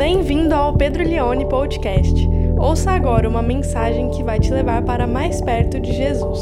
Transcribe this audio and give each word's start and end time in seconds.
Bem-vindo 0.00 0.54
ao 0.54 0.72
Pedro 0.72 1.04
Leone 1.04 1.46
Podcast. 1.46 2.26
Ouça 2.58 2.90
agora 2.90 3.28
uma 3.28 3.42
mensagem 3.42 4.08
que 4.08 4.22
vai 4.22 4.40
te 4.40 4.50
levar 4.50 4.82
para 4.82 5.06
mais 5.06 5.42
perto 5.42 5.78
de 5.78 5.92
Jesus. 5.92 6.40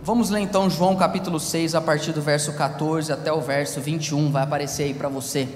Vamos 0.00 0.30
ler 0.30 0.38
então 0.38 0.70
João 0.70 0.94
capítulo 0.94 1.40
6, 1.40 1.74
a 1.74 1.80
partir 1.80 2.12
do 2.12 2.22
verso 2.22 2.52
14 2.52 3.12
até 3.12 3.32
o 3.32 3.40
verso 3.40 3.80
21, 3.80 4.30
vai 4.30 4.44
aparecer 4.44 4.84
aí 4.84 4.94
para 4.94 5.08
você. 5.08 5.48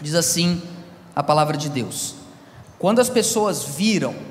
Diz 0.00 0.14
assim 0.14 0.62
a 1.14 1.22
palavra 1.22 1.58
de 1.58 1.68
Deus: 1.68 2.14
Quando 2.78 2.98
as 2.98 3.10
pessoas 3.10 3.62
viram 3.62 4.29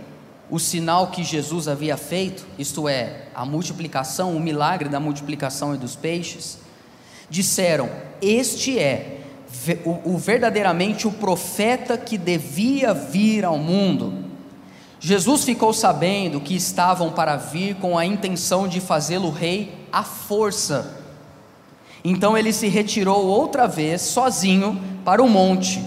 o 0.49 0.59
sinal 0.59 1.07
que 1.07 1.23
Jesus 1.23 1.67
havia 1.67 1.95
feito, 1.95 2.45
isto 2.57 2.89
é, 2.89 3.27
a 3.35 3.45
multiplicação, 3.45 4.35
o 4.35 4.39
milagre 4.39 4.89
da 4.89 4.99
multiplicação 4.99 5.75
e 5.75 5.77
dos 5.77 5.95
peixes, 5.95 6.57
disseram: 7.29 7.89
Este 8.21 8.79
é 8.79 9.19
o, 9.85 10.13
o 10.13 10.17
verdadeiramente 10.17 11.07
o 11.07 11.11
profeta 11.11 11.97
que 11.97 12.17
devia 12.17 12.93
vir 12.93 13.45
ao 13.45 13.57
mundo. 13.57 14.25
Jesus 14.99 15.43
ficou 15.43 15.71
sabendo 15.71 16.41
que 16.41 16.55
estavam 16.55 17.11
para 17.11 17.37
vir 17.37 17.75
com 17.75 17.97
a 17.97 18.05
intenção 18.05 18.67
de 18.67 18.81
fazê-lo 18.81 19.29
rei 19.29 19.73
à 19.91 20.03
força. 20.03 20.97
Então 22.03 22.37
ele 22.37 22.51
se 22.51 22.67
retirou 22.67 23.25
outra 23.25 23.67
vez, 23.67 24.01
sozinho, 24.01 24.81
para 25.05 25.23
o 25.23 25.29
monte. 25.29 25.83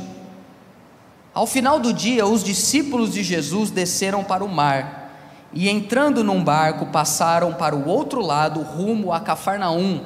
Ao 1.35 1.47
final 1.47 1.81
do 1.81 1.95
dia, 1.95 2.27
os 2.27 2.45
discípulos 2.45 3.13
de 3.13 3.23
Jesus 3.23 3.71
desceram 3.71 4.23
para 4.23 4.45
o 4.45 4.49
mar 4.49 5.11
e, 5.55 5.69
entrando 5.69 6.23
num 6.23 6.45
barco, 6.45 6.87
passaram 6.87 7.55
para 7.55 7.74
o 7.74 7.89
outro 7.89 8.21
lado, 8.21 8.61
rumo 8.61 9.13
a 9.13 9.21
Cafarnaum. 9.21 10.05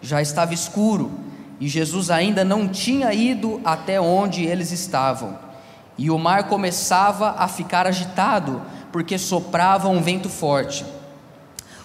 Já 0.00 0.22
estava 0.22 0.54
escuro 0.54 1.12
e 1.60 1.68
Jesus 1.68 2.10
ainda 2.10 2.42
não 2.42 2.66
tinha 2.66 3.12
ido 3.12 3.60
até 3.64 4.00
onde 4.00 4.44
eles 4.44 4.72
estavam. 4.72 5.38
E 5.98 6.10
o 6.10 6.18
mar 6.18 6.48
começava 6.48 7.36
a 7.38 7.46
ficar 7.48 7.86
agitado, 7.86 8.62
porque 8.90 9.18
soprava 9.18 9.88
um 9.88 10.00
vento 10.00 10.30
forte. 10.30 10.84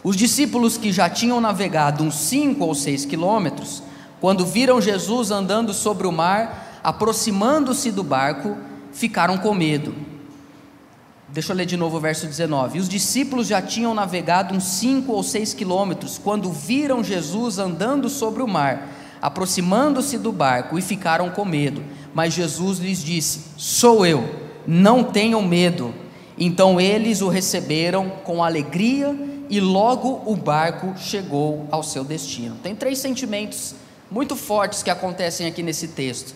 Os 0.02 0.16
discípulos 0.16 0.78
que 0.78 0.94
já 0.94 1.10
tinham 1.10 1.42
navegado 1.42 2.04
uns 2.04 2.16
cinco 2.16 2.64
ou 2.64 2.74
seis 2.74 3.04
quilômetros, 3.04 3.84
quando 4.22 4.46
viram 4.46 4.80
Jesus 4.80 5.30
andando 5.30 5.74
sobre 5.74 6.08
o 6.08 6.12
mar, 6.12 6.80
aproximando-se 6.82 7.92
do 7.92 8.04
barco, 8.04 8.56
ficaram 8.98 9.38
com 9.38 9.54
medo. 9.54 9.94
Deixa 11.30 11.52
eu 11.52 11.56
ler 11.56 11.66
de 11.66 11.78
novo 11.78 11.98
o 11.98 12.00
verso 12.00 12.26
19. 12.26 12.80
Os 12.80 12.90
discípulos 12.90 13.48
já 13.48 13.62
tinham 13.62 13.94
navegado 13.94 14.56
uns 14.56 14.64
cinco 14.64 15.12
ou 15.12 15.22
seis 15.22 15.54
quilômetros 15.54 16.18
quando 16.18 16.52
viram 16.52 17.04
Jesus 17.04 17.60
andando 17.60 18.10
sobre 18.10 18.42
o 18.42 18.48
mar, 18.48 18.90
aproximando-se 19.22 20.18
do 20.18 20.32
barco 20.32 20.80
e 20.80 20.82
ficaram 20.82 21.30
com 21.30 21.46
medo. 21.46 21.84
Mas 22.14 22.34
Jesus 22.34 22.80
lhes 22.80 23.04
disse: 23.04 23.42
Sou 23.56 24.06
eu, 24.06 24.28
não 24.66 25.04
tenham 25.04 25.42
medo. 25.44 25.94
Então 26.38 26.82
eles 26.82 27.22
o 27.22 27.28
receberam 27.28 28.10
com 28.24 28.44
alegria 28.44 29.16
e 29.50 29.60
logo 29.60 30.24
o 30.26 30.36
barco 30.36 30.94
chegou 30.98 31.68
ao 31.70 31.84
seu 31.84 32.04
destino. 32.04 32.56
Tem 32.64 32.76
três 32.76 32.98
sentimentos 32.98 33.76
muito 34.10 34.36
fortes 34.36 34.82
que 34.82 34.90
acontecem 34.90 35.46
aqui 35.46 35.62
nesse 35.62 35.90
texto: 35.90 36.34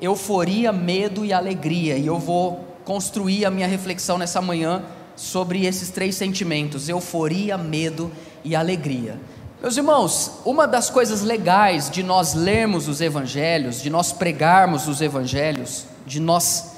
euforia, 0.00 0.72
medo 0.72 1.24
e 1.24 1.32
alegria. 1.32 1.96
E 1.96 2.06
eu 2.06 2.18
vou 2.18 2.76
construir 2.84 3.44
a 3.44 3.50
minha 3.50 3.66
reflexão 3.66 4.18
nessa 4.18 4.40
manhã 4.40 4.84
sobre 5.14 5.64
esses 5.64 5.90
três 5.90 6.14
sentimentos: 6.14 6.88
euforia, 6.88 7.56
medo 7.56 8.10
e 8.44 8.54
alegria. 8.54 9.18
Meus 9.60 9.76
irmãos, 9.76 10.32
uma 10.44 10.66
das 10.66 10.90
coisas 10.90 11.22
legais 11.22 11.90
de 11.90 12.02
nós 12.02 12.34
lermos 12.34 12.88
os 12.88 13.00
evangelhos, 13.00 13.82
de 13.82 13.88
nós 13.88 14.12
pregarmos 14.12 14.86
os 14.86 15.00
evangelhos, 15.00 15.86
de 16.06 16.20
nós 16.20 16.72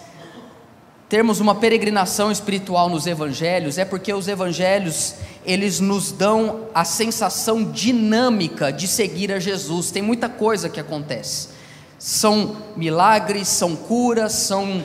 termos 1.08 1.40
uma 1.40 1.54
peregrinação 1.54 2.30
espiritual 2.30 2.88
nos 2.88 3.06
evangelhos, 3.06 3.78
é 3.78 3.84
porque 3.84 4.12
os 4.12 4.28
evangelhos, 4.28 5.14
eles 5.44 5.80
nos 5.80 6.12
dão 6.12 6.66
a 6.74 6.84
sensação 6.84 7.64
dinâmica 7.64 8.70
de 8.70 8.86
seguir 8.86 9.32
a 9.32 9.40
Jesus. 9.40 9.90
Tem 9.90 10.02
muita 10.02 10.28
coisa 10.28 10.68
que 10.68 10.78
acontece. 10.78 11.57
São 11.98 12.56
milagres, 12.76 13.48
são 13.48 13.74
curas, 13.74 14.32
são 14.32 14.84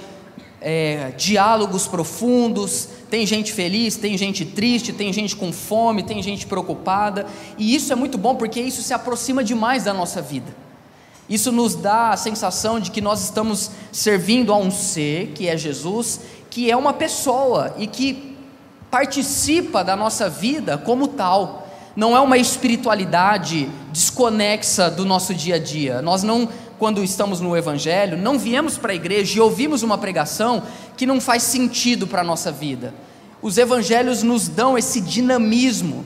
é, 0.60 1.12
diálogos 1.18 1.88
profundos, 1.88 2.88
tem 3.10 3.28
gente 3.28 3.52
feliz, 3.52 3.96
tem 3.96 4.18
gente 4.18 4.46
triste, 4.46 4.94
tem 4.94 5.12
gente 5.14 5.36
com 5.36 5.52
fome, 5.52 6.02
tem 6.02 6.24
gente 6.24 6.48
preocupada, 6.48 7.28
e 7.58 7.76
isso 7.76 7.92
é 7.92 7.96
muito 7.96 8.18
bom 8.18 8.36
porque 8.36 8.60
isso 8.60 8.82
se 8.82 8.94
aproxima 8.94 9.44
demais 9.44 9.84
da 9.84 9.94
nossa 9.94 10.22
vida. 10.22 10.56
Isso 11.30 11.52
nos 11.52 11.76
dá 11.76 12.10
a 12.10 12.18
sensação 12.18 12.80
de 12.80 12.92
que 12.92 13.02
nós 13.02 13.24
estamos 13.24 13.72
servindo 13.92 14.52
a 14.52 14.58
um 14.58 14.72
ser, 14.72 15.28
que 15.36 15.48
é 15.48 15.56
Jesus, 15.56 16.22
que 16.50 16.70
é 16.70 16.76
uma 16.76 16.94
pessoa 16.94 17.74
e 17.78 17.88
que 17.88 18.36
participa 18.92 19.84
da 19.84 19.96
nossa 19.96 20.30
vida 20.30 20.78
como 20.78 21.08
tal. 21.08 21.68
Não 21.96 22.16
é 22.16 22.20
uma 22.20 22.38
espiritualidade 22.38 23.70
desconexa 23.92 24.90
do 24.90 25.06
nosso 25.06 25.34
dia 25.34 25.56
a 25.56 25.60
dia. 25.60 26.02
Nós 26.02 26.24
não 26.24 26.50
quando 26.84 27.02
estamos 27.02 27.40
no 27.40 27.56
Evangelho, 27.56 28.18
não 28.18 28.38
viemos 28.38 28.78
para 28.78 28.92
a 28.92 28.96
igreja 28.96 29.38
e 29.38 29.40
ouvimos 29.40 29.84
uma 29.84 29.98
pregação 29.98 30.62
que 30.98 31.06
não 31.06 31.22
faz 31.22 31.42
sentido 31.44 32.06
para 32.06 32.20
a 32.20 32.26
nossa 32.26 32.52
vida. 32.52 32.94
Os 33.42 33.58
Evangelhos 33.58 34.22
nos 34.22 34.50
dão 34.50 34.78
esse 34.78 35.00
dinamismo, 35.00 36.04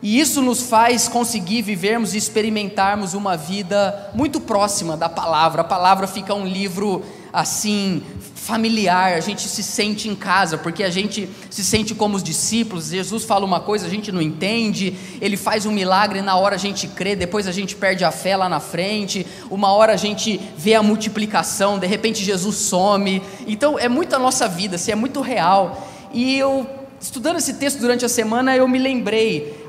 e 0.00 0.18
isso 0.18 0.40
nos 0.40 0.62
faz 0.62 1.08
conseguir 1.08 1.60
vivermos 1.60 2.14
e 2.14 2.16
experimentarmos 2.16 3.12
uma 3.12 3.36
vida 3.36 4.10
muito 4.14 4.40
próxima 4.40 4.96
da 4.96 5.10
palavra. 5.10 5.60
A 5.60 5.64
palavra 5.64 6.06
fica 6.06 6.32
um 6.34 6.46
livro 6.46 7.02
assim 7.32 8.02
familiar, 8.34 9.12
a 9.12 9.20
gente 9.20 9.46
se 9.48 9.62
sente 9.62 10.08
em 10.08 10.14
casa, 10.14 10.56
porque 10.56 10.82
a 10.82 10.90
gente 10.90 11.28
se 11.50 11.62
sente 11.62 11.94
como 11.94 12.16
os 12.16 12.22
discípulos. 12.22 12.88
Jesus 12.88 13.24
fala 13.24 13.44
uma 13.44 13.60
coisa, 13.60 13.86
a 13.86 13.90
gente 13.90 14.10
não 14.10 14.20
entende, 14.20 14.96
ele 15.20 15.36
faz 15.36 15.66
um 15.66 15.70
milagre, 15.70 16.22
na 16.22 16.36
hora 16.36 16.54
a 16.54 16.58
gente 16.58 16.88
crê, 16.88 17.14
depois 17.14 17.46
a 17.46 17.52
gente 17.52 17.76
perde 17.76 18.04
a 18.04 18.10
fé 18.10 18.36
lá 18.36 18.48
na 18.48 18.58
frente. 18.58 19.26
Uma 19.50 19.72
hora 19.72 19.92
a 19.92 19.96
gente 19.96 20.40
vê 20.56 20.74
a 20.74 20.82
multiplicação, 20.82 21.78
de 21.78 21.86
repente 21.86 22.24
Jesus 22.24 22.56
some. 22.56 23.22
Então 23.46 23.78
é 23.78 23.88
muito 23.88 24.16
a 24.16 24.18
nossa 24.18 24.48
vida, 24.48 24.76
assim, 24.76 24.90
é 24.90 24.96
muito 24.96 25.20
real. 25.20 25.86
E 26.12 26.36
eu 26.36 26.66
estudando 27.00 27.36
esse 27.36 27.54
texto 27.54 27.78
durante 27.78 28.04
a 28.04 28.08
semana, 28.08 28.56
eu 28.56 28.68
me 28.68 28.78
lembrei 28.78 29.59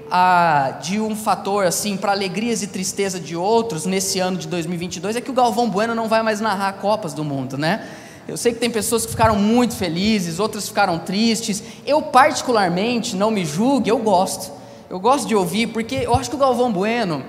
de 0.82 1.00
um 1.00 1.16
fator 1.16 1.66
assim 1.66 1.96
para 1.96 2.12
alegrias 2.12 2.62
e 2.62 2.68
tristeza 2.68 3.20
de 3.20 3.36
outros 3.36 3.86
nesse 3.86 4.20
ano 4.20 4.38
de 4.38 4.48
2022 4.48 5.16
é 5.16 5.22
que 5.22 5.32
o 5.32 5.34
Galvão 5.34 5.70
Bueno 5.70 5.96
não 5.96 6.10
vai 6.10 6.22
mais 6.22 6.42
narrar 6.42 6.74
Copas 6.74 7.14
do 7.14 7.24
Mundo, 7.24 7.58
né? 7.58 7.88
Eu 8.28 8.38
sei 8.38 8.54
que 8.54 8.60
tem 8.60 8.70
pessoas 8.70 9.06
que 9.06 9.12
ficaram 9.12 9.36
muito 9.36 9.76
felizes, 9.76 10.40
outras 10.40 10.68
ficaram 10.68 11.00
tristes. 11.00 11.64
Eu, 11.86 12.02
particularmente, 12.02 13.16
não 13.16 13.32
me 13.32 13.44
julgue, 13.44 13.90
eu 13.90 13.98
gosto. 13.98 14.52
Eu 14.90 15.00
gosto 15.00 15.28
de 15.28 15.36
ouvir, 15.36 15.68
porque 15.68 15.96
eu 15.96 16.14
acho 16.14 16.30
que 16.30 16.36
o 16.36 16.40
Galvão 16.40 16.72
Bueno, 16.72 17.24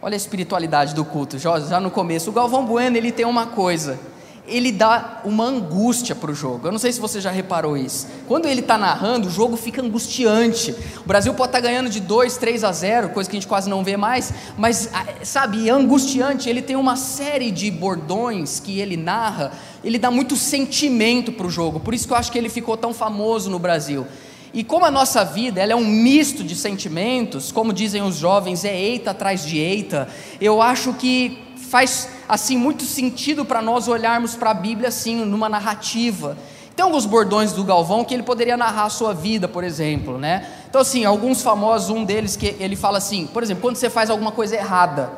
olha 0.00 0.14
a 0.14 0.16
espiritualidade 0.16 0.94
do 0.94 1.04
culto, 1.04 1.38
já, 1.38 1.60
já 1.60 1.78
no 1.78 1.90
começo. 1.90 2.30
O 2.30 2.32
Galvão 2.32 2.64
Bueno, 2.64 2.96
ele 2.96 3.12
tem 3.12 3.26
uma 3.26 3.46
coisa 3.46 3.98
ele 4.48 4.72
dá 4.72 5.20
uma 5.24 5.44
angústia 5.44 6.14
para 6.14 6.30
o 6.30 6.34
jogo. 6.34 6.66
Eu 6.66 6.72
não 6.72 6.78
sei 6.78 6.92
se 6.92 7.00
você 7.00 7.20
já 7.20 7.30
reparou 7.30 7.76
isso. 7.76 8.06
Quando 8.26 8.46
ele 8.46 8.60
está 8.60 8.76
narrando, 8.76 9.28
o 9.28 9.30
jogo 9.30 9.56
fica 9.56 9.82
angustiante. 9.82 10.74
O 11.04 11.06
Brasil 11.06 11.32
pode 11.34 11.50
estar 11.50 11.62
tá 11.62 11.66
ganhando 11.68 11.90
de 11.90 12.00
2, 12.00 12.36
3 12.36 12.64
a 12.64 12.72
0, 12.72 13.10
coisa 13.10 13.28
que 13.28 13.36
a 13.36 13.40
gente 13.40 13.48
quase 13.48 13.68
não 13.68 13.84
vê 13.84 13.96
mais, 13.96 14.32
mas 14.56 14.90
sabe, 15.22 15.68
é 15.68 15.72
angustiante. 15.72 16.48
Ele 16.48 16.62
tem 16.62 16.76
uma 16.76 16.96
série 16.96 17.50
de 17.50 17.70
bordões 17.70 18.58
que 18.60 18.80
ele 18.80 18.96
narra, 18.96 19.52
ele 19.84 19.98
dá 19.98 20.10
muito 20.10 20.36
sentimento 20.36 21.30
para 21.32 21.46
o 21.46 21.50
jogo. 21.50 21.80
Por 21.80 21.94
isso 21.94 22.06
que 22.06 22.12
eu 22.12 22.16
acho 22.16 22.32
que 22.32 22.38
ele 22.38 22.48
ficou 22.48 22.76
tão 22.76 22.92
famoso 22.92 23.50
no 23.50 23.58
Brasil. 23.58 24.06
E 24.52 24.64
como 24.64 24.84
a 24.84 24.90
nossa 24.90 25.24
vida 25.24 25.60
ela 25.60 25.72
é 25.72 25.76
um 25.76 25.84
misto 25.84 26.42
de 26.42 26.56
sentimentos, 26.56 27.52
como 27.52 27.72
dizem 27.72 28.02
os 28.02 28.16
jovens, 28.16 28.64
é 28.64 28.74
eita 28.74 29.10
atrás 29.10 29.44
de 29.44 29.58
eita, 29.58 30.08
eu 30.40 30.62
acho 30.62 30.94
que 30.94 31.38
faz 31.56 32.08
assim 32.28 32.56
muito 32.56 32.84
sentido 32.84 33.44
para 33.44 33.62
nós 33.62 33.88
olharmos 33.88 34.36
para 34.36 34.50
a 34.50 34.54
Bíblia 34.54 34.88
assim, 34.88 35.24
numa 35.24 35.48
narrativa. 35.48 36.36
Tem 36.76 36.84
alguns 36.84 37.06
bordões 37.06 37.52
do 37.52 37.64
Galvão 37.64 38.04
que 38.04 38.14
ele 38.14 38.22
poderia 38.22 38.56
narrar 38.56 38.84
a 38.84 38.90
sua 38.90 39.12
vida, 39.12 39.48
por 39.48 39.64
exemplo, 39.64 40.18
né? 40.18 40.46
Então 40.68 40.80
assim, 40.80 41.04
alguns 41.04 41.42
famosos, 41.42 41.90
um 41.90 42.04
deles 42.04 42.36
que 42.36 42.54
ele 42.60 42.76
fala 42.76 42.98
assim, 42.98 43.26
por 43.26 43.42
exemplo, 43.42 43.62
quando 43.62 43.76
você 43.76 43.90
faz 43.90 44.10
alguma 44.10 44.30
coisa 44.30 44.54
errada, 44.54 45.10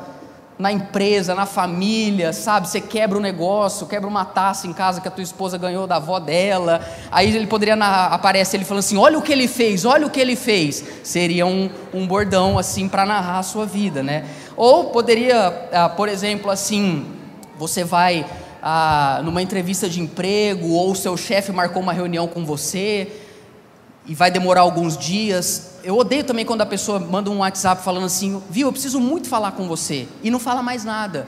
na 0.61 0.71
empresa, 0.71 1.33
na 1.33 1.47
família, 1.47 2.31
sabe? 2.31 2.69
Você 2.69 2.79
quebra 2.79 3.17
um 3.17 3.21
negócio, 3.21 3.87
quebra 3.87 4.07
uma 4.07 4.23
taça 4.23 4.67
em 4.67 4.73
casa 4.73 5.01
que 5.01 5.07
a 5.07 5.11
tua 5.11 5.23
esposa 5.23 5.57
ganhou 5.57 5.87
da 5.87 5.95
avó 5.95 6.19
dela. 6.19 6.87
Aí 7.11 7.35
ele 7.35 7.47
poderia 7.47 7.75
narrar, 7.75 8.13
aparece 8.13 8.55
ele 8.55 8.63
falando 8.63 8.79
assim: 8.79 8.95
olha 8.95 9.17
o 9.17 9.21
que 9.21 9.31
ele 9.31 9.47
fez, 9.47 9.85
olha 9.85 10.05
o 10.05 10.09
que 10.09 10.19
ele 10.19 10.35
fez. 10.35 10.83
Seria 11.03 11.47
um, 11.47 11.69
um 11.91 12.05
bordão 12.05 12.59
assim 12.59 12.87
para 12.87 13.05
narrar 13.05 13.39
a 13.39 13.43
sua 13.43 13.65
vida, 13.65 14.03
né? 14.03 14.25
Ou 14.61 14.91
poderia, 14.91 15.69
ah, 15.73 15.89
por 15.89 16.07
exemplo, 16.07 16.51
assim, 16.51 17.03
você 17.57 17.83
vai 17.83 18.27
ah, 18.61 19.19
numa 19.23 19.41
entrevista 19.41 19.89
de 19.89 19.99
emprego, 19.99 20.73
ou 20.73 20.93
seu 20.93 21.17
chefe 21.17 21.51
marcou 21.51 21.81
uma 21.81 21.91
reunião 21.91 22.27
com 22.27 22.45
você. 22.45 23.11
e 24.05 24.13
vai 24.13 24.29
demorar 24.29 24.61
alguns 24.61 24.95
dias. 24.95 25.77
Eu 25.83 25.97
odeio 25.97 26.23
também 26.23 26.45
quando 26.45 26.61
a 26.61 26.65
pessoa 26.67 26.99
manda 26.99 27.31
um 27.31 27.39
WhatsApp 27.39 27.83
falando 27.83 28.05
assim, 28.05 28.39
viu, 28.51 28.67
eu 28.67 28.71
preciso 28.71 28.99
muito 28.99 29.27
falar 29.27 29.53
com 29.53 29.67
você, 29.67 30.07
e 30.21 30.29
não 30.29 30.37
fala 30.37 30.61
mais 30.61 30.83
nada. 30.83 31.25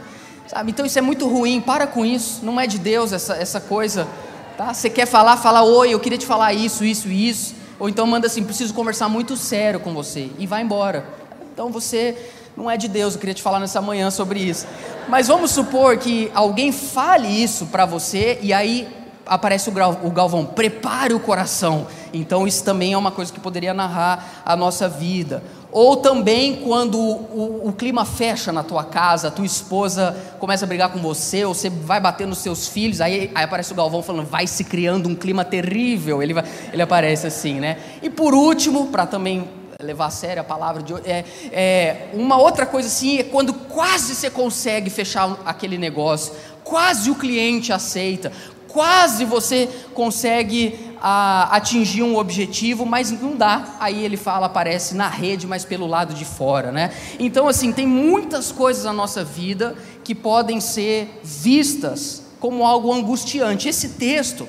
Sabe? 0.48 0.70
Então 0.70 0.86
isso 0.86 1.00
é 1.00 1.02
muito 1.02 1.28
ruim, 1.28 1.60
para 1.60 1.88
com 1.88 2.06
isso, 2.06 2.46
não 2.46 2.60
é 2.60 2.68
de 2.68 2.78
Deus 2.78 3.12
essa, 3.12 3.36
essa 3.36 3.60
coisa. 3.60 4.08
Tá? 4.56 4.76
Você 4.76 4.92
quer 4.92 5.08
falar, 5.08 5.38
fala, 5.38 5.64
oi, 5.64 5.92
eu 5.92 6.00
queria 6.00 6.20
te 6.20 6.26
falar 6.28 6.54
isso, 6.54 6.86
isso 6.86 7.08
e 7.08 7.30
isso. 7.30 7.56
Ou 7.80 7.90
então 7.90 8.06
manda 8.06 8.28
assim, 8.28 8.44
preciso 8.44 8.76
conversar 8.76 9.10
muito 9.10 9.36
sério 9.36 9.80
com 9.80 9.92
você, 9.92 10.30
e 10.38 10.46
vai 10.46 10.62
embora. 10.62 11.04
Então 11.52 11.72
você 11.72 12.16
não 12.56 12.70
é 12.70 12.78
de 12.78 12.88
Deus, 12.88 13.14
eu 13.14 13.20
queria 13.20 13.34
te 13.34 13.42
falar 13.42 13.60
nessa 13.60 13.82
manhã 13.82 14.12
sobre 14.12 14.40
isso. 14.40 14.68
Mas 15.08 15.28
vamos 15.28 15.52
supor 15.52 15.98
que 15.98 16.32
alguém 16.34 16.72
fale 16.72 17.28
isso 17.28 17.68
para 17.68 17.86
você, 17.86 18.40
e 18.42 18.54
aí 18.54 18.88
aparece 19.26 19.70
o 19.70 20.12
Galvão, 20.12 20.46
prepare 20.46 21.14
o 21.14 21.20
coração. 21.20 21.88
Então, 22.14 22.48
isso 22.48 22.64
também 22.64 22.94
é 22.94 22.98
uma 22.98 23.12
coisa 23.12 23.32
que 23.32 23.40
poderia 23.40 23.74
narrar 23.74 24.44
a 24.46 24.56
nossa 24.56 24.88
vida. 24.88 25.44
Ou 25.72 25.98
também 25.98 26.58
quando 26.58 27.00
o, 27.00 27.68
o, 27.68 27.74
clima 27.74 28.06
fecha 28.06 28.52
na 28.52 28.62
tua 28.62 28.84
casa, 28.84 29.30
a 29.30 29.32
tua 29.32 29.46
esposa 29.46 30.16
começa 30.38 30.66
a 30.66 30.68
brigar 30.68 30.92
com 30.92 31.00
você, 31.00 31.44
ou 31.46 31.56
você 31.56 31.68
vai 31.68 32.00
bater 32.00 32.28
nos 32.28 32.38
seus 32.38 32.68
filhos, 32.68 33.02
aí, 33.02 33.32
aí 33.34 33.44
aparece 33.44 33.72
o 33.72 33.76
Galvão 33.76 34.04
falando, 34.04 34.28
vai 34.28 34.46
se 34.46 34.64
criando 34.64 35.10
um 35.10 35.16
clima 35.16 35.44
terrível. 35.44 36.22
Ele, 36.22 36.36
vai, 36.36 36.44
ele 36.72 36.82
aparece 36.82 37.26
assim, 37.26 37.60
né? 37.60 37.78
E 38.04 38.10
por 38.10 38.36
último, 38.36 38.88
para 38.88 39.08
também 39.08 39.50
levar 39.84 40.08
a 40.08 40.10
sério 40.10 40.42
a 40.42 40.44
palavra 40.44 40.82
de 40.82 40.94
hoje, 40.94 41.04
é, 41.06 41.26
é, 41.52 42.10
uma 42.14 42.38
outra 42.38 42.66
coisa 42.66 42.88
assim 42.88 43.20
é 43.20 43.24
quando 43.24 43.54
quase 43.54 44.16
você 44.16 44.30
consegue 44.30 44.90
fechar 44.90 45.38
aquele 45.46 45.78
negócio, 45.78 46.34
quase 46.64 47.12
o 47.12 47.16
cliente 47.16 47.72
aceita, 47.72 48.32
quase 48.74 49.24
você 49.24 49.70
consegue 49.94 50.94
a, 51.00 51.56
atingir 51.56 52.02
um 52.02 52.18
objetivo, 52.18 52.86
mas 52.86 53.12
não 53.12 53.36
dá. 53.36 53.76
Aí 53.80 54.04
ele 54.04 54.18
fala, 54.18 54.48
aparece 54.48 54.96
na 54.96 55.08
rede, 55.08 55.46
mas 55.46 55.64
pelo 55.64 55.86
lado 55.86 56.14
de 56.14 56.26
fora, 56.26 56.72
né? 56.72 56.92
Então, 57.20 57.48
assim, 57.48 57.72
tem 57.72 57.86
muitas 57.86 58.52
coisas 58.52 58.86
na 58.86 58.94
nossa 58.94 59.24
vida 59.24 59.76
que 60.04 60.16
podem 60.16 60.60
ser 60.60 61.20
vistas 61.24 62.24
como 62.40 62.66
algo 62.66 62.92
angustiante. 62.92 63.70
Esse 63.70 63.90
texto, 63.90 64.48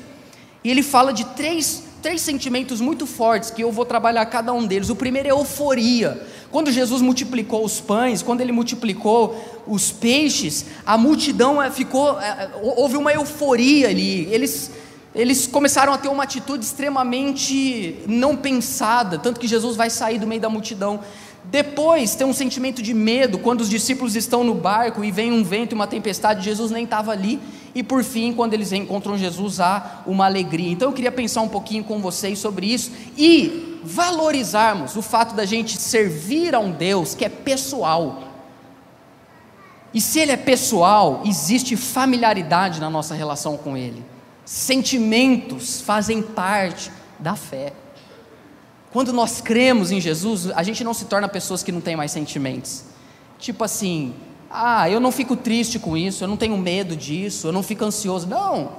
ele 0.64 0.82
fala 0.82 1.12
de 1.12 1.24
três, 1.26 1.84
três 2.04 2.20
sentimentos 2.20 2.82
muito 2.82 3.06
fortes 3.06 3.50
que 3.50 3.62
eu 3.62 3.72
vou 3.72 3.86
trabalhar 3.86 4.26
cada 4.26 4.52
um 4.52 4.66
deles. 4.66 4.90
O 4.90 4.94
primeiro 4.94 5.26
é 5.26 5.30
euforia. 5.30 6.20
Quando 6.50 6.70
Jesus 6.70 7.00
multiplicou 7.00 7.64
os 7.64 7.80
pães, 7.80 8.22
quando 8.22 8.42
ele 8.42 8.52
multiplicou 8.52 9.34
os 9.66 9.90
peixes, 9.90 10.66
a 10.84 10.98
multidão 10.98 11.62
eh, 11.62 11.70
ficou, 11.70 12.20
eh, 12.20 12.26
eh, 12.26 12.50
houve 12.76 12.98
uma 12.98 13.10
euforia 13.10 13.88
ali. 13.88 14.28
Eles, 14.30 14.70
eles 15.14 15.46
começaram 15.46 15.94
a 15.94 15.96
ter 15.96 16.08
uma 16.08 16.24
atitude 16.24 16.62
extremamente 16.62 17.96
não 18.06 18.36
pensada, 18.36 19.18
tanto 19.18 19.40
que 19.40 19.48
Jesus 19.48 19.74
vai 19.74 19.88
sair 19.88 20.18
do 20.18 20.26
meio 20.26 20.42
da 20.42 20.50
multidão. 20.50 21.00
Depois 21.44 22.14
tem 22.14 22.26
um 22.26 22.34
sentimento 22.34 22.82
de 22.82 22.92
medo 22.92 23.38
quando 23.38 23.62
os 23.62 23.70
discípulos 23.70 24.14
estão 24.14 24.44
no 24.44 24.54
barco 24.54 25.02
e 25.02 25.10
vem 25.10 25.32
um 25.32 25.42
vento 25.42 25.72
e 25.72 25.74
uma 25.74 25.86
tempestade, 25.86 26.44
Jesus 26.44 26.70
nem 26.70 26.84
estava 26.84 27.12
ali. 27.12 27.40
E 27.74 27.82
por 27.82 28.04
fim, 28.04 28.32
quando 28.32 28.54
eles 28.54 28.72
encontram 28.72 29.18
Jesus, 29.18 29.58
há 29.58 30.02
uma 30.06 30.26
alegria. 30.26 30.70
Então 30.70 30.88
eu 30.88 30.92
queria 30.92 31.10
pensar 31.10 31.40
um 31.40 31.48
pouquinho 31.48 31.82
com 31.82 32.00
vocês 32.00 32.38
sobre 32.38 32.66
isso 32.66 32.92
e 33.16 33.80
valorizarmos 33.82 34.96
o 34.96 35.02
fato 35.02 35.34
da 35.34 35.44
gente 35.44 35.76
servir 35.76 36.54
a 36.54 36.60
um 36.60 36.70
Deus 36.70 37.14
que 37.14 37.24
é 37.24 37.28
pessoal. 37.28 38.22
E 39.92 40.00
se 40.00 40.18
ele 40.18 40.32
é 40.32 40.36
pessoal, 40.36 41.22
existe 41.24 41.76
familiaridade 41.76 42.80
na 42.80 42.88
nossa 42.88 43.14
relação 43.14 43.56
com 43.56 43.76
ele. 43.76 44.04
Sentimentos 44.44 45.80
fazem 45.80 46.22
parte 46.22 46.90
da 47.18 47.36
fé. 47.36 47.72
Quando 48.92 49.12
nós 49.12 49.40
cremos 49.40 49.90
em 49.90 50.00
Jesus, 50.00 50.50
a 50.50 50.62
gente 50.62 50.84
não 50.84 50.94
se 50.94 51.06
torna 51.06 51.28
pessoas 51.28 51.62
que 51.62 51.72
não 51.72 51.80
têm 51.80 51.96
mais 51.96 52.12
sentimentos. 52.12 52.84
Tipo 53.38 53.64
assim, 53.64 54.14
ah, 54.56 54.88
eu 54.88 55.00
não 55.00 55.10
fico 55.10 55.34
triste 55.34 55.78
com 55.78 55.96
isso, 55.96 56.22
eu 56.22 56.28
não 56.28 56.36
tenho 56.36 56.56
medo 56.56 56.94
disso, 56.94 57.48
eu 57.48 57.52
não 57.52 57.62
fico 57.62 57.84
ansioso. 57.84 58.26
Não. 58.28 58.70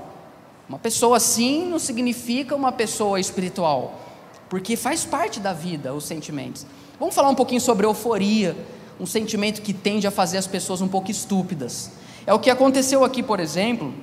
Uma 0.70 0.80
pessoa 0.80 1.18
assim 1.18 1.66
não 1.66 1.78
significa 1.78 2.56
uma 2.56 2.72
pessoa 2.72 3.20
espiritual 3.20 4.06
porque 4.50 4.76
faz 4.76 5.04
parte 5.04 5.40
da 5.40 5.54
vida 5.54 5.94
os 5.94 6.06
sentimentos. 6.06 6.66
Vamos 7.00 7.14
falar 7.14 7.30
um 7.30 7.36
pouquinho 7.36 7.62
sobre 7.62 7.86
euforia, 7.86 8.56
um 9.00 9.06
sentimento 9.06 9.62
que 9.62 9.74
tende 9.74 10.08
a 10.08 10.12
fazer 10.12 10.38
as 10.38 10.48
pessoas 10.48 10.82
um 10.82 10.88
pouco 10.88 11.12
estúpidas. 11.12 11.92
É 12.26 12.34
o 12.34 12.40
que 12.40 12.50
aconteceu 12.50 13.04
aqui, 13.04 13.22
por 13.22 13.40
exemplo, 13.40 13.94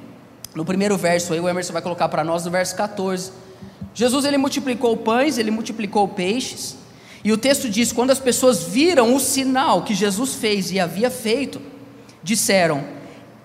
no 0.54 0.64
primeiro 0.64 0.96
verso, 0.96 1.32
aí 1.32 1.40
o 1.40 1.48
Emerson 1.48 1.72
vai 1.72 1.82
colocar 1.82 2.08
para 2.08 2.22
nós 2.22 2.44
no 2.44 2.50
verso 2.50 2.76
14. 2.76 3.32
Jesus 3.94 4.24
ele 4.24 4.36
multiplicou 4.36 4.96
pães, 4.96 5.38
ele 5.38 5.50
multiplicou 5.50 6.06
peixes, 6.08 6.76
e 7.24 7.32
o 7.32 7.38
texto 7.38 7.68
diz: 7.68 7.92
quando 7.92 8.10
as 8.10 8.18
pessoas 8.18 8.64
viram 8.64 9.14
o 9.14 9.20
sinal 9.20 9.82
que 9.82 9.94
Jesus 9.94 10.34
fez 10.34 10.70
e 10.72 10.80
havia 10.80 11.10
feito, 11.10 11.60
disseram: 12.22 12.82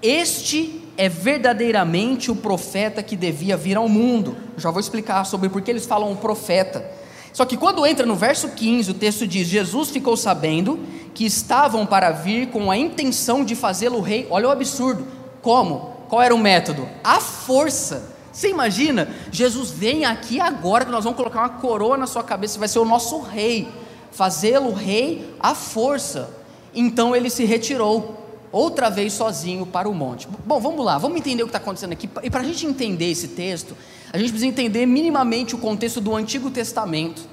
Este 0.01 0.81
é 0.97 1.07
verdadeiramente 1.07 2.31
o 2.31 2.35
profeta 2.35 3.03
que 3.03 3.15
devia 3.15 3.55
vir 3.55 3.77
ao 3.77 3.87
mundo. 3.87 4.35
Já 4.57 4.71
vou 4.71 4.79
explicar 4.79 5.25
sobre 5.25 5.49
por 5.49 5.61
que 5.61 5.69
eles 5.69 5.85
falam 5.85 6.15
profeta. 6.15 6.83
Só 7.31 7.45
que 7.45 7.55
quando 7.55 7.85
entra 7.85 8.03
no 8.03 8.15
verso 8.15 8.49
15, 8.49 8.91
o 8.91 8.95
texto 8.95 9.27
diz: 9.27 9.47
Jesus 9.47 9.91
ficou 9.91 10.17
sabendo 10.17 10.79
que 11.13 11.23
estavam 11.25 11.85
para 11.85 12.09
vir 12.09 12.47
com 12.47 12.71
a 12.71 12.77
intenção 12.77 13.45
de 13.45 13.53
fazê-lo 13.53 14.01
rei. 14.01 14.25
Olha 14.31 14.47
o 14.47 14.51
absurdo. 14.51 15.05
Como? 15.41 15.97
Qual 16.09 16.21
era 16.21 16.33
o 16.33 16.39
método? 16.39 16.87
A 17.03 17.19
força. 17.19 18.16
Você 18.37 18.51
imagina? 18.51 19.09
Jesus 19.31 19.71
vem 19.71 20.05
aqui 20.05 20.39
agora 20.39 20.85
que 20.85 20.91
nós 20.91 21.03
vamos 21.03 21.17
colocar 21.17 21.39
uma 21.39 21.49
coroa 21.49 21.97
na 21.97 22.05
sua 22.05 22.23
cabeça, 22.23 22.59
vai 22.59 22.67
ser 22.67 22.77
o 22.77 22.85
nosso 22.85 23.19
rei. 23.19 23.67
Fazê-lo 24.11 24.73
rei 24.73 25.33
à 25.39 25.55
força. 25.55 26.29
Então 26.71 27.15
ele 27.15 27.31
se 27.31 27.45
retirou 27.45 28.15
outra 28.51 28.91
vez 28.91 29.13
sozinho 29.13 29.65
para 29.65 29.89
o 29.89 29.93
monte. 29.95 30.27
Bom, 30.45 30.59
vamos 30.59 30.85
lá, 30.85 30.99
vamos 30.99 31.17
entender 31.17 31.41
o 31.41 31.47
que 31.47 31.49
está 31.49 31.57
acontecendo 31.57 31.93
aqui. 31.93 32.07
E 32.21 32.29
para 32.29 32.41
a 32.41 32.43
gente 32.43 32.63
entender 32.67 33.09
esse 33.09 33.29
texto, 33.29 33.75
a 34.13 34.19
gente 34.19 34.29
precisa 34.29 34.45
entender 34.45 34.85
minimamente 34.85 35.55
o 35.55 35.57
contexto 35.57 35.99
do 35.99 36.15
Antigo 36.15 36.51
Testamento. 36.51 37.23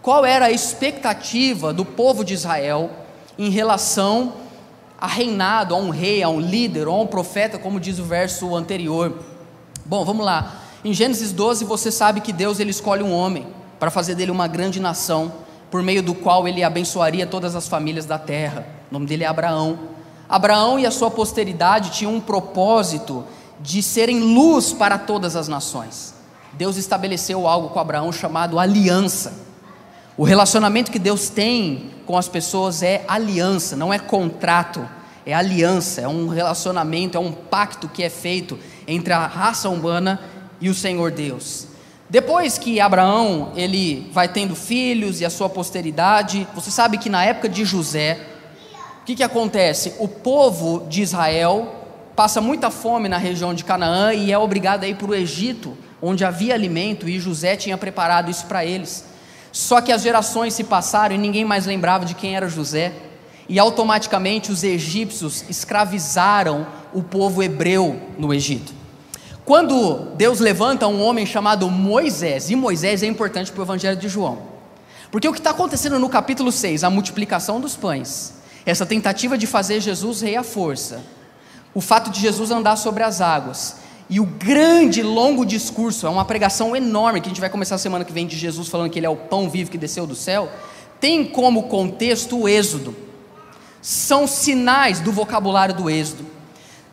Qual 0.00 0.24
era 0.24 0.46
a 0.46 0.50
expectativa 0.50 1.70
do 1.70 1.84
povo 1.84 2.24
de 2.24 2.32
Israel 2.32 2.90
em 3.36 3.50
relação 3.50 4.32
a 4.98 5.06
reinado, 5.06 5.74
a 5.74 5.76
um 5.76 5.90
rei, 5.90 6.22
a 6.22 6.30
um 6.30 6.40
líder, 6.40 6.88
ou 6.88 6.94
a 6.94 7.02
um 7.02 7.06
profeta, 7.06 7.58
como 7.58 7.78
diz 7.78 7.98
o 7.98 8.04
verso 8.04 8.56
anterior. 8.56 9.35
Bom, 9.88 10.04
vamos 10.04 10.26
lá. 10.26 10.62
Em 10.84 10.92
Gênesis 10.92 11.30
12, 11.30 11.64
você 11.64 11.92
sabe 11.92 12.20
que 12.20 12.32
Deus 12.32 12.58
ele 12.58 12.70
escolhe 12.70 13.04
um 13.04 13.12
homem 13.12 13.46
para 13.78 13.88
fazer 13.88 14.16
dele 14.16 14.32
uma 14.32 14.48
grande 14.48 14.80
nação, 14.80 15.32
por 15.70 15.80
meio 15.80 16.02
do 16.02 16.12
qual 16.12 16.48
ele 16.48 16.64
abençoaria 16.64 17.24
todas 17.24 17.54
as 17.54 17.68
famílias 17.68 18.04
da 18.04 18.18
terra. 18.18 18.66
O 18.90 18.94
nome 18.94 19.06
dele 19.06 19.22
é 19.22 19.28
Abraão. 19.28 19.78
Abraão 20.28 20.76
e 20.76 20.84
a 20.84 20.90
sua 20.90 21.08
posteridade 21.08 21.90
tinham 21.90 22.12
um 22.12 22.20
propósito 22.20 23.24
de 23.60 23.80
serem 23.80 24.18
luz 24.18 24.72
para 24.72 24.98
todas 24.98 25.36
as 25.36 25.46
nações. 25.46 26.12
Deus 26.54 26.76
estabeleceu 26.76 27.46
algo 27.46 27.68
com 27.68 27.78
Abraão 27.78 28.10
chamado 28.10 28.58
aliança. 28.58 29.34
O 30.16 30.24
relacionamento 30.24 30.90
que 30.90 30.98
Deus 30.98 31.28
tem 31.28 31.92
com 32.04 32.18
as 32.18 32.26
pessoas 32.28 32.82
é 32.82 33.04
aliança, 33.06 33.76
não 33.76 33.94
é 33.94 34.00
contrato, 34.00 34.84
é 35.24 35.32
aliança, 35.32 36.00
é 36.00 36.08
um 36.08 36.26
relacionamento, 36.26 37.16
é 37.16 37.20
um 37.20 37.30
pacto 37.30 37.88
que 37.88 38.02
é 38.02 38.10
feito 38.10 38.58
entre 38.86 39.12
a 39.12 39.26
raça 39.26 39.68
humana 39.68 40.20
e 40.60 40.68
o 40.68 40.74
Senhor 40.74 41.10
Deus. 41.10 41.66
Depois 42.08 42.56
que 42.56 42.80
Abraão 42.80 43.52
ele 43.56 44.08
vai 44.12 44.28
tendo 44.28 44.54
filhos 44.54 45.20
e 45.20 45.24
a 45.24 45.30
sua 45.30 45.48
posteridade, 45.48 46.46
você 46.54 46.70
sabe 46.70 46.98
que 46.98 47.08
na 47.08 47.24
época 47.24 47.48
de 47.48 47.64
José, 47.64 48.20
o 49.02 49.04
que, 49.04 49.16
que 49.16 49.22
acontece? 49.22 49.94
O 49.98 50.06
povo 50.06 50.86
de 50.88 51.02
Israel 51.02 51.84
passa 52.14 52.40
muita 52.40 52.70
fome 52.70 53.08
na 53.08 53.18
região 53.18 53.52
de 53.52 53.64
Canaã 53.64 54.12
e 54.14 54.32
é 54.32 54.38
obrigado 54.38 54.84
a 54.84 54.88
ir 54.88 54.96
para 54.96 55.10
o 55.10 55.14
Egito 55.14 55.76
onde 56.00 56.24
havia 56.24 56.54
alimento 56.54 57.08
e 57.08 57.18
José 57.18 57.56
tinha 57.56 57.76
preparado 57.76 58.30
isso 58.30 58.46
para 58.46 58.64
eles. 58.64 59.04
Só 59.52 59.80
que 59.80 59.92
as 59.92 60.02
gerações 60.02 60.54
se 60.54 60.64
passaram 60.64 61.14
e 61.14 61.18
ninguém 61.18 61.44
mais 61.44 61.66
lembrava 61.66 62.04
de 62.04 62.14
quem 62.14 62.36
era 62.36 62.48
José, 62.48 62.92
e 63.48 63.58
automaticamente 63.58 64.50
os 64.50 64.64
egípcios 64.64 65.44
escravizaram 65.48 66.66
o 66.92 67.02
povo 67.02 67.42
hebreu 67.42 68.00
no 68.18 68.34
Egito. 68.34 68.72
Quando 69.44 70.12
Deus 70.16 70.40
levanta 70.40 70.88
um 70.88 71.00
homem 71.00 71.24
chamado 71.24 71.70
Moisés, 71.70 72.50
e 72.50 72.56
Moisés 72.56 73.02
é 73.02 73.06
importante 73.06 73.52
para 73.52 73.60
o 73.60 73.64
Evangelho 73.64 73.96
de 73.96 74.08
João, 74.08 74.38
porque 75.10 75.28
o 75.28 75.32
que 75.32 75.38
está 75.38 75.50
acontecendo 75.50 75.98
no 75.98 76.08
capítulo 76.08 76.50
6, 76.50 76.82
a 76.82 76.90
multiplicação 76.90 77.60
dos 77.60 77.76
pães, 77.76 78.34
essa 78.64 78.84
tentativa 78.84 79.38
de 79.38 79.46
fazer 79.46 79.80
Jesus 79.80 80.20
rei 80.20 80.34
à 80.34 80.42
força, 80.42 81.00
o 81.72 81.80
fato 81.80 82.10
de 82.10 82.20
Jesus 82.20 82.50
andar 82.50 82.74
sobre 82.74 83.04
as 83.04 83.20
águas, 83.20 83.76
e 84.10 84.18
o 84.18 84.26
grande, 84.26 85.02
longo 85.02 85.44
discurso, 85.44 86.06
é 86.06 86.10
uma 86.10 86.24
pregação 86.24 86.74
enorme 86.74 87.20
que 87.20 87.26
a 87.26 87.30
gente 87.30 87.40
vai 87.40 87.50
começar 87.50 87.76
a 87.76 87.78
semana 87.78 88.04
que 88.04 88.12
vem 88.12 88.26
de 88.26 88.36
Jesus 88.36 88.68
falando 88.68 88.90
que 88.90 88.98
ele 88.98 89.06
é 89.06 89.10
o 89.10 89.16
pão 89.16 89.48
vivo 89.48 89.70
que 89.70 89.78
desceu 89.78 90.06
do 90.06 90.16
céu, 90.16 90.48
tem 91.00 91.24
como 91.24 91.64
contexto 91.64 92.40
o 92.40 92.48
Êxodo. 92.48 93.05
São 93.86 94.26
sinais 94.26 94.98
do 94.98 95.12
vocabulário 95.12 95.72
do 95.72 95.88
Êxodo. 95.88 96.26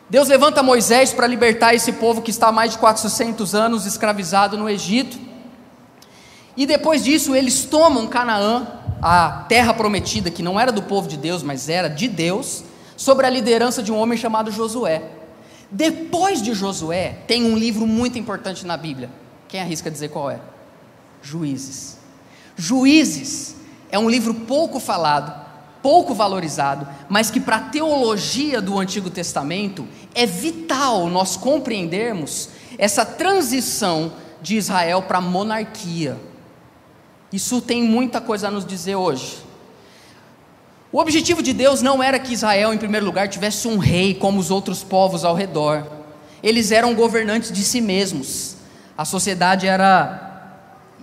Deus 0.08 0.28
levanta 0.28 0.62
Moisés 0.62 1.12
para 1.12 1.26
libertar 1.26 1.74
esse 1.74 1.90
povo 1.94 2.22
que 2.22 2.30
está 2.30 2.46
há 2.46 2.52
mais 2.52 2.70
de 2.70 2.78
400 2.78 3.52
anos 3.52 3.84
escravizado 3.84 4.56
no 4.56 4.70
Egito. 4.70 5.18
E 6.56 6.64
depois 6.64 7.02
disso, 7.02 7.34
eles 7.34 7.64
tomam 7.64 8.06
Canaã, 8.06 8.68
a 9.02 9.44
terra 9.48 9.74
prometida, 9.74 10.30
que 10.30 10.40
não 10.40 10.60
era 10.60 10.70
do 10.70 10.84
povo 10.84 11.08
de 11.08 11.16
Deus, 11.16 11.42
mas 11.42 11.68
era 11.68 11.88
de 11.88 12.06
Deus, 12.06 12.62
sobre 12.96 13.26
a 13.26 13.30
liderança 13.30 13.82
de 13.82 13.90
um 13.90 13.98
homem 13.98 14.16
chamado 14.16 14.52
Josué. 14.52 15.02
Depois 15.68 16.40
de 16.40 16.54
Josué, 16.54 17.18
tem 17.26 17.42
um 17.42 17.58
livro 17.58 17.88
muito 17.88 18.20
importante 18.20 18.64
na 18.64 18.76
Bíblia. 18.76 19.10
Quem 19.48 19.60
arrisca 19.60 19.90
dizer 19.90 20.10
qual 20.10 20.30
é? 20.30 20.38
Juízes. 21.20 21.98
Juízes 22.56 23.56
é 23.90 23.98
um 23.98 24.08
livro 24.08 24.32
pouco 24.32 24.78
falado, 24.78 25.43
pouco 25.84 26.14
valorizado, 26.14 26.88
mas 27.10 27.30
que 27.30 27.38
para 27.38 27.56
a 27.56 27.60
teologia 27.60 28.62
do 28.62 28.78
Antigo 28.78 29.10
Testamento 29.10 29.86
é 30.14 30.24
vital 30.24 31.08
nós 31.08 31.36
compreendermos 31.36 32.48
essa 32.78 33.04
transição 33.04 34.14
de 34.40 34.56
Israel 34.56 35.02
para 35.02 35.18
a 35.18 35.20
monarquia. 35.20 36.16
Isso 37.30 37.60
tem 37.60 37.82
muita 37.82 38.18
coisa 38.18 38.48
a 38.48 38.50
nos 38.50 38.64
dizer 38.64 38.96
hoje. 38.96 39.36
O 40.90 40.98
objetivo 40.98 41.42
de 41.42 41.52
Deus 41.52 41.82
não 41.82 42.02
era 42.02 42.18
que 42.18 42.32
Israel, 42.32 42.72
em 42.72 42.78
primeiro 42.78 43.04
lugar, 43.04 43.28
tivesse 43.28 43.68
um 43.68 43.76
rei 43.76 44.14
como 44.14 44.40
os 44.40 44.50
outros 44.50 44.82
povos 44.82 45.22
ao 45.22 45.34
redor. 45.34 45.86
Eles 46.42 46.72
eram 46.72 46.94
governantes 46.94 47.52
de 47.52 47.62
si 47.62 47.82
mesmos. 47.82 48.56
A 48.96 49.04
sociedade 49.04 49.66
era 49.66 50.33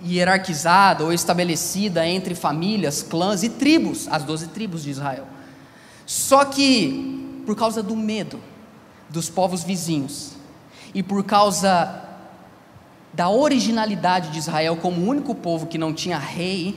hierarquizada 0.04 1.04
ou 1.04 1.12
estabelecida 1.12 2.06
entre 2.06 2.34
famílias, 2.34 3.02
clãs 3.02 3.42
e 3.42 3.48
tribos, 3.48 4.08
as 4.10 4.24
doze 4.24 4.48
tribos 4.48 4.82
de 4.82 4.90
Israel. 4.90 5.26
Só 6.06 6.44
que, 6.44 7.42
por 7.46 7.56
causa 7.56 7.82
do 7.82 7.96
medo 7.96 8.40
dos 9.08 9.30
povos 9.30 9.62
vizinhos 9.62 10.32
e 10.94 11.02
por 11.02 11.22
causa 11.24 12.02
da 13.12 13.28
originalidade 13.28 14.30
de 14.30 14.38
Israel 14.38 14.76
como 14.76 15.02
o 15.02 15.08
único 15.08 15.34
povo 15.34 15.66
que 15.66 15.78
não 15.78 15.92
tinha 15.92 16.18
rei, 16.18 16.74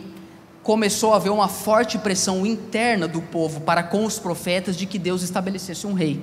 começou 0.61 1.13
a 1.13 1.17
haver 1.17 1.31
uma 1.31 1.47
forte 1.47 1.97
pressão 1.97 2.45
interna 2.45 3.07
do 3.07 3.21
povo 3.21 3.61
para 3.61 3.83
com 3.83 4.03
os 4.05 4.19
profetas 4.19 4.75
de 4.75 4.85
que 4.85 4.99
Deus 4.99 5.21
estabelecesse 5.21 5.87
um 5.87 5.93
rei. 5.93 6.21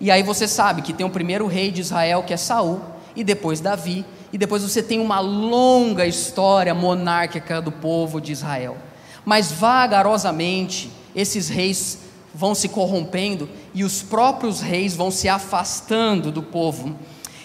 E 0.00 0.10
aí 0.10 0.22
você 0.22 0.46
sabe 0.46 0.82
que 0.82 0.92
tem 0.92 1.04
o 1.04 1.10
primeiro 1.10 1.46
rei 1.46 1.72
de 1.72 1.80
Israel, 1.80 2.22
que 2.22 2.32
é 2.32 2.36
Saul, 2.36 2.80
e 3.16 3.24
depois 3.24 3.60
Davi, 3.60 4.04
e 4.32 4.38
depois 4.38 4.62
você 4.62 4.82
tem 4.82 5.00
uma 5.00 5.20
longa 5.20 6.06
história 6.06 6.74
monárquica 6.74 7.60
do 7.60 7.72
povo 7.72 8.20
de 8.20 8.32
Israel. 8.32 8.76
Mas 9.24 9.50
vagarosamente 9.50 10.90
esses 11.14 11.48
reis 11.48 11.98
vão 12.34 12.54
se 12.54 12.68
corrompendo 12.68 13.48
e 13.74 13.84
os 13.84 14.02
próprios 14.02 14.60
reis 14.60 14.94
vão 14.94 15.10
se 15.10 15.28
afastando 15.28 16.30
do 16.30 16.42
povo. 16.42 16.96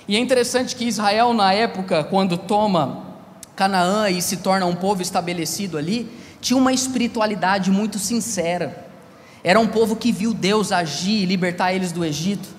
E 0.07 0.15
é 0.15 0.19
interessante 0.19 0.75
que 0.75 0.85
Israel, 0.85 1.33
na 1.33 1.53
época, 1.53 2.03
quando 2.03 2.37
toma 2.37 3.03
Canaã 3.55 4.09
e 4.09 4.21
se 4.21 4.37
torna 4.37 4.65
um 4.65 4.75
povo 4.75 5.01
estabelecido 5.01 5.77
ali, 5.77 6.11
tinha 6.41 6.57
uma 6.57 6.73
espiritualidade 6.73 7.71
muito 7.71 7.97
sincera. 7.97 8.91
Era 9.43 9.59
um 9.59 9.67
povo 9.67 9.95
que 9.95 10.11
viu 10.11 10.33
Deus 10.33 10.71
agir 10.71 11.23
e 11.23 11.25
libertar 11.25 11.73
eles 11.73 11.91
do 11.91 12.03
Egito. 12.03 12.49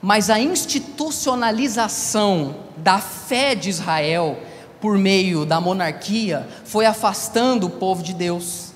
Mas 0.00 0.30
a 0.30 0.40
institucionalização 0.40 2.67
da 2.82 2.98
fé 2.98 3.54
de 3.54 3.70
Israel 3.70 4.38
por 4.80 4.96
meio 4.96 5.44
da 5.44 5.60
monarquia 5.60 6.46
foi 6.64 6.86
afastando 6.86 7.66
o 7.66 7.70
povo 7.70 8.02
de 8.02 8.14
Deus. 8.14 8.67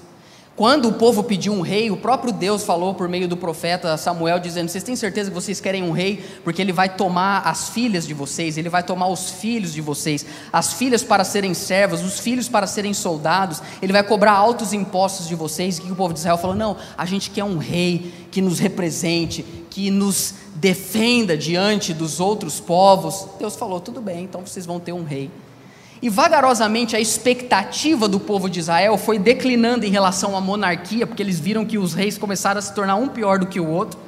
Quando 0.54 0.88
o 0.90 0.92
povo 0.92 1.24
pediu 1.24 1.50
um 1.54 1.62
rei, 1.62 1.90
o 1.90 1.96
próprio 1.96 2.30
Deus 2.30 2.62
falou 2.62 2.94
por 2.94 3.08
meio 3.08 3.26
do 3.26 3.38
profeta 3.38 3.96
Samuel, 3.96 4.38
dizendo: 4.38 4.68
Vocês 4.68 4.84
têm 4.84 4.94
certeza 4.94 5.30
que 5.30 5.34
vocês 5.34 5.60
querem 5.60 5.82
um 5.82 5.92
rei? 5.92 6.22
Porque 6.44 6.60
ele 6.60 6.72
vai 6.72 6.94
tomar 6.94 7.38
as 7.46 7.70
filhas 7.70 8.06
de 8.06 8.12
vocês, 8.12 8.58
ele 8.58 8.68
vai 8.68 8.82
tomar 8.82 9.08
os 9.08 9.30
filhos 9.30 9.72
de 9.72 9.80
vocês, 9.80 10.26
as 10.52 10.74
filhas 10.74 11.02
para 11.02 11.24
serem 11.24 11.54
servas, 11.54 12.02
os 12.02 12.20
filhos 12.20 12.50
para 12.50 12.66
serem 12.66 12.92
soldados, 12.92 13.62
ele 13.80 13.94
vai 13.94 14.02
cobrar 14.02 14.32
altos 14.32 14.74
impostos 14.74 15.26
de 15.26 15.34
vocês. 15.34 15.78
E 15.78 15.90
o 15.90 15.96
povo 15.96 16.12
de 16.12 16.20
Israel 16.20 16.36
falou: 16.36 16.54
Não, 16.54 16.76
a 16.98 17.06
gente 17.06 17.30
quer 17.30 17.44
um 17.44 17.56
rei 17.56 18.12
que 18.30 18.42
nos 18.42 18.58
represente, 18.58 19.42
que 19.70 19.90
nos 19.90 20.34
defenda 20.56 21.34
diante 21.34 21.94
dos 21.94 22.20
outros 22.20 22.60
povos. 22.60 23.26
Deus 23.38 23.56
falou: 23.56 23.80
Tudo 23.80 24.02
bem, 24.02 24.24
então 24.24 24.44
vocês 24.44 24.66
vão 24.66 24.78
ter 24.78 24.92
um 24.92 25.02
rei. 25.02 25.30
E 26.02 26.08
vagarosamente 26.08 26.96
a 26.96 27.00
expectativa 27.00 28.08
do 28.08 28.18
povo 28.18 28.50
de 28.50 28.58
Israel 28.58 28.98
foi 28.98 29.20
declinando 29.20 29.86
em 29.86 29.90
relação 29.90 30.36
à 30.36 30.40
monarquia, 30.40 31.06
porque 31.06 31.22
eles 31.22 31.38
viram 31.38 31.64
que 31.64 31.78
os 31.78 31.94
reis 31.94 32.18
começaram 32.18 32.58
a 32.58 32.62
se 32.62 32.74
tornar 32.74 32.96
um 32.96 33.06
pior 33.06 33.38
do 33.38 33.46
que 33.46 33.60
o 33.60 33.68
outro. 33.68 34.00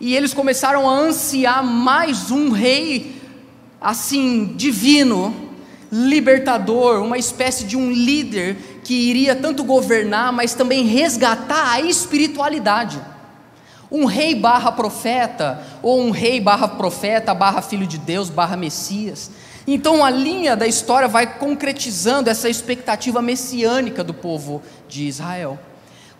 E 0.00 0.16
eles 0.16 0.34
começaram 0.34 0.90
a 0.90 0.92
ansiar 0.92 1.62
mais 1.62 2.32
um 2.32 2.50
rei, 2.50 3.22
assim, 3.80 4.46
divino, 4.56 5.32
libertador, 5.92 7.00
uma 7.04 7.16
espécie 7.16 7.66
de 7.66 7.76
um 7.76 7.92
líder 7.92 8.80
que 8.82 8.92
iria 8.92 9.36
tanto 9.36 9.62
governar, 9.62 10.32
mas 10.32 10.54
também 10.54 10.86
resgatar 10.86 11.70
a 11.70 11.80
espiritualidade. 11.80 13.00
Um 13.88 14.06
rei 14.06 14.34
barra 14.34 14.72
profeta, 14.72 15.62
ou 15.82 16.02
um 16.02 16.10
rei 16.10 16.40
barra 16.40 16.66
profeta, 16.66 17.32
barra 17.32 17.62
filho 17.62 17.86
de 17.86 17.98
Deus, 17.98 18.28
barra 18.28 18.56
Messias 18.56 19.30
então 19.66 20.04
a 20.04 20.10
linha 20.10 20.56
da 20.56 20.66
história 20.66 21.06
vai 21.06 21.38
concretizando 21.38 22.28
essa 22.28 22.48
expectativa 22.48 23.22
messiânica 23.22 24.02
do 24.02 24.12
povo 24.12 24.62
de 24.88 25.06
Israel. 25.06 25.58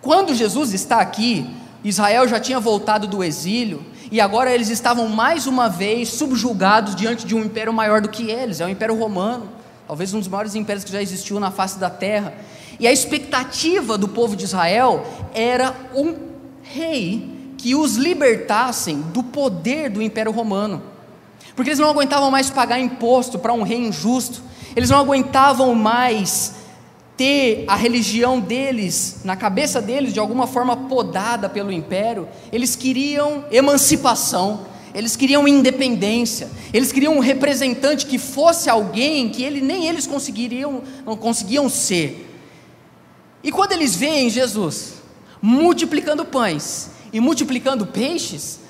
Quando 0.00 0.34
Jesus 0.34 0.72
está 0.72 1.00
aqui, 1.00 1.48
Israel 1.84 2.28
já 2.28 2.38
tinha 2.38 2.60
voltado 2.60 3.06
do 3.06 3.22
exílio 3.24 3.84
e 4.10 4.20
agora 4.20 4.52
eles 4.52 4.68
estavam 4.68 5.08
mais 5.08 5.46
uma 5.46 5.68
vez 5.68 6.10
subjugados 6.10 6.94
diante 6.94 7.26
de 7.26 7.34
um 7.34 7.42
império 7.42 7.72
maior 7.72 8.00
do 8.00 8.08
que 8.08 8.30
eles, 8.30 8.60
é 8.60 8.66
o 8.66 8.68
Império 8.68 8.96
Romano, 8.96 9.48
talvez 9.86 10.12
um 10.14 10.18
dos 10.18 10.28
maiores 10.28 10.54
impérios 10.54 10.84
que 10.84 10.92
já 10.92 11.02
existiu 11.02 11.40
na 11.40 11.50
face 11.50 11.78
da 11.78 11.90
terra. 11.90 12.34
E 12.78 12.86
a 12.86 12.92
expectativa 12.92 13.96
do 13.96 14.08
povo 14.08 14.36
de 14.36 14.44
Israel 14.44 15.06
era 15.34 15.74
um 15.94 16.14
rei 16.62 17.54
que 17.58 17.74
os 17.74 17.96
libertassem 17.96 19.00
do 19.00 19.22
poder 19.22 19.88
do 19.88 20.02
Império 20.02 20.32
Romano 20.32 20.91
porque 21.54 21.70
eles 21.70 21.78
não 21.78 21.90
aguentavam 21.90 22.30
mais 22.30 22.50
pagar 22.50 22.78
imposto 22.78 23.38
para 23.38 23.52
um 23.52 23.62
rei 23.62 23.78
injusto, 23.78 24.42
eles 24.74 24.90
não 24.90 24.98
aguentavam 24.98 25.74
mais 25.74 26.54
ter 27.16 27.64
a 27.68 27.76
religião 27.76 28.40
deles, 28.40 29.20
na 29.24 29.36
cabeça 29.36 29.80
deles, 29.80 30.12
de 30.12 30.18
alguma 30.18 30.46
forma 30.46 30.76
podada 30.76 31.48
pelo 31.48 31.70
império, 31.70 32.26
eles 32.50 32.74
queriam 32.74 33.44
emancipação, 33.50 34.66
eles 34.94 35.14
queriam 35.14 35.46
independência, 35.46 36.50
eles 36.72 36.90
queriam 36.90 37.16
um 37.16 37.20
representante 37.20 38.06
que 38.06 38.18
fosse 38.18 38.68
alguém 38.68 39.28
que 39.28 39.42
ele, 39.42 39.60
nem 39.60 39.86
eles 39.86 40.06
conseguiriam, 40.06 40.82
não 41.04 41.16
conseguiam 41.16 41.68
ser. 41.68 42.28
E 43.44 43.50
quando 43.50 43.72
eles 43.72 43.94
veem 43.94 44.30
Jesus 44.30 44.94
multiplicando 45.40 46.24
pães 46.24 46.90
e 47.12 47.20
multiplicando 47.20 47.86
peixes, 47.86 48.60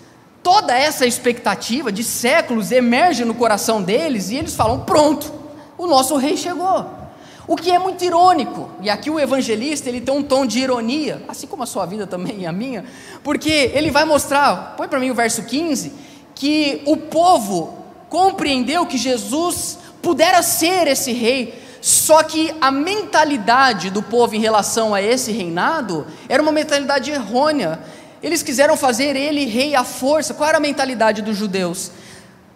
Toda 0.42 0.76
essa 0.76 1.06
expectativa 1.06 1.92
de 1.92 2.02
séculos 2.02 2.72
emerge 2.72 3.24
no 3.24 3.34
coração 3.34 3.82
deles 3.82 4.30
e 4.30 4.36
eles 4.36 4.54
falam: 4.54 4.80
pronto, 4.80 5.32
o 5.78 5.86
nosso 5.86 6.16
rei 6.16 6.36
chegou. 6.36 7.02
O 7.46 7.56
que 7.56 7.70
é 7.70 7.78
muito 7.78 8.04
irônico, 8.04 8.70
e 8.80 8.88
aqui 8.88 9.10
o 9.10 9.18
evangelista 9.18 9.88
ele 9.88 10.00
tem 10.00 10.14
um 10.14 10.22
tom 10.22 10.46
de 10.46 10.60
ironia, 10.60 11.22
assim 11.26 11.46
como 11.46 11.64
a 11.64 11.66
sua 11.66 11.84
vida 11.84 12.06
também 12.06 12.42
e 12.42 12.46
a 12.46 12.52
minha, 12.52 12.84
porque 13.24 13.72
ele 13.74 13.90
vai 13.90 14.04
mostrar, 14.04 14.74
põe 14.76 14.86
para 14.86 15.00
mim 15.00 15.10
o 15.10 15.14
verso 15.14 15.42
15, 15.42 15.92
que 16.36 16.82
o 16.86 16.96
povo 16.96 17.78
compreendeu 18.08 18.86
que 18.86 18.96
Jesus 18.96 19.78
pudera 20.00 20.40
ser 20.40 20.86
esse 20.86 21.12
rei, 21.12 21.60
só 21.80 22.22
que 22.22 22.54
a 22.60 22.70
mentalidade 22.70 23.90
do 23.90 24.02
povo 24.02 24.36
em 24.36 24.40
relação 24.40 24.94
a 24.94 25.02
esse 25.02 25.32
reinado 25.32 26.06
era 26.28 26.40
uma 26.40 26.52
mentalidade 26.52 27.10
errônea, 27.10 27.80
eles 28.22 28.42
quiseram 28.42 28.76
fazer 28.76 29.16
ele 29.16 29.44
rei 29.46 29.74
à 29.74 29.82
força. 29.82 30.32
Qual 30.32 30.48
era 30.48 30.58
a 30.58 30.60
mentalidade 30.60 31.22
dos 31.22 31.36
judeus? 31.36 31.90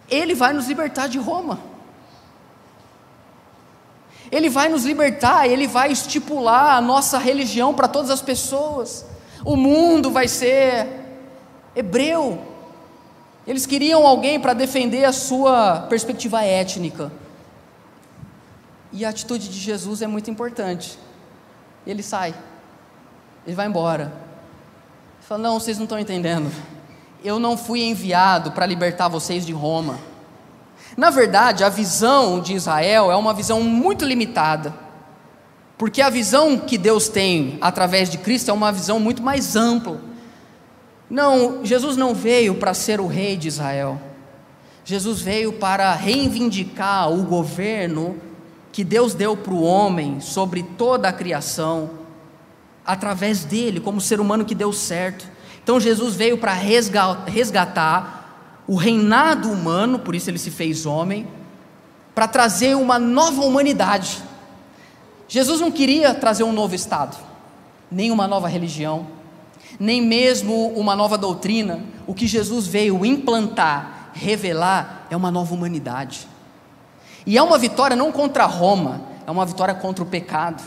Ele 0.09 0.33
vai 0.33 0.53
nos 0.53 0.67
libertar 0.67 1.07
de 1.07 1.17
Roma. 1.17 1.59
Ele 4.31 4.49
vai 4.49 4.69
nos 4.69 4.85
libertar, 4.85 5.47
ele 5.47 5.67
vai 5.67 5.91
estipular 5.91 6.75
a 6.75 6.81
nossa 6.81 7.17
religião 7.17 7.73
para 7.73 7.87
todas 7.87 8.09
as 8.09 8.21
pessoas. 8.21 9.05
O 9.43 9.55
mundo 9.55 10.11
vai 10.11 10.27
ser 10.27 10.87
hebreu. 11.75 12.41
Eles 13.45 13.65
queriam 13.65 14.05
alguém 14.05 14.39
para 14.39 14.53
defender 14.53 15.05
a 15.05 15.13
sua 15.13 15.81
perspectiva 15.89 16.43
étnica. 16.43 17.11
E 18.91 19.05
a 19.05 19.09
atitude 19.09 19.49
de 19.49 19.59
Jesus 19.59 20.01
é 20.01 20.07
muito 20.07 20.29
importante. 20.29 20.97
Ele 21.85 22.03
sai, 22.03 22.35
ele 23.45 23.55
vai 23.55 23.67
embora. 23.67 24.26
Fala, 25.27 25.43
não, 25.43 25.59
vocês 25.59 25.77
não 25.77 25.83
estão 25.83 25.99
entendendo. 25.99 26.49
Eu 27.21 27.37
não 27.37 27.57
fui 27.57 27.83
enviado 27.83 28.53
para 28.53 28.65
libertar 28.65 29.09
vocês 29.09 29.45
de 29.45 29.51
Roma. 29.51 29.99
Na 30.95 31.09
verdade, 31.09 31.65
a 31.65 31.69
visão 31.69 32.39
de 32.39 32.53
Israel 32.53 33.11
é 33.11 33.15
uma 33.17 33.33
visão 33.33 33.61
muito 33.61 34.05
limitada. 34.05 34.73
Porque 35.77 36.01
a 36.01 36.09
visão 36.09 36.57
que 36.57 36.77
Deus 36.77 37.09
tem 37.09 37.57
através 37.59 38.09
de 38.09 38.17
Cristo 38.17 38.51
é 38.51 38.53
uma 38.53 38.71
visão 38.71 39.01
muito 39.01 39.21
mais 39.21 39.57
ampla. 39.57 39.99
Não, 41.09 41.59
Jesus 41.65 41.97
não 41.97 42.15
veio 42.15 42.55
para 42.55 42.73
ser 42.73 43.01
o 43.01 43.07
rei 43.07 43.35
de 43.35 43.49
Israel. 43.49 43.99
Jesus 44.85 45.19
veio 45.19 45.51
para 45.51 45.93
reivindicar 45.93 47.11
o 47.11 47.23
governo 47.23 48.15
que 48.71 48.81
Deus 48.81 49.13
deu 49.13 49.35
para 49.35 49.53
o 49.53 49.61
homem 49.61 50.21
sobre 50.21 50.63
toda 50.63 51.09
a 51.09 51.13
criação, 51.13 52.06
através 52.87 53.43
dele, 53.43 53.81
como 53.81 53.99
ser 53.99 54.21
humano 54.21 54.45
que 54.45 54.55
deu 54.55 54.71
certo. 54.71 55.27
Então 55.61 55.79
Jesus 55.79 56.15
veio 56.15 56.37
para 56.37 56.53
resgatar 56.53 58.63
o 58.65 58.75
reinado 58.75 59.51
humano, 59.51 59.99
por 59.99 60.15
isso 60.15 60.29
ele 60.29 60.39
se 60.39 60.49
fez 60.49 60.85
homem, 60.85 61.27
para 62.15 62.27
trazer 62.27 62.75
uma 62.75 62.97
nova 62.97 63.41
humanidade. 63.41 64.23
Jesus 65.27 65.59
não 65.59 65.69
queria 65.69 66.13
trazer 66.13 66.43
um 66.43 66.53
novo 66.53 66.73
Estado, 66.73 67.17
nem 67.91 68.11
uma 68.11 68.27
nova 68.27 68.47
religião, 68.47 69.07
nem 69.77 70.01
mesmo 70.01 70.69
uma 70.69 70.95
nova 70.95 71.17
doutrina. 71.17 71.81
O 72.07 72.13
que 72.13 72.25
Jesus 72.25 72.65
veio 72.65 73.05
implantar, 73.05 74.11
revelar, 74.13 75.05
é 75.09 75.17
uma 75.17 75.29
nova 75.29 75.53
humanidade. 75.53 76.27
E 77.25 77.37
é 77.37 77.43
uma 77.43 77.57
vitória 77.57 77.95
não 77.95 78.11
contra 78.11 78.45
Roma, 78.45 79.01
é 79.25 79.31
uma 79.31 79.45
vitória 79.45 79.75
contra 79.75 80.01
o 80.01 80.07
pecado. 80.07 80.63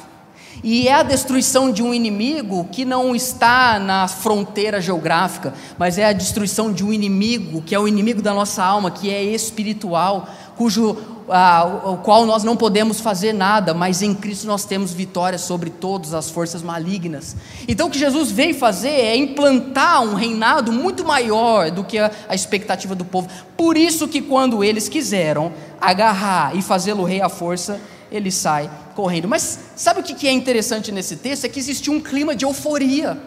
E 0.62 0.88
é 0.88 0.95
a 0.95 1.02
destruição 1.02 1.73
de 1.73 1.83
um 1.83 1.95
inimigo 1.95 2.69
que 2.71 2.85
não 2.85 3.14
está 3.14 3.79
na 3.79 4.07
fronteira 4.09 4.81
geográfica, 4.81 5.55
mas 5.79 5.97
é 5.97 6.05
a 6.05 6.12
destruição 6.12 6.73
de 6.73 6.85
um 6.85 6.93
inimigo 6.93 7.62
que 7.62 7.75
é 7.75 7.79
o 7.79 7.88
inimigo 7.88 8.21
da 8.21 8.35
nossa 8.35 8.62
alma, 8.62 8.90
que 8.90 9.11
é 9.11 9.23
espiritual, 9.23 10.29
cujo 10.57 10.97
ah, 11.31 11.64
o 11.85 11.97
qual 11.99 12.26
nós 12.26 12.43
não 12.43 12.57
podemos 12.57 13.00
fazer 13.00 13.33
nada, 13.33 13.73
mas 13.73 14.02
em 14.02 14.14
Cristo 14.14 14.47
nós 14.47 14.64
temos 14.64 14.93
vitória 14.93 15.38
sobre 15.38 15.71
todas 15.71 16.12
as 16.12 16.29
forças 16.29 16.62
malignas. 16.62 17.37
Então 17.69 17.87
o 17.87 17.90
que 17.90 17.99
Jesus 17.99 18.31
veio 18.31 18.55
fazer 18.55 18.88
é 18.88 19.17
implantar 19.17 20.02
um 20.02 20.14
reinado 20.14 20.73
muito 20.73 21.05
maior 21.05 21.71
do 21.71 21.85
que 21.85 21.99
a, 21.99 22.11
a 22.29 22.35
expectativa 22.35 22.95
do 22.95 23.05
povo. 23.05 23.29
Por 23.57 23.76
isso 23.76 24.09
que 24.09 24.21
quando 24.21 24.62
eles 24.64 24.88
quiseram 24.88 25.52
agarrar 25.81 26.57
e 26.57 26.62
fazê-lo 26.62 27.05
rei 27.05 27.23
à 27.23 27.29
força, 27.29 27.81
ele 28.11 28.31
sai 28.31 28.71
correndo. 28.95 29.29
Mas 29.29 29.59
sabe 29.76 30.00
o 30.00 30.02
que 30.02 30.26
é 30.26 30.33
interessante 30.33 30.93
nesse 30.93 31.17
texto? 31.17 31.45
É 31.45 31.49
que 31.49 31.59
existia 31.59 31.93
um 31.93 32.00
clima 32.00 32.35
de 32.35 32.45
euforia. 32.45 33.21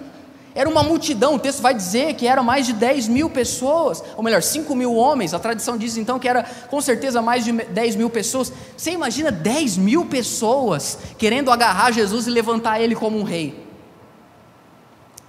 Era 0.55 0.69
uma 0.69 0.83
multidão, 0.83 1.35
o 1.35 1.39
texto 1.39 1.61
vai 1.61 1.73
dizer 1.73 2.13
que 2.13 2.27
eram 2.27 2.43
mais 2.43 2.67
de 2.67 2.73
10 2.73 3.07
mil 3.07 3.27
pessoas, 3.27 4.03
ou 4.15 4.23
melhor, 4.23 4.43
5 4.43 4.75
mil 4.75 4.93
homens. 4.93 5.33
A 5.33 5.39
tradição 5.39 5.77
diz 5.77 5.97
então 5.97 6.19
que 6.19 6.27
era 6.27 6.43
com 6.69 6.79
certeza 6.79 7.23
mais 7.23 7.43
de 7.43 7.51
10 7.51 7.95
mil 7.95 8.09
pessoas. 8.09 8.53
Você 8.77 8.91
imagina 8.91 9.31
10 9.31 9.77
mil 9.77 10.05
pessoas 10.05 10.99
querendo 11.17 11.49
agarrar 11.49 11.91
Jesus 11.91 12.27
e 12.27 12.29
levantar 12.29 12.79
ele 12.79 12.93
como 12.93 13.17
um 13.17 13.23
rei. 13.23 13.63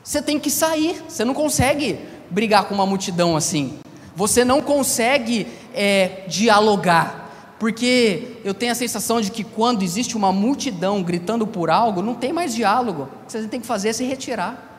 Você 0.02 0.20
tem 0.20 0.38
que 0.38 0.50
sair, 0.50 1.02
você 1.08 1.25
não 1.25 1.32
consegue 1.32 1.99
brigar 2.28 2.64
com 2.64 2.75
uma 2.75 2.84
multidão 2.84 3.34
assim. 3.34 3.78
Você 4.14 4.44
não 4.44 4.61
consegue 4.61 5.46
é, 5.73 6.25
dialogar, 6.28 7.24
porque 7.58 8.38
eu 8.44 8.52
tenho 8.52 8.73
a 8.73 8.75
sensação 8.75 9.20
de 9.20 9.30
que 9.30 9.44
quando 9.44 9.82
existe 9.82 10.16
uma 10.16 10.32
multidão 10.32 11.02
gritando 11.02 11.46
por 11.46 11.70
algo, 11.70 12.02
não 12.02 12.14
tem 12.14 12.32
mais 12.32 12.54
diálogo. 12.54 13.08
O 13.23 13.26
que 13.26 13.32
você 13.32 13.49
tem 13.49 13.61
que 13.61 13.66
fazer 13.66 13.90
é 13.90 13.92
se 13.92 14.04
retirar. 14.04 14.73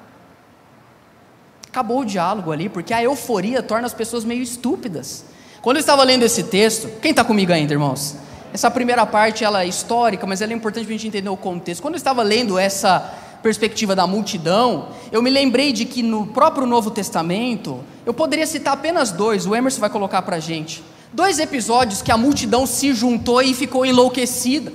Acabou 1.68 2.02
o 2.02 2.06
diálogo 2.06 2.52
ali, 2.52 2.70
porque 2.70 2.94
a 2.94 3.04
euforia 3.04 3.62
torna 3.64 3.86
as 3.86 3.94
pessoas 3.94 4.24
meio 4.24 4.42
estúpidas. 4.42 5.26
Quando 5.62 5.78
eu 5.78 5.82
estava 5.82 6.04
lendo 6.04 6.24
esse 6.24 6.44
texto, 6.44 6.90
quem 7.02 7.12
está 7.12 7.24
comigo 7.24 7.52
ainda, 7.52 7.74
irmãos? 7.74 8.16
Essa 8.54 8.70
primeira 8.72 9.06
parte 9.06 9.44
ela 9.44 9.64
é 9.64 9.68
histórica, 9.68 10.26
mas 10.26 10.42
ela 10.42 10.54
é 10.54 10.56
importante 10.56 10.86
para 10.86 10.94
a 10.94 10.98
gente 10.98 11.08
entender 11.08 11.30
o 11.30 11.36
contexto. 11.36 11.82
Quando 11.82 11.96
eu 11.96 11.98
estava 11.98 12.24
lendo 12.24 12.58
essa 12.58 13.00
perspectiva 13.44 13.96
da 13.96 14.08
multidão, 14.08 14.90
eu 15.12 15.22
me 15.22 15.30
lembrei 15.30 15.74
de 15.74 15.86
que 15.86 16.02
no 16.02 16.28
próprio 16.28 16.66
Novo 16.66 16.92
Testamento, 16.92 17.84
eu 18.06 18.14
poderia 18.14 18.48
citar 18.48 18.74
apenas 18.74 19.12
dois, 19.12 19.46
o 19.46 19.56
Emerson 19.56 19.82
vai 19.82 19.90
colocar 19.90 20.22
para 20.22 20.38
a 20.38 20.40
gente. 20.40 20.84
Dois 21.16 21.40
episódios 21.40 22.02
que 22.02 22.12
a 22.12 22.18
multidão 22.18 22.66
se 22.66 22.94
juntou 22.94 23.42
e 23.42 23.54
ficou 23.54 23.86
enlouquecida, 23.86 24.70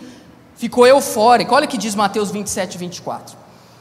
ficou 0.57 0.87
eufórica. 0.87 1.55
Olha 1.55 1.67
o 1.67 1.69
que 1.69 1.77
diz 1.77 1.95
Mateus 1.95 2.31
27 2.31 2.77
e 2.77 2.79
24. 2.79 3.37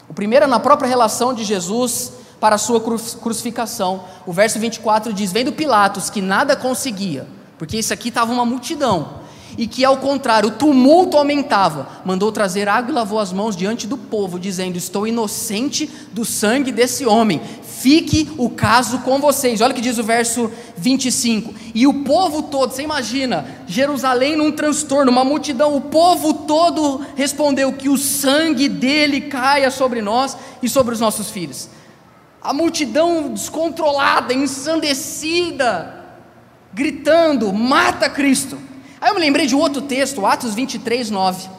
O 0.09 0.13
primeiro 0.13 0.43
é 0.43 0.47
na 0.47 0.59
própria 0.59 0.89
relação 0.89 1.33
de 1.33 1.45
Jesus 1.45 2.11
para 2.37 2.55
a 2.55 2.57
sua 2.57 2.81
crucificação. 2.81 4.03
O 4.25 4.33
verso 4.33 4.59
24 4.59 5.13
diz: 5.13 5.31
Vendo 5.31 5.53
Pilatos 5.53 6.09
que 6.09 6.21
nada 6.21 6.53
conseguia, 6.53 7.25
porque 7.57 7.77
isso 7.77 7.93
aqui 7.93 8.09
estava 8.09 8.33
uma 8.33 8.43
multidão, 8.43 9.21
e 9.57 9.67
que 9.67 9.83
ao 9.83 9.97
contrário 9.97 10.49
o 10.49 10.53
tumulto 10.53 11.17
aumentava, 11.17 11.87
mandou 12.05 12.31
trazer 12.31 12.67
água 12.67 12.91
e 12.91 12.93
lavou 12.93 13.19
as 13.19 13.33
mãos 13.33 13.55
diante 13.55 13.87
do 13.87 13.97
povo, 13.97 14.39
dizendo: 14.39 14.77
Estou 14.77 15.07
inocente 15.07 15.89
do 16.11 16.23
sangue 16.23 16.71
desse 16.71 17.05
homem, 17.05 17.41
fique 17.61 18.29
o 18.37 18.49
caso 18.49 18.99
com 18.99 19.19
vocês. 19.19 19.61
Olha 19.61 19.71
o 19.71 19.75
que 19.75 19.81
diz 19.81 19.97
o 19.97 20.03
verso 20.03 20.51
25: 20.77 21.53
E 21.73 21.85
o 21.87 22.03
povo 22.03 22.43
todo, 22.43 22.71
você 22.71 22.83
imagina, 22.83 23.45
Jerusalém 23.67 24.35
num 24.35 24.51
transtorno, 24.51 25.11
uma 25.11 25.25
multidão, 25.25 25.75
o 25.75 25.81
povo 25.81 26.33
todo 26.33 27.05
respondeu: 27.15 27.73
Que 27.73 27.89
o 27.89 27.97
sangue 27.97 28.69
dele 28.69 29.21
caia 29.21 29.71
sobre 29.71 30.01
nós 30.01 30.37
e 30.61 30.69
sobre 30.69 30.93
os 30.93 30.99
nossos 30.99 31.29
filhos 31.29 31.69
a 32.41 32.53
multidão 32.53 33.33
descontrolada, 33.33 34.33
ensandecida, 34.33 36.05
gritando: 36.73 37.51
mata 37.53 38.09
Cristo. 38.09 38.57
Aí 39.01 39.09
eu 39.09 39.15
me 39.15 39.21
lembrei 39.21 39.45
de 39.45 39.55
outro 39.55 39.81
texto, 39.81 40.25
Atos 40.25 40.53
23, 40.53 41.09
9. 41.09 41.49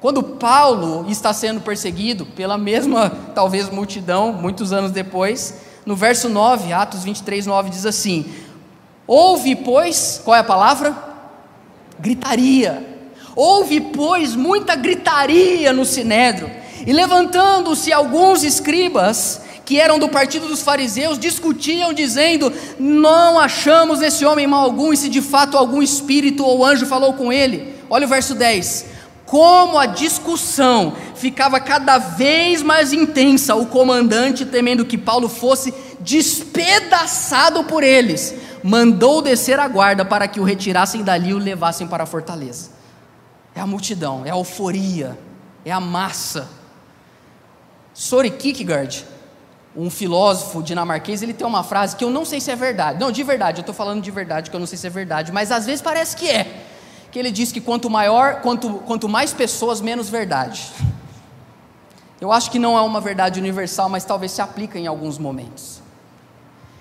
Quando 0.00 0.22
Paulo 0.22 1.06
está 1.08 1.32
sendo 1.32 1.60
perseguido 1.60 2.26
pela 2.26 2.58
mesma, 2.58 3.10
talvez, 3.34 3.68
multidão, 3.70 4.32
muitos 4.32 4.72
anos 4.72 4.90
depois, 4.90 5.54
no 5.84 5.96
verso 5.96 6.28
9, 6.28 6.72
Atos 6.72 7.04
23, 7.04 7.46
9, 7.46 7.70
diz 7.70 7.86
assim: 7.86 8.26
Houve, 9.06 9.56
pois, 9.56 10.20
qual 10.24 10.36
é 10.36 10.40
a 10.40 10.44
palavra? 10.44 10.96
Gritaria. 11.98 12.84
Houve, 13.34 13.80
pois, 13.80 14.34
muita 14.34 14.74
gritaria 14.74 15.72
no 15.72 15.84
sinédrio, 15.84 16.50
e 16.84 16.92
levantando-se 16.92 17.92
alguns 17.92 18.42
escribas, 18.42 19.42
que 19.68 19.78
eram 19.78 19.98
do 19.98 20.08
partido 20.08 20.48
dos 20.48 20.62
fariseus, 20.62 21.18
discutiam, 21.18 21.92
dizendo: 21.92 22.50
Não 22.78 23.38
achamos 23.38 24.00
nesse 24.00 24.24
homem 24.24 24.46
mal 24.46 24.64
algum, 24.64 24.94
e 24.94 24.96
se 24.96 25.10
de 25.10 25.20
fato 25.20 25.58
algum 25.58 25.82
espírito 25.82 26.42
ou 26.42 26.64
anjo 26.64 26.86
falou 26.86 27.12
com 27.12 27.30
ele. 27.30 27.74
Olha 27.90 28.06
o 28.06 28.08
verso 28.08 28.34
10. 28.34 28.86
Como 29.26 29.76
a 29.76 29.84
discussão 29.84 30.96
ficava 31.14 31.60
cada 31.60 31.98
vez 31.98 32.62
mais 32.62 32.94
intensa, 32.94 33.56
o 33.56 33.66
comandante, 33.66 34.46
temendo 34.46 34.86
que 34.86 34.96
Paulo 34.96 35.28
fosse 35.28 35.74
despedaçado 36.00 37.62
por 37.64 37.84
eles, 37.84 38.34
mandou 38.64 39.20
descer 39.20 39.60
a 39.60 39.68
guarda 39.68 40.02
para 40.02 40.26
que 40.26 40.40
o 40.40 40.44
retirassem 40.44 41.02
dali 41.02 41.28
e 41.28 41.34
o 41.34 41.38
levassem 41.38 41.86
para 41.86 42.04
a 42.04 42.06
fortaleza. 42.06 42.70
É 43.54 43.60
a 43.60 43.66
multidão, 43.66 44.24
é 44.24 44.30
a 44.30 44.34
euforia, 44.34 45.18
é 45.62 45.70
a 45.70 45.78
massa. 45.78 46.48
Sori 47.92 48.30
Kierkegaard, 48.30 49.04
um 49.80 49.88
filósofo 49.88 50.60
dinamarquês, 50.60 51.22
ele 51.22 51.32
tem 51.32 51.46
uma 51.46 51.62
frase 51.62 51.94
que 51.94 52.02
eu 52.02 52.10
não 52.10 52.24
sei 52.24 52.40
se 52.40 52.50
é 52.50 52.56
verdade. 52.56 52.98
Não, 52.98 53.12
de 53.12 53.22
verdade, 53.22 53.58
eu 53.58 53.60
estou 53.60 53.74
falando 53.74 54.02
de 54.02 54.10
verdade, 54.10 54.50
que 54.50 54.56
eu 54.56 54.58
não 54.58 54.66
sei 54.66 54.76
se 54.76 54.88
é 54.88 54.90
verdade, 54.90 55.30
mas 55.30 55.52
às 55.52 55.66
vezes 55.66 55.80
parece 55.80 56.16
que 56.16 56.28
é. 56.28 56.64
Que 57.12 57.18
ele 57.18 57.30
diz 57.30 57.52
que 57.52 57.60
quanto 57.60 57.88
maior, 57.88 58.40
quanto, 58.40 58.70
quanto 58.80 59.08
mais 59.08 59.32
pessoas, 59.32 59.80
menos 59.80 60.08
verdade. 60.08 60.72
Eu 62.20 62.32
acho 62.32 62.50
que 62.50 62.58
não 62.58 62.76
é 62.76 62.80
uma 62.80 63.00
verdade 63.00 63.38
universal, 63.38 63.88
mas 63.88 64.04
talvez 64.04 64.32
se 64.32 64.42
aplica 64.42 64.80
em 64.80 64.88
alguns 64.88 65.16
momentos. 65.16 65.80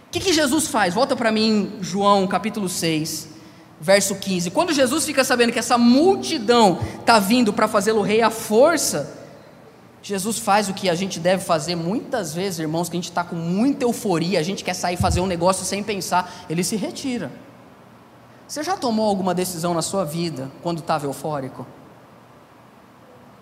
O 0.07 0.12
que, 0.12 0.19
que 0.19 0.33
Jesus 0.33 0.67
faz? 0.67 0.95
Volta 0.95 1.15
para 1.15 1.31
mim, 1.31 1.73
João 1.79 2.25
capítulo 2.25 2.67
6, 2.67 3.27
verso 3.79 4.15
15. 4.15 4.49
Quando 4.49 4.73
Jesus 4.73 5.05
fica 5.05 5.23
sabendo 5.23 5.53
que 5.53 5.60
essa 5.60 5.77
multidão 5.77 6.79
está 6.99 7.19
vindo 7.19 7.53
para 7.53 7.67
fazê-lo 7.67 8.01
rei 8.01 8.23
à 8.23 8.31
força, 8.31 9.16
Jesus 10.07 10.39
faz 10.39 10.69
o 10.69 10.73
que 10.73 10.89
a 10.89 10.95
gente 10.95 11.19
deve 11.19 11.43
fazer 11.43 11.75
muitas 11.75 12.33
vezes, 12.33 12.59
irmãos, 12.59 12.87
que 12.87 12.95
a 12.95 12.99
gente 12.99 13.09
está 13.09 13.25
com 13.25 13.35
muita 13.35 13.83
euforia, 13.83 14.39
a 14.39 14.43
gente 14.43 14.63
quer 14.63 14.73
sair 14.73 14.95
fazer 14.95 15.19
um 15.19 15.27
negócio 15.27 15.65
sem 15.65 15.83
pensar, 15.83 16.45
ele 16.49 16.63
se 16.63 16.77
retira. 16.77 17.29
Você 18.47 18.63
já 18.63 18.77
tomou 18.77 19.05
alguma 19.05 19.35
decisão 19.35 19.73
na 19.73 19.81
sua 19.81 20.05
vida 20.05 20.49
quando 20.63 20.79
estava 20.79 21.05
eufórico? 21.05 21.67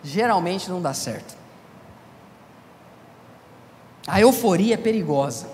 Geralmente 0.03 0.67
não 0.67 0.81
dá 0.81 0.91
certo. 0.91 1.37
A 4.07 4.19
euforia 4.19 4.73
é 4.73 4.77
perigosa. 4.77 5.47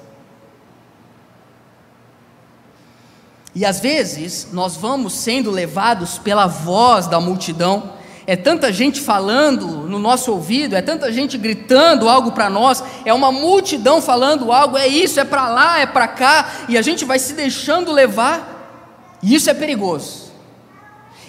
E 3.53 3.65
às 3.65 3.81
vezes 3.81 4.47
nós 4.53 4.77
vamos 4.77 5.11
sendo 5.11 5.51
levados 5.51 6.17
pela 6.17 6.47
voz 6.47 7.05
da 7.05 7.19
multidão 7.19 7.99
é 8.27 8.35
tanta 8.35 8.71
gente 8.71 9.01
falando 9.01 9.67
no 9.87 9.97
nosso 9.97 10.31
ouvido, 10.31 10.75
é 10.75 10.81
tanta 10.81 11.11
gente 11.11 11.37
gritando 11.37 12.07
algo 12.07 12.31
para 12.31 12.49
nós, 12.49 12.83
é 13.03 13.13
uma 13.13 13.31
multidão 13.31 14.01
falando 14.01 14.51
algo, 14.51 14.77
é 14.77 14.87
isso, 14.87 15.19
é 15.19 15.23
para 15.23 15.49
lá, 15.49 15.79
é 15.79 15.85
para 15.85 16.07
cá, 16.07 16.47
e 16.69 16.77
a 16.77 16.81
gente 16.81 17.03
vai 17.03 17.17
se 17.17 17.33
deixando 17.33 17.91
levar, 17.91 19.17
e 19.23 19.33
isso 19.33 19.49
é 19.49 19.53
perigoso. 19.53 20.31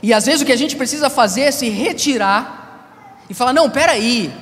E 0.02 0.12
às 0.12 0.26
vezes 0.26 0.42
o 0.42 0.44
que 0.44 0.52
a 0.52 0.56
gente 0.56 0.76
precisa 0.76 1.08
fazer 1.08 1.42
é 1.42 1.50
se 1.50 1.68
retirar 1.68 2.62
e 3.30 3.34
falar: 3.34 3.52
não, 3.52 3.70
peraí, 3.70 4.32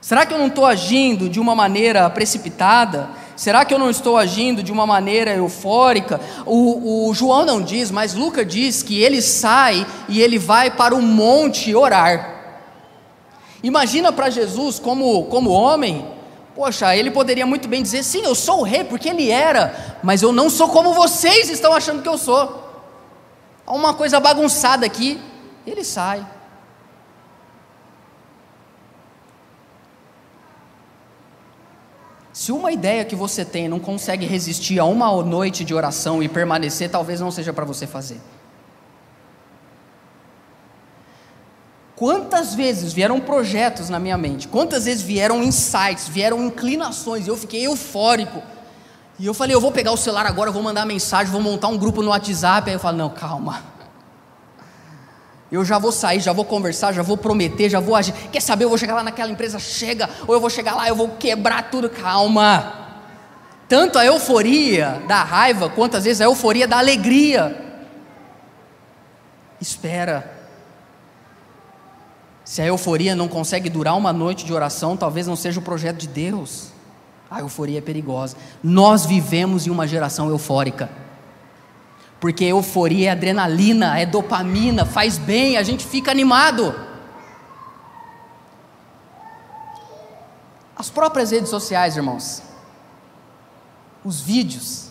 será 0.00 0.26
que 0.26 0.34
eu 0.34 0.38
não 0.38 0.48
estou 0.48 0.66
agindo 0.66 1.28
de 1.28 1.38
uma 1.38 1.54
maneira 1.54 2.10
precipitada? 2.10 3.08
Será 3.36 3.64
que 3.64 3.74
eu 3.74 3.78
não 3.78 3.90
estou 3.90 4.16
agindo 4.16 4.62
de 4.62 4.70
uma 4.70 4.86
maneira 4.86 5.34
eufórica? 5.34 6.20
O, 6.46 7.08
o 7.08 7.14
João 7.14 7.44
não 7.44 7.60
diz, 7.60 7.90
mas 7.90 8.14
Lucas 8.14 8.46
diz 8.46 8.82
que 8.82 9.02
ele 9.02 9.20
sai 9.20 9.86
e 10.08 10.22
ele 10.22 10.38
vai 10.38 10.70
para 10.70 10.94
o 10.94 11.02
monte 11.02 11.74
orar. 11.74 12.32
Imagina 13.62 14.12
para 14.12 14.30
Jesus 14.30 14.78
como, 14.78 15.24
como 15.24 15.50
homem, 15.50 16.06
poxa, 16.54 16.94
ele 16.94 17.10
poderia 17.10 17.46
muito 17.46 17.66
bem 17.66 17.82
dizer: 17.82 18.04
sim, 18.04 18.22
eu 18.22 18.34
sou 18.34 18.60
o 18.60 18.62
rei, 18.62 18.84
porque 18.84 19.08
ele 19.08 19.30
era, 19.30 19.98
mas 20.02 20.22
eu 20.22 20.32
não 20.32 20.48
sou 20.48 20.68
como 20.68 20.92
vocês 20.92 21.50
estão 21.50 21.72
achando 21.72 22.02
que 22.02 22.08
eu 22.08 22.18
sou. 22.18 22.62
Há 23.66 23.72
uma 23.72 23.94
coisa 23.94 24.20
bagunçada 24.20 24.84
aqui, 24.84 25.18
ele 25.66 25.82
sai. 25.82 26.24
Se 32.44 32.52
uma 32.52 32.70
ideia 32.70 33.06
que 33.06 33.16
você 33.16 33.42
tem 33.42 33.68
não 33.68 33.80
consegue 33.80 34.26
resistir 34.26 34.78
a 34.78 34.84
uma 34.84 35.10
noite 35.22 35.64
de 35.64 35.72
oração 35.72 36.22
e 36.22 36.28
permanecer, 36.28 36.90
talvez 36.90 37.18
não 37.18 37.30
seja 37.30 37.54
para 37.54 37.64
você 37.64 37.86
fazer. 37.86 38.20
Quantas 41.96 42.54
vezes 42.54 42.92
vieram 42.92 43.18
projetos 43.18 43.88
na 43.88 43.98
minha 43.98 44.18
mente, 44.18 44.46
quantas 44.46 44.84
vezes 44.84 45.02
vieram 45.02 45.42
insights, 45.42 46.06
vieram 46.06 46.44
inclinações, 46.44 47.26
eu 47.26 47.34
fiquei 47.34 47.66
eufórico. 47.66 48.42
E 49.18 49.24
eu 49.24 49.32
falei, 49.32 49.56
eu 49.56 49.60
vou 49.62 49.72
pegar 49.72 49.92
o 49.92 49.96
celular 49.96 50.26
agora, 50.26 50.50
vou 50.50 50.62
mandar 50.62 50.84
mensagem, 50.84 51.32
vou 51.32 51.40
montar 51.40 51.68
um 51.68 51.78
grupo 51.78 52.02
no 52.02 52.10
WhatsApp. 52.10 52.68
Aí 52.68 52.76
eu 52.76 52.80
falo, 52.80 52.98
não, 52.98 53.08
calma. 53.08 53.73
Eu 55.54 55.64
já 55.64 55.78
vou 55.78 55.92
sair, 55.92 56.18
já 56.18 56.32
vou 56.32 56.44
conversar, 56.44 56.92
já 56.92 57.00
vou 57.00 57.16
prometer, 57.16 57.70
já 57.70 57.78
vou 57.78 57.94
agir. 57.94 58.12
Quer 58.32 58.42
saber? 58.42 58.64
Eu 58.64 58.68
vou 58.68 58.76
chegar 58.76 58.94
lá 58.94 59.04
naquela 59.04 59.30
empresa, 59.30 59.56
chega, 59.60 60.10
ou 60.26 60.34
eu 60.34 60.40
vou 60.40 60.50
chegar 60.50 60.74
lá, 60.74 60.88
eu 60.88 60.96
vou 60.96 61.10
quebrar 61.10 61.70
tudo. 61.70 61.88
Calma. 61.88 62.74
Tanto 63.68 63.96
a 63.96 64.04
euforia 64.04 65.00
da 65.06 65.22
raiva, 65.22 65.70
quanto 65.70 65.96
às 65.96 66.02
vezes 66.02 66.20
a 66.20 66.24
euforia 66.24 66.66
da 66.66 66.78
alegria. 66.78 67.86
Espera. 69.60 70.28
Se 72.44 72.60
a 72.60 72.66
euforia 72.66 73.14
não 73.14 73.28
consegue 73.28 73.70
durar 73.70 73.96
uma 73.96 74.12
noite 74.12 74.44
de 74.44 74.52
oração, 74.52 74.96
talvez 74.96 75.28
não 75.28 75.36
seja 75.36 75.60
o 75.60 75.62
projeto 75.62 75.98
de 75.98 76.08
Deus. 76.08 76.72
A 77.30 77.38
euforia 77.38 77.78
é 77.78 77.80
perigosa. 77.80 78.36
Nós 78.60 79.06
vivemos 79.06 79.68
em 79.68 79.70
uma 79.70 79.86
geração 79.86 80.28
eufórica 80.28 81.03
porque 82.24 82.46
euforia 82.46 83.10
é 83.10 83.12
adrenalina, 83.12 83.98
é 83.98 84.06
dopamina, 84.06 84.86
faz 84.86 85.18
bem, 85.18 85.58
a 85.58 85.62
gente 85.62 85.84
fica 85.84 86.10
animado. 86.10 86.74
As 90.74 90.88
próprias 90.88 91.32
redes 91.32 91.50
sociais, 91.50 91.98
irmãos, 91.98 92.42
os 94.02 94.22
vídeos, 94.22 94.88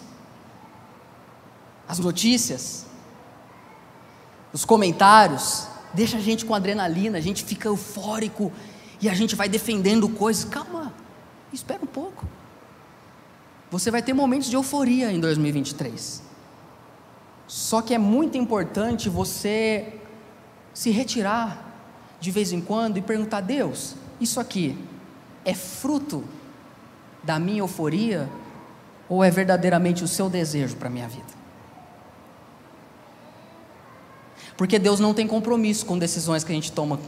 as 1.88 1.98
notícias, 1.98 2.86
os 4.54 4.63
comentários, 4.63 5.67
deixa 5.91 6.17
a 6.17 6.22
gente 6.22 6.46
com 6.46 6.54
adrenalina, 6.54 7.17
a 7.17 7.22
gente 7.22 7.43
fica 7.43 7.67
eufórico 7.67 8.52
e 9.02 9.10
a 9.10 9.15
gente 9.15 9.36
vai 9.36 9.50
defendendo 9.50 10.08
coisas. 10.08 10.46
Calma, 10.46 10.93
espera 11.52 11.80
um 11.82 11.88
pouco. 11.88 12.28
Você 13.72 13.89
vai 13.89 14.04
ter 14.04 14.13
momentos 14.13 14.52
de 14.52 14.56
euforia 14.56 15.12
em 15.12 15.19
2023. 15.19 16.33
Só 17.54 17.84
que 17.84 17.94
é 17.94 18.00
muito 18.00 18.36
importante 18.36 19.08
você 19.08 20.00
se 20.74 20.89
retirar 20.89 21.72
de 22.20 22.32
vez 22.32 22.52
em 22.52 22.60
quando 22.60 22.98
e 22.98 23.02
perguntar: 23.02 23.42
Deus, 23.42 23.94
isso 24.20 24.39
aqui 24.39 24.76
é 25.46 25.54
fruto 25.54 26.24
da 27.22 27.38
minha 27.38 27.60
euforia 27.60 28.28
ou 29.08 29.24
é 29.24 29.30
verdadeiramente 29.30 30.04
o 30.04 30.08
seu 30.08 30.32
desejo 30.32 30.76
para 30.78 30.88
a 30.88 30.92
minha 30.92 31.08
vida? 31.08 31.28
Porque 34.58 34.80
Deus 34.80 35.00
não 35.00 35.13
tem 35.13 35.28
compromisso 35.28 35.86
com 35.86 35.96
decisões 35.96 36.44
que 36.44 36.52
a 36.52 36.56
gente 36.56 36.72
toma 36.72 37.00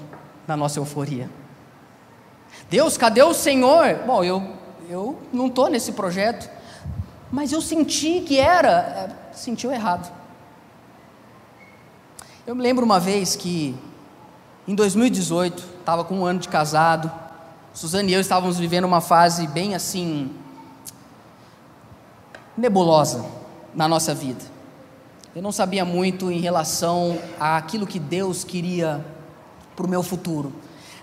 na 0.47 0.55
nossa 0.55 0.77
euforia. 0.77 1.27
Deus, 2.69 2.99
cadê 2.99 3.23
o 3.23 3.33
Senhor? 3.33 3.95
Bom, 4.05 4.23
eu, 4.23 4.47
eu 4.87 5.19
não 5.33 5.47
estou 5.47 5.71
nesse 5.71 5.93
projeto, 5.93 6.47
mas 7.31 7.51
eu 7.51 7.61
senti 7.61 8.21
que 8.21 8.37
era, 8.37 8.69
é, 9.31 9.35
sentiu 9.35 9.71
errado. 9.71 10.24
Eu 12.47 12.53
me 12.53 12.61
lembro 12.61 12.85
uma 12.85 12.99
vez 12.99 13.35
que, 13.35 13.75
em 14.67 14.75
2018, 14.75 15.63
estava 15.79 16.03
com 16.03 16.19
um 16.19 16.25
ano 16.27 16.39
de 16.39 16.47
casado, 16.47 17.11
Suzane 17.73 18.11
e 18.11 18.13
eu 18.13 18.21
estávamos 18.21 18.59
vivendo 18.59 18.85
uma 18.85 19.01
fase 19.01 19.47
bem 19.47 19.73
assim, 19.73 20.29
nebulosa 22.55 23.25
na 23.73 23.87
nossa 23.87 24.13
vida. 24.13 24.45
Eu 25.35 25.41
não 25.41 25.51
sabia 25.51 25.83
muito 25.83 26.29
em 26.29 26.39
relação 26.39 27.17
àquilo 27.39 27.87
que 27.87 27.97
Deus 27.97 28.43
queria 28.43 29.03
para 29.75 29.87
o 29.87 29.89
meu 29.89 30.03
futuro. 30.03 30.53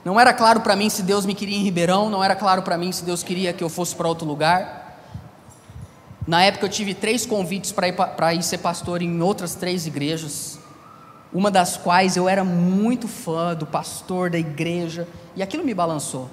Não 0.04 0.20
era 0.20 0.32
claro 0.32 0.60
para 0.60 0.76
mim 0.76 0.88
se 0.88 1.02
Deus 1.02 1.26
me 1.26 1.34
queria 1.34 1.58
em 1.58 1.64
Ribeirão, 1.64 2.08
não 2.08 2.22
era 2.22 2.36
claro 2.36 2.62
para 2.62 2.78
mim 2.78 2.92
se 2.92 3.02
Deus 3.02 3.24
queria 3.24 3.52
que 3.52 3.64
eu 3.64 3.68
fosse 3.68 3.96
para 3.96 4.06
outro 4.06 4.28
lugar. 4.28 4.96
Na 6.24 6.44
época 6.44 6.66
eu 6.66 6.70
tive 6.70 6.94
três 6.94 7.26
convites 7.26 7.72
para 7.72 7.88
ir, 7.88 7.96
ir 8.38 8.42
ser 8.44 8.58
pastor 8.58 9.02
em 9.02 9.20
outras 9.20 9.56
três 9.56 9.88
igrejas 9.88 10.61
uma 11.32 11.50
das 11.50 11.76
quais 11.76 12.16
eu 12.16 12.28
era 12.28 12.44
muito 12.44 13.08
fã 13.08 13.54
do 13.54 13.66
pastor 13.66 14.30
da 14.30 14.38
igreja, 14.38 15.08
e 15.34 15.42
aquilo 15.42 15.64
me 15.64 15.74
balançou. 15.74 16.28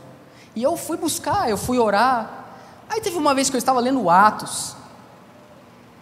E 0.56 0.64
eu 0.64 0.76
fui 0.76 0.98
buscar, 0.98 1.50
eu 1.50 1.58
fui 1.58 1.78
orar. 1.78 2.46
Aí 2.90 3.00
teve 3.02 3.18
uma 3.18 3.34
vez 3.34 3.50
que 3.50 3.56
eu 3.56 3.60
estava 3.60 3.80
lendo 3.80 4.10
Atos, 4.10 4.76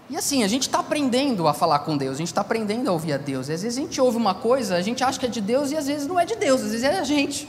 e 0.10 0.16
assim, 0.16 0.42
a 0.42 0.48
gente 0.48 0.64
está 0.64 0.80
aprendendo 0.80 1.48
a 1.50 1.54
falar 1.54 1.80
com 1.80 1.98
Deus, 1.98 2.16
a 2.16 2.18
gente 2.18 2.30
está 2.30 2.40
aprendendo 2.40 2.88
a 2.88 2.94
ouvir 2.94 3.14
a 3.14 3.18
Deus. 3.18 3.50
E 3.50 3.54
às 3.54 3.62
vezes 3.62 3.78
a 3.78 3.82
gente 3.82 4.00
ouve 4.00 4.16
uma 4.16 4.34
coisa, 4.34 4.76
a 4.76 4.82
gente 4.82 5.04
acha 5.04 5.20
que 5.20 5.26
é 5.26 5.30
de 5.30 5.42
Deus, 5.42 5.72
e 5.72 5.76
às 5.76 5.88
vezes 5.88 6.08
não 6.08 6.18
é 6.18 6.26
de 6.26 6.36
Deus, 6.36 6.62
às 6.62 6.72
vezes 6.72 6.84
é 6.84 6.98
a 6.98 7.04
gente. 7.04 7.48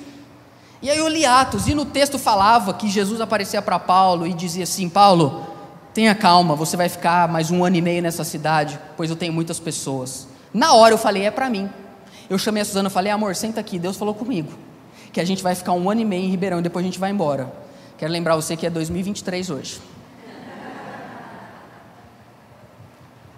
E 0.82 0.90
aí 0.90 0.98
eu 0.98 1.08
li 1.08 1.24
Atos, 1.24 1.68
e 1.68 1.74
no 1.74 1.84
texto 1.84 2.18
falava 2.18 2.74
que 2.74 2.88
Jesus 2.88 3.20
aparecia 3.20 3.62
para 3.62 3.78
Paulo 3.78 4.26
e 4.26 4.32
dizia 4.32 4.64
assim: 4.64 4.88
Paulo, 4.88 5.46
tenha 5.94 6.14
calma, 6.16 6.56
você 6.56 6.76
vai 6.76 6.88
ficar 6.88 7.28
mais 7.28 7.50
um 7.50 7.64
ano 7.64 7.76
e 7.76 7.80
meio 7.80 8.02
nessa 8.02 8.24
cidade, 8.24 8.78
pois 8.96 9.08
eu 9.08 9.16
tenho 9.16 9.32
muitas 9.32 9.60
pessoas. 9.60 10.26
Na 10.58 10.72
hora 10.72 10.92
eu 10.92 10.98
falei, 10.98 11.22
é 11.22 11.30
para 11.30 11.48
mim. 11.48 11.70
Eu 12.28 12.36
chamei 12.36 12.62
a 12.62 12.64
Suzana 12.64 12.88
e 12.88 12.92
falei, 12.92 13.12
amor, 13.12 13.36
senta 13.36 13.60
aqui, 13.60 13.78
Deus 13.78 13.96
falou 13.96 14.12
comigo. 14.12 14.52
Que 15.12 15.20
a 15.20 15.24
gente 15.24 15.40
vai 15.40 15.54
ficar 15.54 15.70
um 15.72 15.88
ano 15.88 16.00
e 16.00 16.04
meio 16.04 16.24
em 16.24 16.30
Ribeirão 16.30 16.58
e 16.58 16.62
depois 16.62 16.84
a 16.84 16.86
gente 16.88 16.98
vai 16.98 17.12
embora. 17.12 17.52
Quero 17.96 18.10
lembrar 18.10 18.34
você 18.34 18.56
que 18.56 18.66
é 18.66 18.70
2023 18.70 19.50
hoje. 19.50 19.80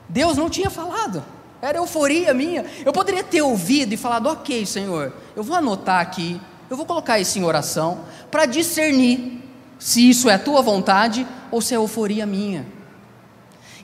Deus 0.09 0.39
não 0.39 0.49
tinha 0.49 0.71
falado, 0.71 1.23
era 1.61 1.77
euforia 1.77 2.33
minha. 2.33 2.65
Eu 2.87 2.93
poderia 2.93 3.23
ter 3.23 3.43
ouvido 3.43 3.93
e 3.93 3.99
falado, 3.99 4.27
ok, 4.27 4.65
Senhor, 4.65 5.13
eu 5.37 5.45
vou 5.45 5.55
anotar 5.55 6.01
aqui, 6.01 6.41
eu 6.71 6.77
vou 6.77 6.87
colocar 6.87 7.21
isso 7.21 7.39
em 7.39 7.45
oração, 7.45 8.01
para 8.31 8.47
discernir 8.47 9.43
se 9.79 10.09
isso 10.09 10.31
é 10.31 10.35
a 10.35 10.39
tua 10.39 10.63
vontade 10.63 11.27
ou 11.51 11.61
se 11.61 11.75
é 11.75 11.77
euforia 11.77 12.25
minha. 12.25 12.67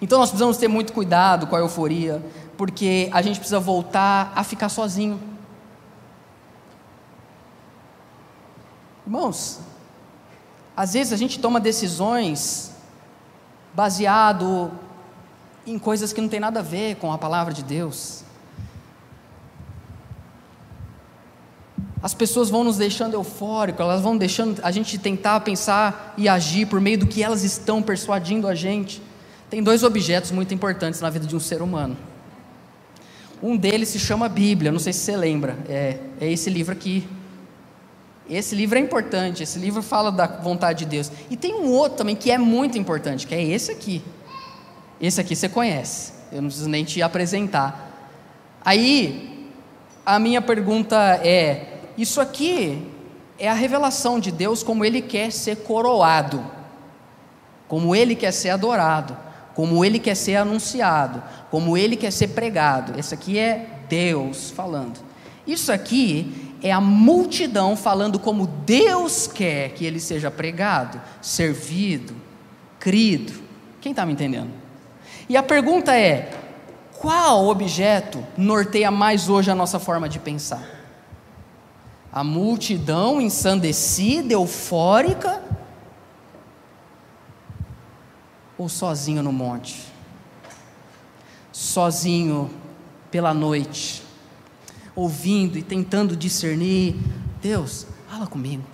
Então 0.00 0.18
nós 0.18 0.30
precisamos 0.30 0.56
ter 0.56 0.68
muito 0.68 0.92
cuidado 0.92 1.46
com 1.46 1.56
a 1.56 1.60
euforia, 1.60 2.22
porque 2.56 3.08
a 3.12 3.22
gente 3.22 3.38
precisa 3.38 3.60
voltar 3.60 4.32
a 4.34 4.42
ficar 4.42 4.68
sozinho. 4.68 5.20
Irmãos, 9.06 9.60
às 10.76 10.94
vezes 10.94 11.12
a 11.12 11.16
gente 11.16 11.38
toma 11.38 11.60
decisões 11.60 12.72
baseado 13.72 14.70
em 15.66 15.78
coisas 15.78 16.12
que 16.12 16.20
não 16.20 16.28
tem 16.28 16.40
nada 16.40 16.60
a 16.60 16.62
ver 16.62 16.96
com 16.96 17.12
a 17.12 17.18
palavra 17.18 17.52
de 17.52 17.62
Deus. 17.62 18.24
As 22.02 22.14
pessoas 22.14 22.50
vão 22.50 22.62
nos 22.62 22.76
deixando 22.76 23.14
eufóricos, 23.14 23.80
elas 23.80 24.00
vão 24.00 24.16
deixando 24.16 24.60
a 24.62 24.70
gente 24.70 24.98
tentar 24.98 25.40
pensar 25.40 26.14
e 26.16 26.28
agir 26.28 26.66
por 26.66 26.80
meio 26.80 26.98
do 26.98 27.06
que 27.06 27.22
elas 27.22 27.42
estão 27.42 27.82
persuadindo 27.82 28.46
a 28.46 28.54
gente. 28.54 29.02
Tem 29.50 29.62
dois 29.62 29.82
objetos 29.82 30.30
muito 30.30 30.54
importantes 30.54 31.00
na 31.00 31.10
vida 31.10 31.26
de 31.26 31.34
um 31.34 31.40
ser 31.40 31.62
humano. 31.62 31.96
Um 33.42 33.56
deles 33.56 33.90
se 33.90 33.98
chama 33.98 34.28
Bíblia, 34.28 34.72
não 34.72 34.78
sei 34.78 34.92
se 34.92 35.00
você 35.00 35.16
lembra, 35.16 35.58
é, 35.68 35.98
é 36.20 36.30
esse 36.30 36.48
livro 36.48 36.72
aqui. 36.72 37.06
Esse 38.28 38.54
livro 38.54 38.78
é 38.78 38.80
importante, 38.80 39.42
esse 39.42 39.58
livro 39.58 39.82
fala 39.82 40.10
da 40.10 40.26
vontade 40.26 40.80
de 40.80 40.86
Deus. 40.86 41.12
E 41.30 41.36
tem 41.36 41.54
um 41.54 41.70
outro 41.70 41.98
também 41.98 42.16
que 42.16 42.30
é 42.30 42.38
muito 42.38 42.78
importante, 42.78 43.26
que 43.26 43.34
é 43.34 43.42
esse 43.42 43.70
aqui. 43.70 44.02
Esse 45.00 45.20
aqui 45.20 45.36
você 45.36 45.48
conhece, 45.48 46.12
eu 46.32 46.40
não 46.40 46.48
preciso 46.48 46.68
nem 46.68 46.82
te 46.82 47.02
apresentar. 47.02 48.10
Aí, 48.64 49.50
a 50.04 50.18
minha 50.18 50.40
pergunta 50.40 50.96
é: 51.22 51.82
isso 51.96 52.20
aqui 52.20 52.90
é 53.38 53.48
a 53.48 53.54
revelação 53.54 54.18
de 54.18 54.32
Deus 54.32 54.62
como 54.62 54.84
Ele 54.84 55.02
quer 55.02 55.30
ser 55.30 55.56
coroado, 55.56 56.44
como 57.68 57.94
Ele 57.94 58.16
quer 58.16 58.32
ser 58.32 58.48
adorado 58.48 59.25
como 59.56 59.82
ele 59.82 59.98
quer 59.98 60.14
ser 60.14 60.36
anunciado, 60.36 61.22
como 61.50 61.78
ele 61.78 61.96
quer 61.96 62.10
ser 62.10 62.28
pregado. 62.28 63.00
Esse 63.00 63.14
aqui 63.14 63.38
é 63.38 63.80
Deus 63.88 64.50
falando. 64.50 65.00
Isso 65.46 65.72
aqui 65.72 66.54
é 66.62 66.70
a 66.70 66.80
multidão 66.80 67.74
falando 67.74 68.18
como 68.18 68.46
Deus 68.46 69.26
quer 69.26 69.70
que 69.70 69.86
ele 69.86 69.98
seja 69.98 70.30
pregado, 70.30 71.00
servido, 71.22 72.14
crido. 72.78 73.32
Quem 73.80 73.92
está 73.92 74.04
me 74.04 74.12
entendendo? 74.12 74.50
E 75.26 75.38
a 75.38 75.42
pergunta 75.42 75.96
é: 75.96 76.32
qual 76.98 77.46
objeto 77.46 78.22
norteia 78.36 78.90
mais 78.90 79.30
hoje 79.30 79.50
a 79.50 79.54
nossa 79.54 79.78
forma 79.78 80.06
de 80.06 80.18
pensar? 80.18 80.68
A 82.12 82.22
multidão 82.22 83.22
ensandecida, 83.22 84.34
eufórica, 84.34 85.42
ou 88.58 88.68
sozinho 88.68 89.22
no 89.22 89.32
monte? 89.32 89.92
Sozinho 91.52 92.50
pela 93.10 93.32
noite, 93.32 94.02
ouvindo 94.94 95.56
e 95.56 95.62
tentando 95.62 96.16
discernir: 96.16 96.94
Deus, 97.40 97.86
fala 98.08 98.26
comigo. 98.26 98.64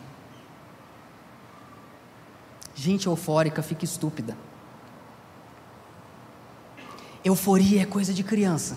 Gente 2.74 3.06
eufórica 3.06 3.62
fica 3.62 3.84
estúpida. 3.84 4.36
Euforia 7.24 7.82
é 7.82 7.86
coisa 7.86 8.12
de 8.12 8.24
criança. 8.24 8.76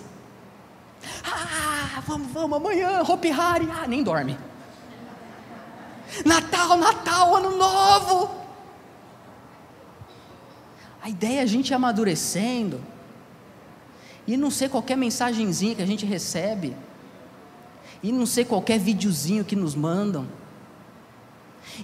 Ah, 1.24 2.02
vamos, 2.06 2.32
vamos, 2.32 2.58
amanhã, 2.58 3.02
Hopi 3.02 3.32
Hari. 3.32 3.68
Ah, 3.72 3.88
nem 3.88 4.04
dorme. 4.04 4.38
Natal, 6.24 6.78
Natal, 6.78 7.36
Ano 7.36 7.58
Novo. 7.58 8.45
A 11.06 11.10
ideia 11.12 11.42
é 11.42 11.44
a 11.44 11.46
gente 11.46 11.72
amadurecendo. 11.72 12.82
E 14.26 14.36
não 14.36 14.50
ser 14.50 14.72
qualquer 14.72 14.98
mensagenzinha 14.98 15.76
que 15.76 15.84
a 15.84 15.86
gente 15.86 16.04
recebe, 16.04 16.76
e 18.02 18.12
não 18.12 18.26
ser 18.26 18.46
qualquer 18.46 18.80
videozinho 18.80 19.46
que 19.46 19.56
nos 19.56 19.76
mandam, 19.76 20.28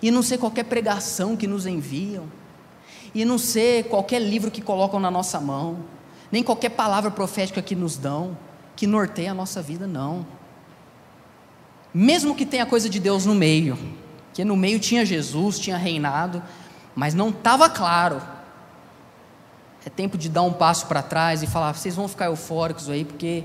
e 0.02 0.10
não 0.10 0.24
ser 0.24 0.40
qualquer 0.40 0.64
pregação 0.64 1.38
que 1.38 1.46
nos 1.46 1.68
enviam, 1.68 2.26
e 3.14 3.24
não 3.24 3.38
ser 3.38 3.84
qualquer 3.90 4.18
livro 4.18 4.50
que 4.50 4.60
colocam 4.60 5.00
na 5.00 5.12
nossa 5.12 5.40
mão, 5.40 5.86
nem 6.32 6.42
qualquer 6.42 6.70
palavra 6.70 7.12
profética 7.12 7.62
que 7.62 7.76
nos 7.76 7.98
dão, 7.98 8.36
que 8.76 8.88
norteia 8.88 9.30
a 9.30 9.36
nossa 9.36 9.62
vida, 9.62 9.86
não. 9.86 10.26
Mesmo 11.94 12.34
que 12.34 12.44
tenha 12.44 12.66
coisa 12.66 12.90
de 12.90 13.00
Deus 13.00 13.28
no 13.28 13.36
meio, 13.36 13.78
que 14.34 14.44
no 14.44 14.58
meio 14.58 14.80
tinha 14.80 15.06
Jesus, 15.06 15.60
tinha 15.60 15.78
reinado, 15.78 16.42
mas 16.96 17.14
não 17.14 17.30
estava 17.30 17.70
claro. 17.70 18.20
É 19.86 19.90
tempo 19.90 20.18
de 20.18 20.30
dar 20.30 20.44
um 20.44 20.54
passo 20.54 20.86
para 20.88 21.02
trás 21.02 21.42
e 21.42 21.48
falar: 21.48 21.74
vocês 21.74 21.96
vão 21.96 22.08
ficar 22.08 22.26
eufóricos 22.26 22.90
aí, 22.90 23.04
porque 23.04 23.44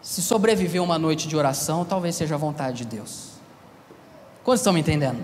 se 0.00 0.22
sobreviver 0.22 0.82
uma 0.82 0.98
noite 0.98 1.28
de 1.28 1.36
oração, 1.36 1.84
talvez 1.84 2.14
seja 2.14 2.34
a 2.34 2.38
vontade 2.38 2.78
de 2.78 2.84
Deus. 2.84 3.30
Quantos 4.42 4.60
estão 4.60 4.72
me 4.72 4.80
entendendo? 4.80 5.22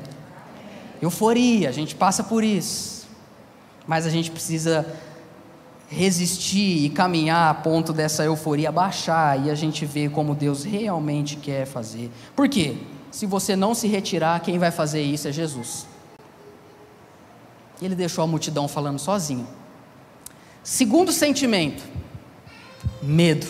Euforia, 1.00 1.68
a 1.68 1.72
gente 1.72 1.94
passa 1.94 2.22
por 2.22 2.44
isso, 2.44 3.06
mas 3.86 4.06
a 4.06 4.10
gente 4.10 4.30
precisa 4.30 4.86
resistir 5.88 6.84
e 6.84 6.90
caminhar 6.90 7.50
a 7.50 7.54
ponto 7.54 7.92
dessa 7.92 8.24
euforia 8.24 8.72
baixar 8.72 9.46
e 9.46 9.50
a 9.50 9.54
gente 9.54 9.86
ver 9.86 10.10
como 10.10 10.34
Deus 10.34 10.64
realmente 10.64 11.36
quer 11.36 11.64
fazer. 11.64 12.10
Por 12.34 12.48
quê? 12.48 12.76
Se 13.10 13.24
você 13.24 13.54
não 13.54 13.74
se 13.74 13.86
retirar, 13.86 14.40
quem 14.40 14.58
vai 14.58 14.70
fazer 14.70 15.00
isso 15.00 15.28
é 15.28 15.32
Jesus. 15.32 15.86
Ele 17.80 17.94
deixou 17.94 18.24
a 18.24 18.26
multidão 18.26 18.66
falando 18.68 18.98
sozinho. 18.98 19.46
Segundo 20.62 21.12
sentimento, 21.12 21.84
medo. 23.02 23.46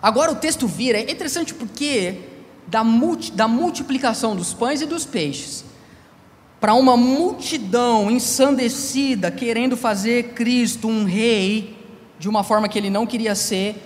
Agora 0.00 0.32
o 0.32 0.36
texto 0.36 0.66
vira, 0.66 0.98
é 0.98 1.10
interessante 1.10 1.54
porque 1.54 2.20
da, 2.66 2.84
multi, 2.84 3.32
da 3.32 3.48
multiplicação 3.48 4.36
dos 4.36 4.52
pães 4.54 4.80
e 4.80 4.86
dos 4.86 5.04
peixes, 5.04 5.64
para 6.60 6.74
uma 6.74 6.96
multidão 6.96 8.10
ensandecida, 8.10 9.30
querendo 9.30 9.76
fazer 9.76 10.32
Cristo 10.34 10.88
um 10.88 11.04
rei, 11.04 11.76
de 12.18 12.28
uma 12.28 12.42
forma 12.42 12.68
que 12.68 12.78
ele 12.78 12.88
não 12.88 13.06
queria 13.06 13.34
ser, 13.34 13.76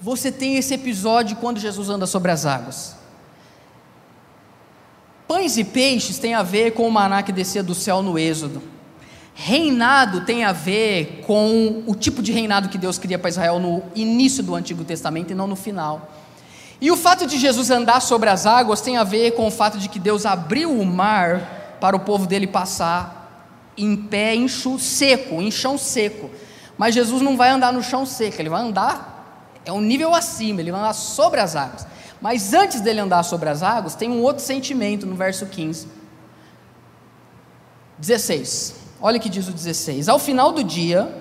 você 0.00 0.32
tem 0.32 0.56
esse 0.56 0.74
episódio 0.74 1.36
quando 1.36 1.60
Jesus 1.60 1.88
anda 1.88 2.06
sobre 2.06 2.32
as 2.32 2.44
águas. 2.44 2.96
Pães 5.26 5.56
e 5.56 5.64
peixes 5.64 6.18
tem 6.18 6.34
a 6.34 6.42
ver 6.42 6.72
com 6.72 6.86
o 6.86 6.90
maná 6.90 7.22
que 7.22 7.32
descia 7.32 7.62
do 7.62 7.74
céu 7.74 8.02
no 8.02 8.18
Êxodo. 8.18 8.62
Reinado 9.34 10.26
tem 10.26 10.44
a 10.44 10.52
ver 10.52 11.22
com 11.26 11.82
o 11.86 11.94
tipo 11.94 12.22
de 12.22 12.32
reinado 12.32 12.68
que 12.68 12.76
Deus 12.76 12.98
queria 12.98 13.18
para 13.18 13.30
Israel 13.30 13.58
no 13.58 13.82
início 13.94 14.42
do 14.42 14.54
Antigo 14.54 14.84
Testamento 14.84 15.30
e 15.30 15.34
não 15.34 15.46
no 15.46 15.56
final. 15.56 16.10
E 16.80 16.90
o 16.90 16.96
fato 16.96 17.26
de 17.26 17.38
Jesus 17.38 17.70
andar 17.70 18.00
sobre 18.00 18.28
as 18.28 18.44
águas 18.44 18.80
tem 18.80 18.96
a 18.96 19.04
ver 19.04 19.32
com 19.32 19.46
o 19.46 19.50
fato 19.50 19.78
de 19.78 19.88
que 19.88 19.98
Deus 19.98 20.26
abriu 20.26 20.70
o 20.70 20.84
mar 20.84 21.76
para 21.80 21.96
o 21.96 22.00
povo 22.00 22.26
dele 22.26 22.46
passar 22.46 23.22
em 23.76 23.96
pé, 23.96 24.34
em 24.34 24.48
chão 24.48 24.78
seco, 24.78 25.40
em 25.40 25.50
chão 25.50 25.78
seco. 25.78 26.30
Mas 26.76 26.94
Jesus 26.94 27.22
não 27.22 27.36
vai 27.36 27.50
andar 27.50 27.72
no 27.72 27.82
chão 27.82 28.04
seco, 28.04 28.40
ele 28.40 28.48
vai 28.48 28.62
andar, 28.62 29.52
é 29.64 29.72
um 29.72 29.80
nível 29.80 30.14
acima, 30.14 30.60
ele 30.60 30.70
vai 30.70 30.80
andar 30.80 30.92
sobre 30.92 31.40
as 31.40 31.54
águas. 31.56 31.86
Mas 32.22 32.54
antes 32.54 32.80
dele 32.80 33.00
andar 33.00 33.24
sobre 33.24 33.48
as 33.48 33.64
águas, 33.64 33.96
tem 33.96 34.08
um 34.08 34.22
outro 34.22 34.44
sentimento 34.44 35.04
no 35.04 35.16
verso 35.16 35.44
15. 35.44 35.88
16. 37.98 38.76
Olha 39.00 39.18
o 39.18 39.20
que 39.20 39.28
diz 39.28 39.48
o 39.48 39.52
16. 39.52 40.08
Ao 40.08 40.20
final 40.20 40.52
do 40.52 40.62
dia, 40.62 41.12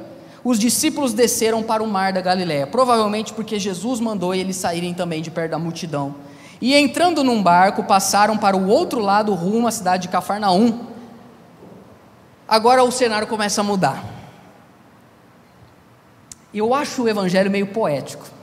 os 0.44 0.60
discípulos 0.60 1.12
desceram 1.12 1.64
para 1.64 1.82
o 1.82 1.88
mar 1.88 2.14
da 2.14 2.22
Galiléia, 2.22 2.68
provavelmente 2.68 3.34
porque 3.34 3.58
Jesus 3.58 4.00
mandou 4.00 4.36
eles 4.36 4.56
saírem 4.58 4.94
também 4.94 5.24
de 5.24 5.32
perto 5.32 5.52
da 5.52 5.60
multidão. 5.60 6.16
E 6.62 6.76
entrando 6.76 7.24
num 7.24 7.42
barco, 7.42 7.84
passaram 7.84 8.38
para 8.38 8.56
o 8.56 8.68
outro 8.68 9.00
lado 9.00 9.34
rumo 9.34 9.68
à 9.68 9.72
cidade 9.72 10.04
de 10.04 10.10
Cafarnaum. 10.10 10.86
Agora 12.48 12.84
o 12.84 12.92
cenário 12.92 13.28
começa 13.28 13.62
a 13.62 13.64
mudar. 13.64 14.06
Eu 16.54 16.76
acho 16.76 17.02
o 17.02 17.10
evangelho 17.10 17.50
meio 17.50 17.68
poético. 17.68 18.41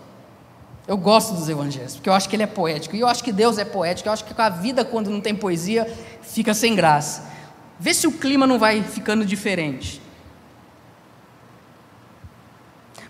Eu 0.89 0.97
gosto 0.97 1.35
dos 1.35 1.51
evangelhos, 1.51 1.95
porque 1.97 2.09
eu 2.09 2.15
acho 2.15 2.27
que 2.29 2.35
ele 2.35 2.43
é 2.43 2.47
poético. 2.47 2.97
E 2.97 3.01
eu 3.01 3.07
acho 3.07 3.23
que 3.23 3.31
Deus 3.31 3.59
é 3.59 3.65
poético. 3.65 4.09
Eu 4.09 4.13
acho 4.15 4.25
que 4.25 4.33
a 4.37 4.49
vida, 4.49 4.87
quando 4.87 5.11
não 5.11 5.21
tem 5.21 5.35
poesia, 5.35 5.87
fica 6.23 6.55
sem 6.55 6.75
graça. 6.75 7.31
Vê 7.79 7.93
se 7.93 8.07
o 8.07 8.13
clima 8.13 8.47
não 8.47 8.59
vai 8.59 8.83
ficando 8.83 9.25
diferente. 9.25 10.01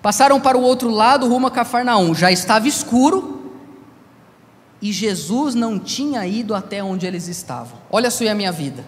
Passaram 0.03 0.41
para 0.41 0.59
o 0.59 0.63
outro 0.63 0.91
lado, 0.91 1.29
rumo 1.29 1.47
a 1.47 1.51
Cafarnaum. 1.53 2.17
Já 2.17 2.33
estava 2.33 2.67
escuro, 2.67 3.53
e 4.83 4.93
Jesus 4.93 5.55
não 5.55 5.79
tinha 5.79 6.27
ido 6.27 6.55
até 6.55 6.83
onde 6.83 7.07
eles 7.07 7.29
estavam. 7.29 7.79
Olha 7.91 8.11
só 8.11 8.29
a 8.29 8.35
minha 8.35 8.51
vida. 8.53 8.85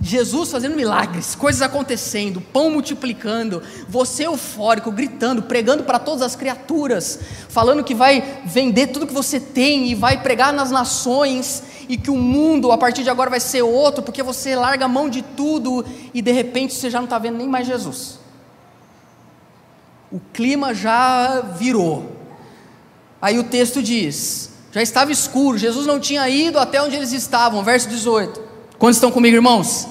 Jesus 0.00 0.50
fazendo 0.50 0.76
milagres, 0.76 1.34
coisas 1.34 1.62
acontecendo, 1.62 2.40
pão 2.40 2.70
multiplicando, 2.70 3.62
você 3.88 4.26
eufórico, 4.26 4.90
gritando, 4.90 5.42
pregando 5.42 5.84
para 5.84 5.98
todas 5.98 6.20
as 6.20 6.36
criaturas, 6.36 7.18
falando 7.48 7.82
que 7.82 7.94
vai 7.94 8.42
vender 8.44 8.88
tudo 8.88 9.06
que 9.06 9.14
você 9.14 9.40
tem 9.40 9.86
e 9.90 9.94
vai 9.94 10.22
pregar 10.22 10.52
nas 10.52 10.70
nações 10.70 11.62
e 11.88 11.96
que 11.96 12.10
o 12.10 12.16
mundo 12.16 12.70
a 12.70 12.76
partir 12.76 13.02
de 13.02 13.08
agora 13.08 13.30
vai 13.30 13.40
ser 13.40 13.62
outro, 13.62 14.02
porque 14.02 14.22
você 14.22 14.54
larga 14.54 14.84
a 14.84 14.88
mão 14.88 15.08
de 15.08 15.22
tudo 15.22 15.84
e 16.12 16.20
de 16.20 16.32
repente 16.32 16.74
você 16.74 16.90
já 16.90 16.98
não 16.98 17.04
está 17.04 17.18
vendo 17.18 17.38
nem 17.38 17.48
mais 17.48 17.66
Jesus. 17.66 18.18
O 20.12 20.20
clima 20.32 20.74
já 20.74 21.40
virou. 21.40 22.12
Aí 23.20 23.38
o 23.38 23.44
texto 23.44 23.82
diz: 23.82 24.50
já 24.70 24.82
estava 24.82 25.10
escuro, 25.10 25.56
Jesus 25.56 25.86
não 25.86 25.98
tinha 25.98 26.28
ido 26.28 26.58
até 26.58 26.82
onde 26.82 26.94
eles 26.94 27.12
estavam. 27.12 27.62
Verso 27.62 27.88
18. 27.88 28.43
Quantos 28.78 28.96
estão 28.96 29.10
comigo, 29.10 29.36
irmãos? 29.36 29.88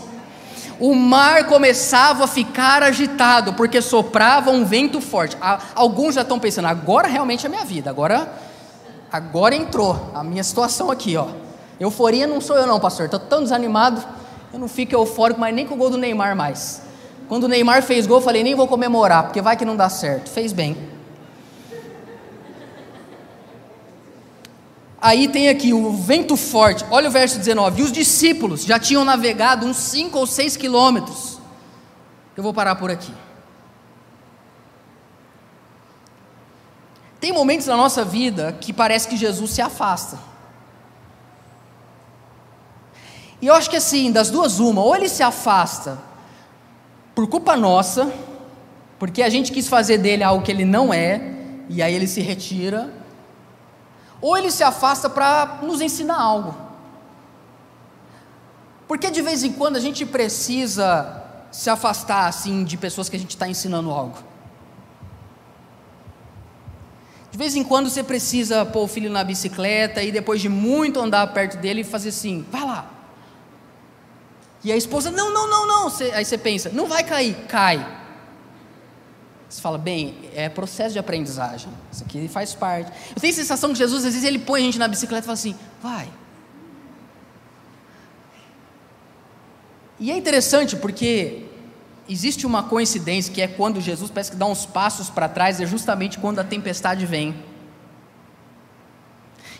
O 0.80 0.94
mar 0.94 1.46
começava 1.48 2.26
a 2.26 2.28
ficar 2.28 2.84
agitado, 2.84 3.54
porque 3.54 3.82
soprava 3.82 4.52
um 4.52 4.66
vento 4.66 5.00
forte. 5.00 5.38
Alguns 5.74 6.16
já 6.16 6.22
estão 6.22 6.40
pensando, 6.40 6.68
agora 6.68 7.08
realmente 7.08 7.46
é 7.46 7.48
a 7.48 7.50
minha 7.50 7.64
vida, 7.64 7.90
agora, 7.90 8.32
agora 9.12 9.56
entrou 9.56 10.12
a 10.14 10.24
minha 10.24 10.44
situação 10.44 10.92
aqui, 10.92 11.16
ó. 11.16 11.28
Euforia 11.80 12.28
não 12.28 12.42
sou 12.42 12.58
eu 12.58 12.68
não, 12.68 12.80
pastor, 12.80 13.06
estou 13.06 13.20
tão 13.20 13.44
desanimado, 13.44 14.04
eu 14.52 14.60
não 14.60 14.68
fico 14.68 14.94
eufórico, 14.94 15.40
mas 15.40 15.54
nem 15.56 15.66
com 15.66 15.76
o 15.76 15.78
gol 15.78 15.90
do 15.90 15.98
Neymar 15.98 16.36
mais. 16.36 16.82
Quando 17.30 17.46
o 17.46 17.48
Neymar 17.48 17.82
fez 17.82 18.06
gol, 18.06 18.18
eu 18.18 18.22
falei, 18.22 18.44
nem 18.44 18.54
vou 18.54 18.68
comemorar, 18.68 19.24
porque 19.24 19.42
vai 19.42 19.56
que 19.56 19.64
não 19.64 19.76
dá 19.76 19.90
certo. 19.90 20.30
Fez 20.30 20.52
bem. 20.52 20.93
Aí 25.04 25.28
tem 25.28 25.50
aqui 25.50 25.74
o 25.74 25.92
vento 25.92 26.38
forte, 26.38 26.86
olha 26.90 27.10
o 27.10 27.12
verso 27.12 27.38
19. 27.38 27.82
E 27.82 27.84
os 27.84 27.92
discípulos 27.92 28.64
já 28.64 28.80
tinham 28.80 29.04
navegado 29.04 29.66
uns 29.66 29.76
5 29.76 30.18
ou 30.18 30.26
6 30.26 30.56
quilômetros. 30.56 31.40
Eu 32.38 32.42
vou 32.42 32.54
parar 32.54 32.76
por 32.76 32.90
aqui. 32.90 33.14
Tem 37.20 37.34
momentos 37.34 37.68
na 37.68 37.76
nossa 37.76 38.06
vida 38.06 38.56
que 38.62 38.72
parece 38.72 39.06
que 39.10 39.18
Jesus 39.18 39.52
se 39.52 39.62
afasta. 39.62 40.18
E 43.42 43.48
eu 43.48 43.54
acho 43.56 43.70
que 43.70 43.76
assim, 43.76 44.10
das 44.10 44.32
duas, 44.32 44.62
uma, 44.62 44.82
ou 44.82 44.96
ele 44.96 45.10
se 45.10 45.22
afasta 45.22 46.00
por 47.14 47.28
culpa 47.28 47.58
nossa, 47.58 48.10
porque 48.98 49.22
a 49.22 49.30
gente 49.30 49.52
quis 49.52 49.68
fazer 49.68 49.98
dele 49.98 50.24
algo 50.24 50.46
que 50.46 50.52
ele 50.52 50.64
não 50.64 50.94
é, 50.94 51.34
e 51.68 51.84
aí 51.84 51.94
ele 51.94 52.08
se 52.08 52.22
retira, 52.22 53.03
ou 54.24 54.38
ele 54.38 54.50
se 54.50 54.64
afasta 54.64 55.10
para 55.10 55.60
nos 55.64 55.82
ensinar 55.82 56.18
algo. 56.18 56.56
Porque 58.88 59.12
de 59.12 59.22
vez 59.22 59.44
em 59.44 59.52
quando 59.52 59.76
a 59.76 59.82
gente 59.82 60.06
precisa 60.06 61.22
se 61.52 61.70
afastar 61.70 62.28
assim 62.28 62.64
de 62.64 62.78
pessoas 62.78 63.10
que 63.10 63.18
a 63.18 63.20
gente 63.20 63.32
está 63.32 63.50
ensinando 63.50 63.92
algo. 63.92 64.18
De 67.30 67.38
vez 67.38 67.54
em 67.58 67.66
quando 67.66 67.90
você 67.90 68.02
precisa 68.02 68.66
pôr 68.66 68.84
o 68.84 68.88
filho 68.88 69.10
na 69.10 69.26
bicicleta 69.26 70.02
e 70.02 70.10
depois 70.10 70.40
de 70.40 70.48
muito 70.48 71.02
andar 71.02 71.28
perto 71.34 71.58
dele 71.58 71.84
fazer 71.84 72.10
assim, 72.10 72.46
vai 72.50 72.62
lá. 72.62 72.90
E 74.64 74.72
a 74.72 74.78
esposa, 74.78 75.12
não, 75.12 75.34
não, 75.34 75.50
não, 75.50 75.68
não. 75.68 75.92
Aí 76.14 76.24
você 76.24 76.38
pensa, 76.38 76.70
não 76.72 76.88
vai 76.88 77.04
cair, 77.04 77.36
cai. 77.50 78.03
Você 79.54 79.62
fala, 79.62 79.78
bem, 79.78 80.16
é 80.34 80.50
processo 80.50 80.94
de 80.94 81.00
aprendizagem. 81.00 81.72
Isso 81.92 82.04
aqui 82.04 82.28
faz 82.28 82.56
parte. 82.56 82.92
Eu 83.16 83.22
tenho 83.22 83.32
a 83.32 83.36
sensação 83.36 83.72
que 83.72 83.78
Jesus, 83.78 84.04
às 84.04 84.12
vezes, 84.12 84.28
ele 84.28 84.40
põe 84.40 84.62
a 84.62 84.64
gente 84.64 84.80
na 84.80 84.88
bicicleta 84.88 85.24
e 85.24 85.28
fala 85.28 85.34
assim, 85.36 85.56
vai. 85.80 86.10
E 90.00 90.10
é 90.10 90.18
interessante 90.18 90.76
porque 90.76 91.46
existe 92.10 92.48
uma 92.48 92.64
coincidência 92.64 93.32
que 93.32 93.44
é 93.44 93.48
quando 93.48 93.80
Jesus 93.80 94.10
parece 94.10 94.32
que 94.32 94.38
dá 94.38 94.48
uns 94.48 94.66
passos 94.66 95.12
para 95.12 95.30
trás, 95.30 95.62
é 95.62 95.68
justamente 95.68 96.18
quando 96.18 96.40
a 96.40 96.44
tempestade 96.44 97.06
vem. 97.06 97.36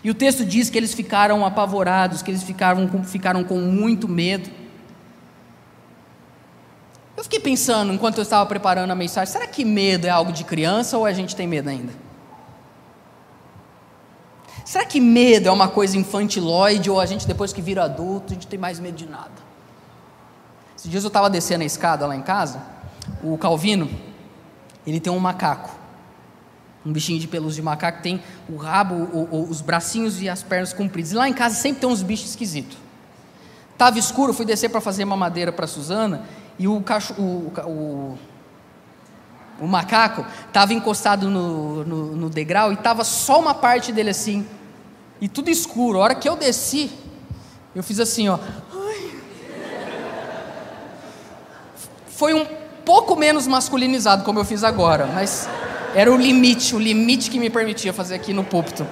E 0.04 0.10
o 0.10 0.16
texto 0.16 0.44
diz 0.44 0.72
que 0.72 0.78
eles 0.80 0.96
ficaram 0.96 1.46
apavorados, 1.46 2.24
que 2.24 2.32
eles 2.32 2.42
ficaram 2.42 2.88
com, 2.88 3.04
ficaram 3.04 3.44
com 3.44 3.60
muito 3.60 4.08
medo. 4.08 4.50
Eu 7.24 7.26
fiquei 7.26 7.40
pensando, 7.40 7.94
enquanto 7.94 8.18
eu 8.18 8.22
estava 8.22 8.46
preparando 8.46 8.92
a 8.92 8.96
mensagem, 8.96 9.32
será 9.32 9.48
que 9.48 9.64
medo 9.64 10.06
é 10.06 10.10
algo 10.10 10.34
de 10.34 10.44
criança 10.44 10.98
ou 10.98 11.06
a 11.06 11.14
gente 11.14 11.34
tem 11.34 11.48
medo 11.48 11.70
ainda? 11.70 11.94
Será 14.66 14.84
que 14.84 15.00
medo 15.00 15.48
é 15.48 15.52
uma 15.52 15.70
coisa 15.70 15.98
infantiloide 15.98 16.90
ou 16.90 17.00
a 17.00 17.06
gente, 17.06 17.26
depois 17.26 17.54
que 17.54 17.62
vira 17.62 17.86
adulto, 17.86 18.34
a 18.34 18.36
gente 18.36 18.46
tem 18.46 18.60
mais 18.60 18.78
medo 18.78 18.98
de 18.98 19.06
nada? 19.06 19.32
Esses 20.76 20.92
dias 20.92 21.02
eu 21.02 21.08
estava 21.08 21.30
descendo 21.30 21.64
a 21.64 21.66
escada 21.66 22.06
lá 22.06 22.14
em 22.14 22.22
casa, 22.22 22.62
o 23.24 23.38
Calvino, 23.38 23.90
ele 24.86 25.00
tem 25.00 25.14
um 25.14 25.18
macaco, 25.18 25.70
um 26.86 26.92
bichinho 26.92 27.22
de 27.22 27.28
pelúcia 27.30 27.56
de 27.56 27.62
macaco, 27.62 28.02
tem 28.02 28.22
o 28.50 28.58
rabo, 28.58 28.96
o, 28.96 29.30
o, 29.32 29.50
os 29.50 29.62
bracinhos 29.62 30.22
e 30.22 30.28
as 30.28 30.44
pernas 30.44 30.74
compridas. 30.74 31.14
E 31.14 31.16
lá 31.16 31.30
em 31.30 31.34
casa 31.34 31.56
sempre 31.56 31.80
tem 31.80 31.90
uns 31.90 32.04
bichos 32.04 32.32
esquisitos. 32.32 32.78
Tava 33.78 33.98
escuro, 33.98 34.34
fui 34.34 34.46
descer 34.46 34.68
para 34.68 34.82
fazer 34.82 35.06
uma 35.06 35.16
madeira 35.16 35.54
para 35.54 35.66
Suzana 35.66 36.43
e 36.58 36.68
o, 36.68 36.84
o, 37.18 37.22
o, 37.22 38.18
o 39.60 39.68
macaco 39.68 40.26
estava 40.48 40.74
encostado 40.74 41.30
no, 41.30 41.84
no, 41.84 42.16
no 42.16 42.30
degrau 42.30 42.72
e 42.72 42.76
estava 42.76 43.04
só 43.04 43.40
uma 43.40 43.54
parte 43.54 43.92
dele 43.92 44.10
assim, 44.10 44.46
e 45.20 45.28
tudo 45.28 45.50
escuro. 45.50 46.00
A 46.00 46.04
hora 46.04 46.16
que 46.16 46.28
eu 46.28 46.36
desci, 46.36 46.92
eu 47.76 47.84
fiz 47.84 48.00
assim, 48.00 48.30
ó. 48.30 48.38
foi 52.16 52.34
um 52.34 52.46
pouco 52.86 53.16
menos 53.16 53.48
masculinizado, 53.48 54.24
como 54.24 54.40
eu 54.40 54.46
fiz 54.46 54.64
agora, 54.64 55.08
mas 55.08 55.50
era 55.94 56.10
o 56.12 56.16
limite, 56.16 56.76
o 56.76 56.80
limite 56.80 57.30
que 57.30 57.38
me 57.38 57.50
permitia 57.50 57.92
fazer 57.92 58.16
aqui 58.16 58.32
no 58.32 58.44
púlpito. 58.44 58.88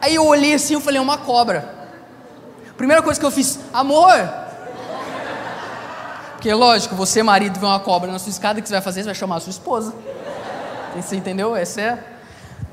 Aí 0.00 0.14
eu 0.14 0.24
olhei 0.24 0.54
assim, 0.54 0.74
eu 0.74 0.80
falei, 0.80 0.98
é 0.98 1.02
uma 1.02 1.18
cobra. 1.18 1.82
Primeira 2.76 3.02
coisa 3.02 3.20
que 3.20 3.26
eu 3.26 3.30
fiz, 3.30 3.58
amor. 3.72 4.10
Porque 6.42 6.54
lógico, 6.54 6.96
você 6.96 7.22
marido 7.22 7.60
vê 7.60 7.66
uma 7.66 7.78
cobra 7.78 8.10
na 8.10 8.18
sua 8.18 8.30
escada, 8.30 8.58
o 8.58 8.62
que 8.64 8.68
você 8.68 8.74
vai 8.74 8.82
fazer? 8.82 9.02
Você 9.02 9.06
vai 9.06 9.14
chamar 9.14 9.36
a 9.36 9.40
sua 9.40 9.52
esposa. 9.52 9.94
Você 10.96 11.14
entendeu? 11.14 11.54
Essa 11.54 11.80
é. 11.80 12.04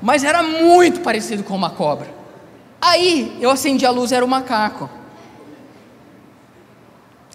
Mas 0.02 0.24
era 0.24 0.42
muito 0.42 1.02
parecido 1.02 1.44
com 1.44 1.54
uma 1.54 1.70
cobra. 1.70 2.12
Aí 2.80 3.38
eu 3.40 3.48
acendi 3.48 3.86
a 3.86 3.90
luz, 3.92 4.10
era 4.10 4.24
um 4.24 4.28
macaco. 4.28 4.90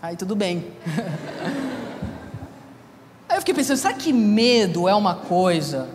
Aí 0.01 0.17
tudo 0.17 0.35
bem. 0.35 0.73
Aí 3.29 3.37
eu 3.37 3.39
fiquei 3.39 3.53
pensando, 3.53 3.77
será 3.77 3.93
que 3.93 4.11
medo 4.11 4.89
é 4.89 4.93
uma 4.93 5.15
coisa 5.15 5.87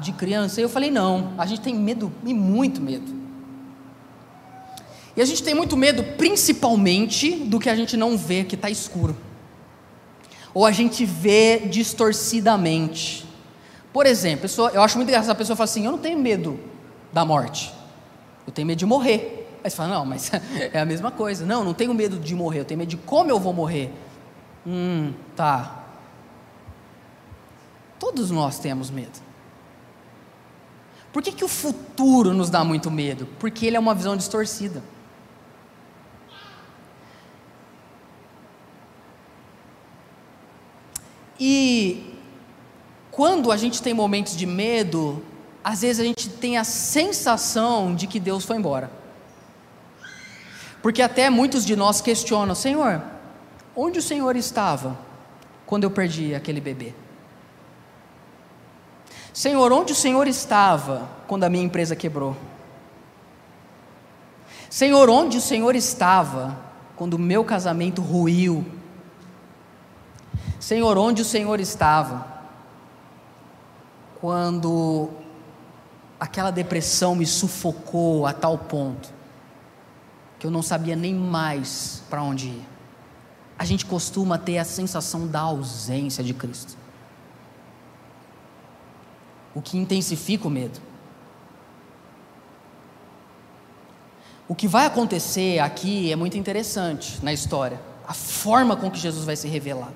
de 0.00 0.10
criança? 0.14 0.60
E 0.60 0.64
eu 0.64 0.68
falei, 0.68 0.90
não, 0.90 1.32
a 1.38 1.46
gente 1.46 1.60
tem 1.60 1.76
medo 1.76 2.12
e 2.24 2.34
muito 2.34 2.80
medo. 2.80 3.14
E 5.16 5.22
a 5.22 5.24
gente 5.24 5.44
tem 5.44 5.54
muito 5.54 5.76
medo, 5.76 6.02
principalmente, 6.16 7.30
do 7.30 7.60
que 7.60 7.70
a 7.70 7.76
gente 7.76 7.96
não 7.96 8.18
vê, 8.18 8.42
que 8.42 8.56
está 8.56 8.68
escuro. 8.68 9.16
Ou 10.54 10.64
a 10.64 10.70
gente 10.70 11.04
vê 11.04 11.58
distorcidamente. 11.58 13.26
Por 13.92 14.06
exemplo, 14.06 14.48
eu 14.72 14.82
acho 14.82 14.96
muito 14.96 15.08
engraçado 15.08 15.32
a 15.32 15.34
pessoa 15.34 15.56
fala 15.56 15.64
assim: 15.64 15.84
Eu 15.84 15.92
não 15.92 15.98
tenho 15.98 16.18
medo 16.18 16.58
da 17.12 17.24
morte, 17.24 17.74
eu 18.46 18.52
tenho 18.52 18.66
medo 18.66 18.78
de 18.78 18.86
morrer. 18.86 19.40
Aí 19.64 19.70
você 19.70 19.76
fala, 19.76 19.94
não, 19.94 20.04
mas 20.04 20.30
é 20.72 20.78
a 20.78 20.84
mesma 20.84 21.10
coisa. 21.10 21.46
Não, 21.46 21.64
não 21.64 21.72
tenho 21.72 21.94
medo 21.94 22.18
de 22.18 22.34
morrer, 22.34 22.60
eu 22.60 22.64
tenho 22.66 22.78
medo 22.78 22.90
de 22.90 22.98
como 22.98 23.30
eu 23.30 23.40
vou 23.40 23.52
morrer. 23.52 23.90
Hum, 24.66 25.12
tá. 25.34 25.84
Todos 27.98 28.30
nós 28.30 28.58
temos 28.58 28.90
medo. 28.90 29.24
Por 31.10 31.22
que, 31.22 31.32
que 31.32 31.44
o 31.44 31.48
futuro 31.48 32.34
nos 32.34 32.50
dá 32.50 32.62
muito 32.62 32.90
medo? 32.90 33.26
Porque 33.38 33.64
ele 33.64 33.76
é 33.76 33.80
uma 33.80 33.94
visão 33.94 34.16
distorcida. 34.16 34.82
E 41.38 42.14
quando 43.10 43.50
a 43.50 43.56
gente 43.56 43.82
tem 43.82 43.94
momentos 43.94 44.36
de 44.36 44.46
medo, 44.46 45.22
às 45.62 45.82
vezes 45.82 46.00
a 46.00 46.04
gente 46.04 46.28
tem 46.28 46.58
a 46.58 46.64
sensação 46.64 47.94
de 47.94 48.06
que 48.06 48.20
Deus 48.20 48.44
foi 48.44 48.56
embora. 48.56 48.90
Porque 50.82 51.00
até 51.00 51.30
muitos 51.30 51.64
de 51.64 51.74
nós 51.74 52.00
questionam: 52.00 52.54
Senhor, 52.54 53.02
onde 53.74 53.98
o 53.98 54.02
Senhor 54.02 54.36
estava 54.36 54.98
quando 55.64 55.84
eu 55.84 55.90
perdi 55.90 56.34
aquele 56.34 56.60
bebê? 56.60 56.92
Senhor, 59.32 59.72
onde 59.72 59.92
o 59.92 59.96
Senhor 59.96 60.28
estava 60.28 61.08
quando 61.26 61.44
a 61.44 61.48
minha 61.48 61.64
empresa 61.64 61.96
quebrou? 61.96 62.36
Senhor, 64.70 65.08
onde 65.08 65.38
o 65.38 65.40
Senhor 65.40 65.74
estava 65.74 66.58
quando 66.96 67.14
o 67.14 67.18
meu 67.18 67.44
casamento 67.44 68.02
ruiu? 68.02 68.64
Senhor, 70.64 70.96
onde 70.96 71.20
o 71.20 71.24
Senhor 71.26 71.60
estava 71.60 72.26
quando 74.18 75.10
aquela 76.18 76.50
depressão 76.50 77.14
me 77.14 77.26
sufocou 77.26 78.26
a 78.26 78.32
tal 78.32 78.56
ponto 78.56 79.12
que 80.38 80.46
eu 80.46 80.50
não 80.50 80.62
sabia 80.62 80.96
nem 80.96 81.14
mais 81.14 82.02
para 82.08 82.22
onde 82.22 82.46
ir. 82.46 82.66
A 83.58 83.66
gente 83.66 83.84
costuma 83.84 84.38
ter 84.38 84.56
a 84.56 84.64
sensação 84.64 85.26
da 85.26 85.40
ausência 85.40 86.24
de 86.24 86.32
Cristo, 86.32 86.78
o 89.54 89.60
que 89.60 89.76
intensifica 89.76 90.48
o 90.48 90.50
medo. 90.50 90.80
O 94.48 94.54
que 94.54 94.66
vai 94.66 94.86
acontecer 94.86 95.58
aqui 95.58 96.10
é 96.10 96.16
muito 96.16 96.38
interessante 96.38 97.22
na 97.22 97.34
história, 97.34 97.78
a 98.08 98.14
forma 98.14 98.74
com 98.74 98.90
que 98.90 98.98
Jesus 98.98 99.26
vai 99.26 99.36
se 99.36 99.46
revelar. 99.46 99.92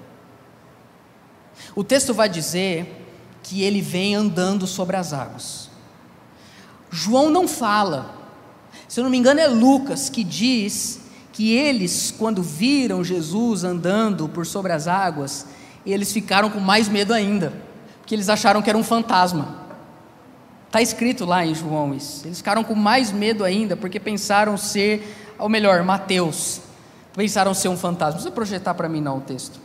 O 1.75 1.85
texto 1.85 2.13
vai 2.15 2.29
dizer 2.29 3.07
que 3.43 3.63
ele 3.63 3.81
vem 3.81 4.15
andando 4.15 4.67
sobre 4.67 4.97
as 4.97 5.13
águas. 5.13 5.69
João 6.91 7.31
não 7.31 7.47
fala 7.47 8.19
se 8.89 8.99
eu 8.99 9.05
não 9.05 9.11
me 9.11 9.19
engano, 9.19 9.39
é 9.39 9.47
Lucas 9.47 10.09
que 10.09 10.25
diz 10.25 11.01
que 11.31 11.55
eles, 11.55 12.13
quando 12.19 12.43
viram 12.43 13.05
Jesus 13.05 13.63
andando 13.63 14.29
por 14.31 14.47
sobre 14.47 14.73
as 14.73 14.89
águas, 14.89 15.47
eles 15.85 16.11
ficaram 16.11 16.49
com 16.49 16.59
mais 16.59 16.89
medo 16.89 17.13
ainda, 17.13 17.53
porque 18.01 18.15
eles 18.15 18.31
acharam 18.31 18.63
que 18.63 18.71
era 18.71 18.79
um 18.79 18.83
fantasma. 18.83 19.67
Está 20.67 20.81
escrito 20.81 21.27
lá 21.27 21.45
em 21.45 21.55
João 21.55 21.95
isso. 21.95 22.27
Eles 22.27 22.39
ficaram 22.39 22.65
com 22.65 22.75
mais 22.75 23.13
medo 23.13 23.45
ainda, 23.45 23.77
porque 23.77 24.01
pensaram 24.01 24.57
ser, 24.57 25.35
ou 25.39 25.51
melhor, 25.51 25.83
Mateus, 25.83 26.63
pensaram 27.15 27.53
ser 27.53 27.69
um 27.69 27.77
fantasma. 27.77 28.15
Não 28.15 28.17
precisa 28.17 28.35
projetar 28.35 28.75
para 28.75 28.89
mim 28.89 29.03
não 29.03 29.19
o 29.19 29.21
texto. 29.21 29.61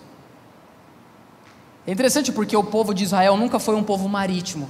É 1.86 1.91
interessante 1.91 2.31
porque 2.31 2.55
o 2.55 2.63
povo 2.63 2.93
de 2.93 3.03
Israel 3.03 3.38
nunca 3.38 3.59
foi 3.59 3.75
um 3.75 3.84
povo 3.84 4.07
marítimo, 4.07 4.69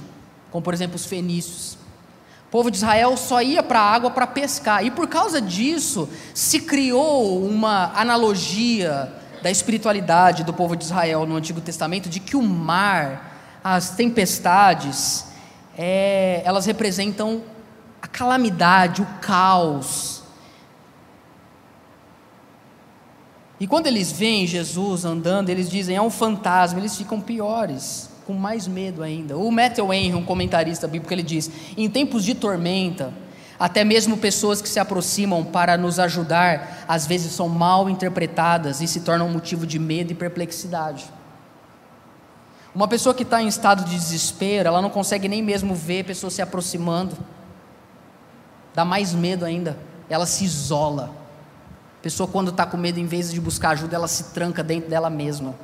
como 0.50 0.62
por 0.62 0.74
exemplo 0.74 0.96
os 0.96 1.06
fenícios 1.06 1.78
povo 2.54 2.70
de 2.70 2.76
Israel 2.76 3.16
só 3.16 3.42
ia 3.42 3.64
para 3.64 3.80
a 3.80 3.92
água 3.92 4.12
para 4.12 4.28
pescar, 4.28 4.86
e 4.86 4.88
por 4.88 5.08
causa 5.08 5.40
disso 5.40 6.08
se 6.32 6.60
criou 6.60 7.44
uma 7.44 7.90
analogia 7.96 9.12
da 9.42 9.50
espiritualidade 9.50 10.44
do 10.44 10.54
povo 10.54 10.76
de 10.76 10.84
Israel 10.84 11.26
no 11.26 11.34
Antigo 11.34 11.60
Testamento 11.60 12.08
de 12.08 12.20
que 12.20 12.36
o 12.36 12.42
mar, 12.42 13.58
as 13.64 13.90
tempestades, 13.96 15.24
é, 15.76 16.42
elas 16.44 16.64
representam 16.64 17.42
a 18.00 18.06
calamidade, 18.06 19.02
o 19.02 19.06
caos. 19.20 20.22
E 23.64 23.66
quando 23.66 23.86
eles 23.86 24.12
veem 24.12 24.46
Jesus 24.46 25.06
andando, 25.06 25.48
eles 25.48 25.70
dizem 25.70 25.96
é 25.96 26.02
um 26.02 26.10
fantasma, 26.10 26.78
eles 26.78 26.98
ficam 26.98 27.18
piores 27.18 28.10
com 28.26 28.34
mais 28.34 28.68
medo 28.68 29.02
ainda. 29.02 29.38
O 29.38 29.50
Matthew 29.50 29.90
Henry, 29.90 30.14
um 30.14 30.22
comentarista 30.22 30.86
bíblico, 30.86 31.10
ele 31.14 31.22
diz: 31.22 31.50
em 31.74 31.88
tempos 31.88 32.26
de 32.26 32.34
tormenta, 32.34 33.10
Até 33.58 33.82
mesmo 33.82 34.18
pessoas 34.18 34.60
que 34.60 34.68
se 34.68 34.78
aproximam 34.78 35.42
para 35.42 35.78
nos 35.78 35.98
ajudar, 35.98 36.84
às 36.86 37.06
vezes 37.06 37.32
são 37.32 37.48
mal 37.48 37.88
interpretadas 37.88 38.82
e 38.82 38.86
se 38.86 39.00
tornam 39.00 39.30
motivo 39.30 39.66
de 39.66 39.78
medo 39.78 40.12
e 40.12 40.14
perplexidade. 40.14 41.06
Uma 42.74 42.86
pessoa 42.86 43.14
que 43.14 43.22
está 43.22 43.40
em 43.40 43.48
estado 43.48 43.82
de 43.82 43.96
desespero, 43.96 44.68
ela 44.68 44.82
não 44.82 44.90
consegue 44.90 45.26
nem 45.26 45.42
mesmo 45.42 45.74
ver 45.74 46.04
pessoas 46.04 46.34
se 46.34 46.42
aproximando. 46.42 47.16
Dá 48.74 48.84
mais 48.84 49.14
medo 49.14 49.42
ainda. 49.42 49.78
Ela 50.10 50.26
se 50.26 50.44
isola. 50.44 51.23
Pessoa, 52.04 52.28
quando 52.28 52.50
está 52.50 52.66
com 52.66 52.76
medo, 52.76 53.00
em 53.00 53.06
vez 53.06 53.32
de 53.32 53.40
buscar 53.40 53.70
ajuda, 53.70 53.96
ela 53.96 54.06
se 54.06 54.24
tranca 54.24 54.62
dentro 54.62 54.90
dela 54.90 55.08
mesma. 55.08 55.54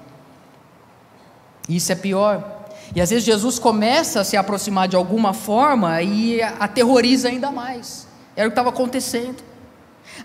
Isso 1.68 1.92
é 1.92 1.94
pior. 1.94 2.64
E 2.96 3.00
às 3.02 3.10
vezes 3.10 3.26
Jesus 3.26 3.58
começa 3.58 4.20
a 4.20 4.24
se 4.24 4.38
aproximar 4.38 4.88
de 4.88 4.96
alguma 4.96 5.34
forma 5.34 6.00
e 6.00 6.40
aterroriza 6.40 7.28
ainda 7.28 7.50
mais. 7.50 8.08
Era 8.34 8.48
o 8.48 8.50
que 8.50 8.54
estava 8.54 8.70
acontecendo. 8.70 9.44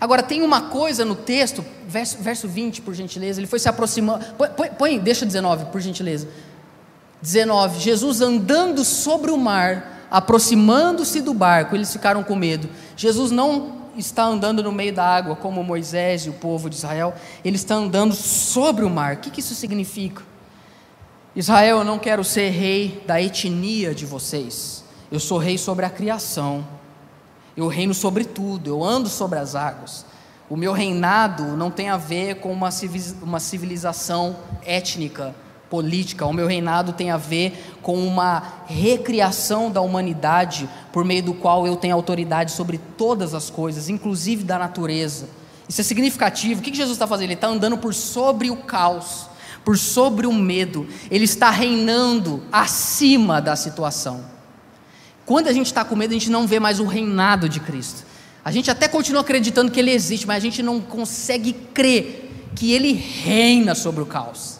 Agora, 0.00 0.22
tem 0.22 0.40
uma 0.40 0.62
coisa 0.70 1.04
no 1.04 1.14
texto, 1.14 1.62
verso, 1.86 2.16
verso 2.18 2.48
20, 2.48 2.80
por 2.80 2.94
gentileza, 2.94 3.38
ele 3.38 3.46
foi 3.46 3.58
se 3.58 3.68
aproximando. 3.68 4.24
Põe, 4.38 4.70
põe, 4.70 4.98
deixa 4.98 5.26
19, 5.26 5.66
por 5.66 5.82
gentileza. 5.82 6.26
19: 7.20 7.78
Jesus 7.78 8.22
andando 8.22 8.86
sobre 8.86 9.30
o 9.30 9.36
mar, 9.36 10.06
aproximando-se 10.10 11.20
do 11.20 11.34
barco, 11.34 11.76
eles 11.76 11.92
ficaram 11.92 12.24
com 12.24 12.34
medo. 12.34 12.70
Jesus 12.96 13.30
não 13.30 13.84
está 14.00 14.24
andando 14.24 14.62
no 14.62 14.72
meio 14.72 14.92
da 14.92 15.04
água 15.04 15.36
como 15.36 15.62
Moisés 15.62 16.26
e 16.26 16.30
o 16.30 16.34
povo 16.34 16.68
de 16.68 16.76
Israel, 16.76 17.14
ele 17.44 17.56
está 17.56 17.74
andando 17.74 18.14
sobre 18.14 18.84
o 18.84 18.90
mar. 18.90 19.14
O 19.14 19.18
que, 19.18 19.40
isso 19.40 19.54
significa? 19.54 20.22
Israel, 21.34 21.78
eu 21.78 21.84
não 21.84 21.98
quero 21.98 22.24
ser 22.24 22.50
rei 22.50 23.02
da 23.06 23.20
etnia 23.20 23.94
de 23.94 24.06
vocês, 24.06 24.84
eu 25.12 25.20
sou 25.20 25.38
rei 25.38 25.58
sobre 25.58 25.84
a 25.84 25.90
criação, 25.90 26.66
eu 27.56 27.68
reino 27.68 27.94
sobre 27.94 28.24
tudo, 28.24 28.70
eu 28.70 28.82
ando 28.82 29.08
sobre 29.08 29.38
as 29.38 29.54
águas. 29.54 30.04
O 30.48 30.56
meu 30.56 30.72
reinado 30.72 31.56
não 31.56 31.70
tem 31.70 31.88
a 31.88 31.96
ver 31.96 32.36
com 32.36 32.52
uma 32.52 33.40
civilização 33.40 34.36
étnica 34.64 35.34
política, 35.70 36.24
o 36.26 36.32
meu 36.32 36.46
reinado 36.46 36.92
tem 36.92 37.10
a 37.10 37.16
ver 37.16 37.76
com 37.82 37.96
uma 38.06 38.42
recriação 38.66 39.70
da 39.70 39.80
humanidade, 39.80 40.68
por 40.92 41.04
meio 41.04 41.22
do 41.22 41.34
qual 41.34 41.66
eu 41.66 41.76
tenho 41.76 41.94
autoridade 41.94 42.52
sobre 42.52 42.78
todas 42.96 43.34
as 43.34 43.50
coisas, 43.50 43.88
inclusive 43.88 44.44
da 44.44 44.58
natureza. 44.58 45.28
Isso 45.68 45.80
é 45.80 45.84
significativo. 45.84 46.60
O 46.60 46.62
que 46.62 46.74
Jesus 46.74 46.94
está 46.94 47.06
fazendo? 47.06 47.28
Ele 47.28 47.34
está 47.34 47.48
andando 47.48 47.76
por 47.76 47.92
sobre 47.92 48.50
o 48.50 48.56
caos, 48.56 49.28
por 49.64 49.76
sobre 49.76 50.26
o 50.26 50.32
medo. 50.32 50.86
Ele 51.10 51.24
está 51.24 51.50
reinando 51.50 52.42
acima 52.52 53.40
da 53.40 53.56
situação. 53.56 54.24
Quando 55.24 55.48
a 55.48 55.52
gente 55.52 55.66
está 55.66 55.84
com 55.84 55.96
medo, 55.96 56.12
a 56.12 56.14
gente 56.14 56.30
não 56.30 56.46
vê 56.46 56.60
mais 56.60 56.78
o 56.78 56.84
reinado 56.84 57.48
de 57.48 57.58
Cristo. 57.58 58.04
A 58.44 58.52
gente 58.52 58.70
até 58.70 58.86
continua 58.86 59.22
acreditando 59.22 59.72
que 59.72 59.80
Ele 59.80 59.90
existe, 59.90 60.24
mas 60.24 60.36
a 60.36 60.40
gente 60.40 60.62
não 60.62 60.80
consegue 60.80 61.52
crer 61.52 62.50
que 62.54 62.72
Ele 62.72 62.92
reina 62.92 63.74
sobre 63.74 64.00
o 64.02 64.06
caos 64.06 64.55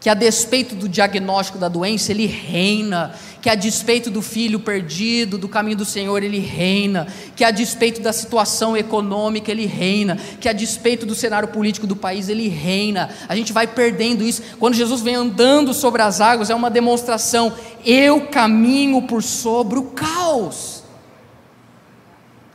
que 0.00 0.08
a 0.08 0.14
despeito 0.14 0.76
do 0.76 0.88
diagnóstico 0.88 1.58
da 1.58 1.68
doença, 1.68 2.12
ele 2.12 2.26
reina, 2.26 3.12
que 3.42 3.50
a 3.50 3.56
despeito 3.56 4.10
do 4.10 4.22
filho 4.22 4.60
perdido, 4.60 5.36
do 5.36 5.48
caminho 5.48 5.76
do 5.76 5.84
Senhor, 5.84 6.22
ele 6.22 6.38
reina, 6.38 7.08
que 7.34 7.42
a 7.42 7.50
despeito 7.50 8.00
da 8.00 8.12
situação 8.12 8.76
econômica, 8.76 9.50
ele 9.50 9.66
reina, 9.66 10.16
que 10.40 10.48
a 10.48 10.52
despeito 10.52 11.04
do 11.04 11.16
cenário 11.16 11.48
político 11.48 11.84
do 11.84 11.96
país, 11.96 12.28
ele 12.28 12.48
reina. 12.48 13.10
A 13.28 13.34
gente 13.34 13.52
vai 13.52 13.66
perdendo 13.66 14.22
isso. 14.22 14.42
Quando 14.60 14.74
Jesus 14.74 15.00
vem 15.00 15.16
andando 15.16 15.74
sobre 15.74 16.00
as 16.00 16.20
águas, 16.20 16.48
é 16.48 16.54
uma 16.54 16.70
demonstração: 16.70 17.52
eu 17.84 18.28
caminho 18.28 19.02
por 19.02 19.20
sobre 19.20 19.80
o 19.80 19.84
caos. 19.84 20.84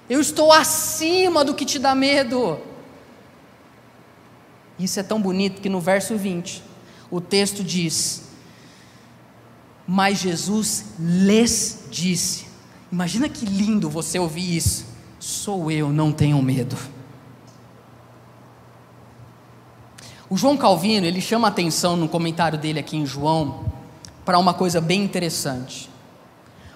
Eu 0.10 0.22
estou 0.22 0.52
acima 0.54 1.44
do 1.44 1.54
que 1.54 1.66
te 1.66 1.78
dá 1.78 1.94
medo. 1.94 2.58
Isso 4.80 4.98
é 4.98 5.04
tão 5.04 5.22
bonito 5.22 5.62
que 5.62 5.70
no 5.70 5.82
verso 5.82 6.16
20 6.16 6.73
o 7.16 7.22
texto 7.22 7.64
diz: 7.64 8.24
Mas 9.88 10.18
Jesus 10.18 10.86
lhes 11.00 11.86
disse. 11.92 12.48
Imagina 12.92 13.30
que 13.30 13.46
lindo 13.46 13.88
você 13.88 14.18
ouvir 14.18 14.58
isso. 14.58 14.88
Sou 15.20 15.70
eu, 15.70 15.94
não 15.94 16.12
tenham 16.12 16.42
medo. 16.42 16.76
O 20.28 20.36
João 20.36 20.58
Calvino, 20.58 21.06
ele 21.06 21.22
chama 21.22 21.48
atenção 21.48 21.96
no 21.96 22.10
comentário 22.10 22.58
dele 22.58 22.80
aqui 22.80 22.98
em 22.98 23.06
João 23.06 23.72
para 24.26 24.40
uma 24.40 24.56
coisa 24.56 24.82
bem 24.82 25.04
interessante. 25.04 25.92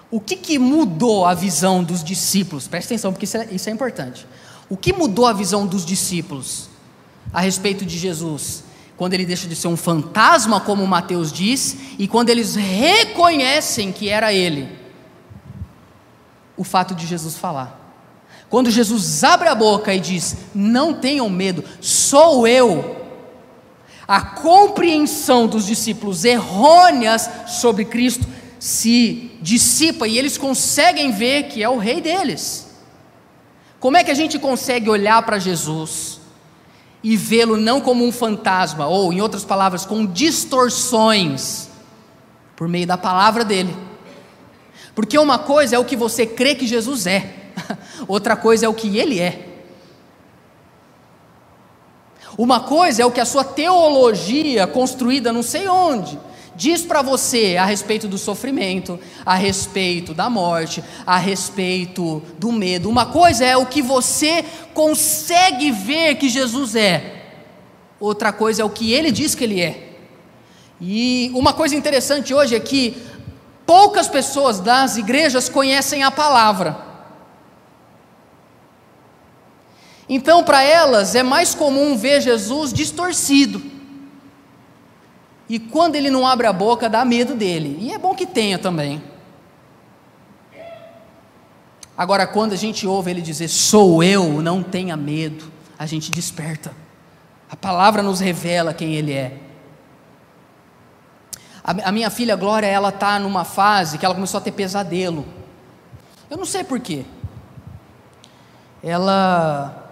O 0.08 0.20
que, 0.20 0.36
que 0.36 0.56
mudou 0.56 1.26
a 1.26 1.34
visão 1.34 1.82
dos 1.82 2.04
discípulos? 2.04 2.68
Presta 2.68 2.94
atenção, 2.94 3.12
porque 3.12 3.24
isso 3.24 3.36
é, 3.36 3.48
isso 3.50 3.68
é 3.68 3.72
importante. 3.72 4.24
O 4.70 4.76
que 4.76 4.92
mudou 4.92 5.26
a 5.26 5.32
visão 5.32 5.66
dos 5.66 5.84
discípulos 5.84 6.68
a 7.32 7.40
respeito 7.40 7.84
de 7.84 7.98
Jesus? 7.98 8.67
Quando 8.98 9.14
ele 9.14 9.24
deixa 9.24 9.46
de 9.46 9.54
ser 9.54 9.68
um 9.68 9.76
fantasma, 9.76 10.60
como 10.60 10.84
Mateus 10.84 11.32
diz, 11.32 11.76
e 12.00 12.08
quando 12.08 12.30
eles 12.30 12.56
reconhecem 12.56 13.92
que 13.92 14.08
era 14.08 14.32
ele. 14.32 14.68
O 16.56 16.64
fato 16.64 16.96
de 16.96 17.06
Jesus 17.06 17.36
falar. 17.36 17.78
Quando 18.50 18.72
Jesus 18.72 19.22
abre 19.22 19.48
a 19.48 19.54
boca 19.54 19.94
e 19.94 20.00
diz: 20.00 20.38
Não 20.52 20.94
tenham 20.94 21.30
medo, 21.30 21.62
sou 21.80 22.48
eu. 22.48 22.96
A 24.06 24.20
compreensão 24.20 25.46
dos 25.46 25.66
discípulos 25.66 26.24
errôneas 26.24 27.30
sobre 27.46 27.84
Cristo 27.84 28.26
se 28.58 29.30
dissipa 29.40 30.08
e 30.08 30.18
eles 30.18 30.36
conseguem 30.36 31.12
ver 31.12 31.44
que 31.44 31.62
é 31.62 31.68
o 31.68 31.78
rei 31.78 32.00
deles. 32.00 32.68
Como 33.78 33.96
é 33.96 34.02
que 34.02 34.10
a 34.10 34.14
gente 34.14 34.40
consegue 34.40 34.90
olhar 34.90 35.22
para 35.22 35.38
Jesus? 35.38 36.18
E 37.02 37.16
vê-lo 37.16 37.56
não 37.56 37.80
como 37.80 38.04
um 38.04 38.12
fantasma, 38.12 38.86
ou, 38.86 39.12
em 39.12 39.20
outras 39.20 39.44
palavras, 39.44 39.84
com 39.84 40.04
distorções, 40.04 41.68
por 42.56 42.68
meio 42.68 42.86
da 42.86 42.98
palavra 42.98 43.44
dele. 43.44 43.74
Porque 44.94 45.18
uma 45.18 45.38
coisa 45.38 45.76
é 45.76 45.78
o 45.78 45.84
que 45.84 45.96
você 45.96 46.26
crê 46.26 46.54
que 46.54 46.66
Jesus 46.66 47.06
é, 47.06 47.34
outra 48.08 48.36
coisa 48.36 48.66
é 48.66 48.68
o 48.68 48.74
que 48.74 48.98
ele 48.98 49.20
é. 49.20 49.44
Uma 52.36 52.60
coisa 52.60 53.02
é 53.02 53.06
o 53.06 53.10
que 53.10 53.20
a 53.20 53.24
sua 53.24 53.42
teologia 53.42 54.66
construída 54.66 55.32
não 55.32 55.42
sei 55.42 55.66
onde 55.68 56.18
diz 56.58 56.82
para 56.82 57.02
você 57.02 57.56
a 57.56 57.64
respeito 57.64 58.08
do 58.08 58.18
sofrimento, 58.18 58.98
a 59.24 59.36
respeito 59.36 60.12
da 60.12 60.28
morte, 60.28 60.82
a 61.06 61.16
respeito 61.16 62.20
do 62.36 62.50
medo. 62.50 62.90
Uma 62.90 63.06
coisa 63.06 63.44
é 63.44 63.56
o 63.56 63.64
que 63.64 63.80
você 63.80 64.44
consegue 64.74 65.70
ver 65.70 66.16
que 66.16 66.28
Jesus 66.28 66.74
é, 66.74 67.26
outra 68.00 68.32
coisa 68.32 68.62
é 68.62 68.64
o 68.64 68.70
que 68.70 68.92
ele 68.92 69.12
diz 69.12 69.36
que 69.36 69.44
ele 69.44 69.60
é. 69.62 69.92
E 70.80 71.30
uma 71.32 71.52
coisa 71.52 71.76
interessante 71.76 72.34
hoje 72.34 72.56
é 72.56 72.60
que 72.60 72.96
poucas 73.64 74.08
pessoas 74.08 74.58
das 74.58 74.96
igrejas 74.96 75.48
conhecem 75.48 76.02
a 76.02 76.10
palavra. 76.10 76.88
Então, 80.08 80.42
para 80.42 80.62
elas, 80.62 81.14
é 81.14 81.22
mais 81.22 81.54
comum 81.54 81.96
ver 81.96 82.20
Jesus 82.20 82.72
distorcido. 82.72 83.77
E 85.48 85.58
quando 85.58 85.96
ele 85.96 86.10
não 86.10 86.26
abre 86.26 86.46
a 86.46 86.52
boca, 86.52 86.90
dá 86.90 87.04
medo 87.04 87.34
dele. 87.34 87.78
E 87.80 87.92
é 87.92 87.98
bom 87.98 88.14
que 88.14 88.26
tenha 88.26 88.58
também. 88.58 89.02
Agora, 91.96 92.26
quando 92.26 92.52
a 92.52 92.56
gente 92.56 92.86
ouve 92.86 93.10
ele 93.10 93.22
dizer, 93.22 93.48
sou 93.48 94.04
eu, 94.04 94.42
não 94.42 94.62
tenha 94.62 94.96
medo, 94.96 95.50
a 95.78 95.86
gente 95.86 96.12
desperta. 96.12 96.72
A 97.50 97.56
palavra 97.56 98.02
nos 98.02 98.20
revela 98.20 98.74
quem 98.74 98.94
ele 98.94 99.12
é. 99.12 99.38
A, 101.64 101.88
a 101.88 101.92
minha 101.92 102.10
filha 102.10 102.36
Glória, 102.36 102.66
ela 102.66 102.90
está 102.90 103.18
numa 103.18 103.44
fase 103.44 103.98
que 103.98 104.04
ela 104.04 104.14
começou 104.14 104.38
a 104.38 104.40
ter 104.40 104.52
pesadelo. 104.52 105.26
Eu 106.30 106.36
não 106.36 106.44
sei 106.44 106.62
porquê. 106.62 107.04
Ela. 108.82 109.86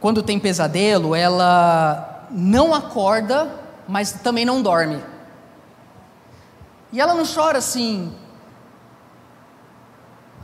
Quando 0.00 0.22
tem 0.22 0.38
pesadelo, 0.38 1.14
ela 1.14 2.11
não 2.32 2.74
acorda, 2.74 3.60
mas 3.86 4.12
também 4.12 4.44
não 4.44 4.62
dorme. 4.62 5.02
E 6.92 7.00
ela 7.00 7.14
não 7.14 7.24
chora 7.24 7.58
assim. 7.58 8.12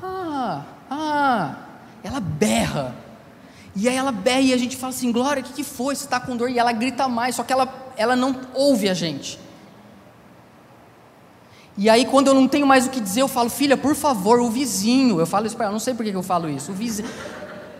Ah, 0.02 0.62
ah. 0.90 1.54
Ela 2.02 2.20
berra. 2.20 2.94
E 3.74 3.88
aí 3.88 3.96
ela 3.96 4.12
berra 4.12 4.40
e 4.40 4.52
a 4.52 4.56
gente 4.56 4.76
fala 4.76 4.92
assim: 4.92 5.12
Glória, 5.12 5.42
o 5.42 5.46
que, 5.46 5.52
que 5.52 5.64
foi? 5.64 5.94
Você 5.94 6.04
está 6.04 6.18
com 6.18 6.36
dor? 6.36 6.50
E 6.50 6.58
ela 6.58 6.72
grita 6.72 7.08
mais, 7.08 7.36
só 7.36 7.42
que 7.42 7.52
ela, 7.52 7.92
ela 7.96 8.16
não 8.16 8.40
ouve 8.54 8.88
a 8.88 8.94
gente. 8.94 9.38
E 11.76 11.88
aí, 11.88 12.04
quando 12.06 12.26
eu 12.26 12.34
não 12.34 12.48
tenho 12.48 12.66
mais 12.66 12.86
o 12.86 12.90
que 12.90 13.00
dizer, 13.00 13.22
eu 13.22 13.28
falo: 13.28 13.48
Filha, 13.48 13.76
por 13.76 13.94
favor, 13.94 14.40
o 14.40 14.50
vizinho. 14.50 15.20
Eu 15.20 15.26
falo 15.26 15.46
isso 15.46 15.56
para 15.56 15.66
ela, 15.66 15.72
não 15.72 15.78
sei 15.78 15.94
por 15.94 16.04
que 16.04 16.10
eu 16.10 16.22
falo 16.22 16.48
isso. 16.48 16.72
O 16.72 16.74
vizinho. 16.74 17.08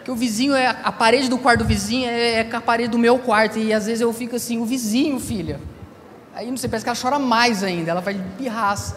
Porque 0.09 0.17
o 0.17 0.17
vizinho 0.17 0.55
é 0.55 0.69
a 0.83 0.91
parede 0.91 1.29
do 1.29 1.37
quarto 1.37 1.59
do 1.59 1.67
vizinho 1.67 2.09
é, 2.09 2.41
é 2.41 2.57
a 2.57 2.61
parede 2.63 2.89
do 2.89 2.99
meu 2.99 3.19
quarto 3.19 3.59
e 3.59 3.75
às 3.75 3.85
vezes 3.85 4.01
eu 4.01 4.11
fico 4.11 4.37
assim, 4.37 4.57
o 4.57 4.65
vizinho, 4.65 5.21
filha. 5.21 5.61
Aí 6.35 6.51
não 6.51 6.57
sei, 6.57 6.71
parece 6.71 6.83
que 6.83 6.89
ela 6.89 6.99
chora 6.99 7.19
mais 7.19 7.63
ainda, 7.63 7.91
ela 7.91 8.01
vai 8.01 8.19
pirraça. 8.39 8.97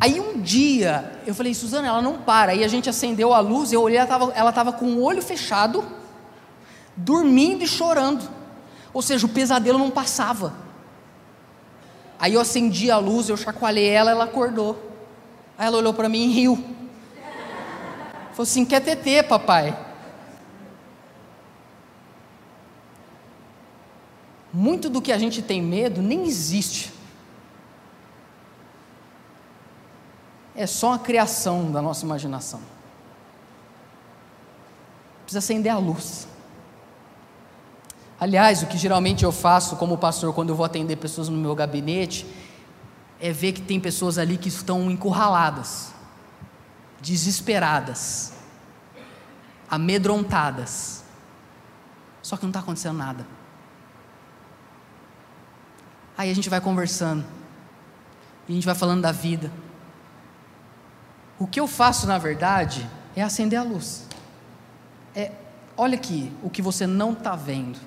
Aí 0.00 0.18
um 0.18 0.40
dia 0.40 1.20
eu 1.26 1.34
falei, 1.34 1.52
Suzana, 1.52 1.88
ela 1.88 2.00
não 2.00 2.22
para. 2.22 2.52
Aí 2.52 2.64
a 2.64 2.68
gente 2.68 2.88
acendeu 2.88 3.34
a 3.34 3.40
luz, 3.40 3.70
eu 3.70 3.82
olhei, 3.82 3.98
ela 3.98 4.48
estava 4.48 4.72
com 4.72 4.86
o 4.86 5.02
olho 5.02 5.20
fechado, 5.20 5.84
dormindo 6.96 7.62
e 7.64 7.68
chorando. 7.68 8.26
Ou 8.94 9.02
seja, 9.02 9.26
o 9.26 9.28
pesadelo 9.28 9.78
não 9.78 9.90
passava. 9.90 10.54
Aí 12.18 12.32
eu 12.32 12.40
acendi 12.40 12.90
a 12.90 12.96
luz, 12.96 13.28
eu 13.28 13.36
chacoalhei 13.36 13.90
ela, 13.90 14.10
ela 14.10 14.24
acordou. 14.24 14.90
Aí 15.58 15.66
ela 15.66 15.76
olhou 15.76 15.92
para 15.92 16.08
mim 16.08 16.30
e 16.30 16.32
riu. 16.32 16.81
Falou 18.32 18.42
assim: 18.42 18.64
quer 18.64 18.80
TT, 18.80 19.22
papai? 19.22 19.78
Muito 24.52 24.90
do 24.90 25.00
que 25.00 25.12
a 25.12 25.18
gente 25.18 25.40
tem 25.40 25.62
medo 25.62 26.02
nem 26.02 26.26
existe. 26.26 26.92
É 30.54 30.66
só 30.66 30.92
a 30.92 30.98
criação 30.98 31.70
da 31.70 31.80
nossa 31.80 32.04
imaginação. 32.04 32.60
Precisa 35.22 35.38
acender 35.38 35.72
a 35.72 35.78
luz. 35.78 36.28
Aliás, 38.20 38.62
o 38.62 38.66
que 38.66 38.76
geralmente 38.76 39.24
eu 39.24 39.32
faço 39.32 39.76
como 39.76 39.96
pastor 39.96 40.32
quando 40.34 40.50
eu 40.50 40.54
vou 40.54 40.66
atender 40.66 40.96
pessoas 40.96 41.28
no 41.28 41.36
meu 41.36 41.54
gabinete 41.54 42.26
é 43.18 43.32
ver 43.32 43.52
que 43.52 43.62
tem 43.62 43.80
pessoas 43.80 44.18
ali 44.18 44.36
que 44.36 44.48
estão 44.48 44.90
encurraladas, 44.90 45.92
desesperadas, 47.02 48.32
amedrontadas. 49.68 51.04
Só 52.22 52.36
que 52.36 52.44
não 52.44 52.50
está 52.50 52.60
acontecendo 52.60 52.96
nada. 52.96 53.26
Aí 56.16 56.30
a 56.30 56.34
gente 56.34 56.48
vai 56.48 56.60
conversando, 56.60 57.24
e 58.48 58.52
a 58.52 58.54
gente 58.54 58.64
vai 58.64 58.74
falando 58.74 59.02
da 59.02 59.12
vida. 59.12 59.50
O 61.38 61.46
que 61.46 61.58
eu 61.58 61.66
faço, 61.66 62.06
na 62.06 62.18
verdade, 62.18 62.88
é 63.16 63.22
acender 63.22 63.58
a 63.58 63.62
luz. 63.62 64.06
É, 65.14 65.32
olha 65.76 65.96
aqui 65.96 66.32
o 66.42 66.48
que 66.48 66.62
você 66.62 66.86
não 66.86 67.12
está 67.12 67.34
vendo. 67.34 67.78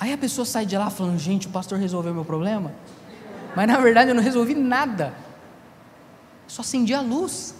Aí 0.00 0.12
a 0.12 0.18
pessoa 0.18 0.44
sai 0.44 0.64
de 0.64 0.76
lá 0.76 0.88
falando: 0.88 1.18
gente, 1.18 1.46
o 1.46 1.50
pastor 1.50 1.78
resolveu 1.78 2.14
meu 2.14 2.24
problema. 2.24 2.72
Mas 3.54 3.68
na 3.68 3.78
verdade 3.78 4.10
eu 4.10 4.14
não 4.14 4.22
resolvi 4.22 4.54
nada. 4.54 5.14
Só 6.46 6.62
acendi 6.62 6.94
a 6.94 7.00
luz. 7.00 7.54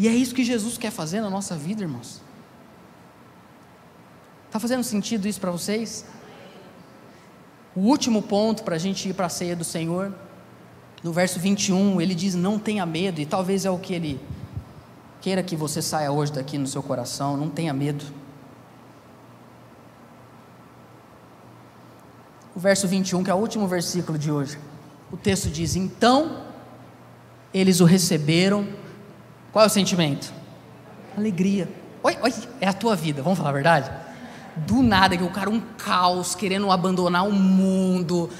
E 0.00 0.08
é 0.08 0.12
isso 0.12 0.34
que 0.34 0.42
Jesus 0.42 0.78
quer 0.78 0.90
fazer 0.90 1.20
na 1.20 1.28
nossa 1.28 1.54
vida, 1.54 1.82
irmãos. 1.82 2.22
Está 4.46 4.58
fazendo 4.58 4.82
sentido 4.82 5.28
isso 5.28 5.38
para 5.38 5.50
vocês? 5.50 6.06
O 7.76 7.80
último 7.80 8.22
ponto 8.22 8.62
para 8.62 8.76
a 8.76 8.78
gente 8.78 9.10
ir 9.10 9.12
para 9.12 9.26
a 9.26 9.28
ceia 9.28 9.54
do 9.54 9.62
Senhor, 9.62 10.14
no 11.02 11.12
verso 11.12 11.38
21, 11.38 12.00
ele 12.00 12.14
diz: 12.14 12.34
Não 12.34 12.58
tenha 12.58 12.86
medo, 12.86 13.20
e 13.20 13.26
talvez 13.26 13.66
é 13.66 13.70
o 13.70 13.78
que 13.78 13.92
ele 13.92 14.18
queira 15.20 15.42
que 15.42 15.54
você 15.54 15.82
saia 15.82 16.10
hoje 16.10 16.32
daqui 16.32 16.56
no 16.56 16.66
seu 16.66 16.82
coração, 16.82 17.36
não 17.36 17.50
tenha 17.50 17.74
medo. 17.74 18.02
O 22.56 22.58
verso 22.58 22.88
21, 22.88 23.22
que 23.22 23.30
é 23.30 23.34
o 23.34 23.36
último 23.36 23.68
versículo 23.68 24.16
de 24.16 24.32
hoje, 24.32 24.58
o 25.12 25.16
texto 25.18 25.50
diz: 25.50 25.76
Então 25.76 26.42
eles 27.52 27.80
o 27.80 27.84
receberam, 27.84 28.79
qual 29.52 29.64
é 29.64 29.66
o 29.66 29.70
sentimento? 29.70 30.32
Alegria. 31.16 31.68
Oi, 32.02 32.16
oi, 32.22 32.34
é 32.60 32.68
a 32.68 32.72
tua 32.72 32.96
vida, 32.96 33.22
vamos 33.22 33.38
falar 33.38 33.50
a 33.50 33.54
verdade? 33.54 33.90
do 34.56 34.82
nada, 34.82 35.16
que 35.16 35.22
o 35.22 35.30
cara 35.30 35.48
um 35.48 35.60
caos, 35.60 36.34
querendo 36.34 36.70
abandonar 36.70 37.26
o 37.26 37.32
mundo, 37.32 38.30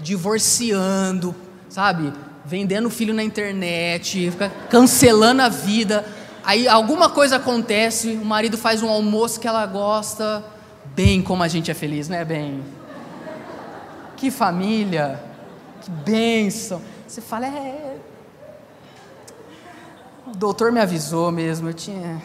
divorciando, 0.00 1.34
sabe? 1.68 2.12
Vendendo 2.44 2.90
filho 2.90 3.14
na 3.14 3.22
internet, 3.22 4.32
cancelando 4.70 5.42
a 5.42 5.48
vida. 5.48 6.04
Aí 6.44 6.66
alguma 6.66 7.10
coisa 7.10 7.36
acontece, 7.36 8.12
o 8.12 8.24
marido 8.24 8.56
faz 8.56 8.82
um 8.82 8.88
almoço 8.88 9.38
que 9.40 9.48
ela 9.48 9.66
gosta, 9.66 10.44
bem 10.94 11.20
como 11.20 11.42
a 11.42 11.48
gente 11.48 11.70
é 11.70 11.74
feliz, 11.74 12.08
né, 12.08 12.24
bem? 12.24 12.62
Que 14.16 14.30
família, 14.30 15.22
que 15.82 15.90
bênção. 15.90 16.80
Você 17.06 17.20
fala, 17.20 17.46
é. 17.46 17.97
O 20.32 20.36
doutor 20.36 20.70
me 20.70 20.80
avisou 20.80 21.32
mesmo, 21.32 21.68
eu 21.68 21.74
tinha 21.74 22.22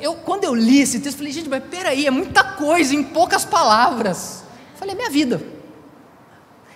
eu, 0.00 0.14
quando 0.14 0.44
eu 0.44 0.54
li 0.54 0.80
esse 0.80 1.00
texto, 1.00 1.16
falei, 1.18 1.32
gente, 1.32 1.48
mas 1.48 1.64
peraí, 1.64 2.06
é 2.06 2.10
muita 2.10 2.44
coisa 2.44 2.94
em 2.94 3.02
poucas 3.02 3.44
palavras. 3.44 4.44
Eu 4.72 4.78
falei, 4.78 4.94
é 4.94 4.96
minha 4.96 5.10
vida. 5.10 5.42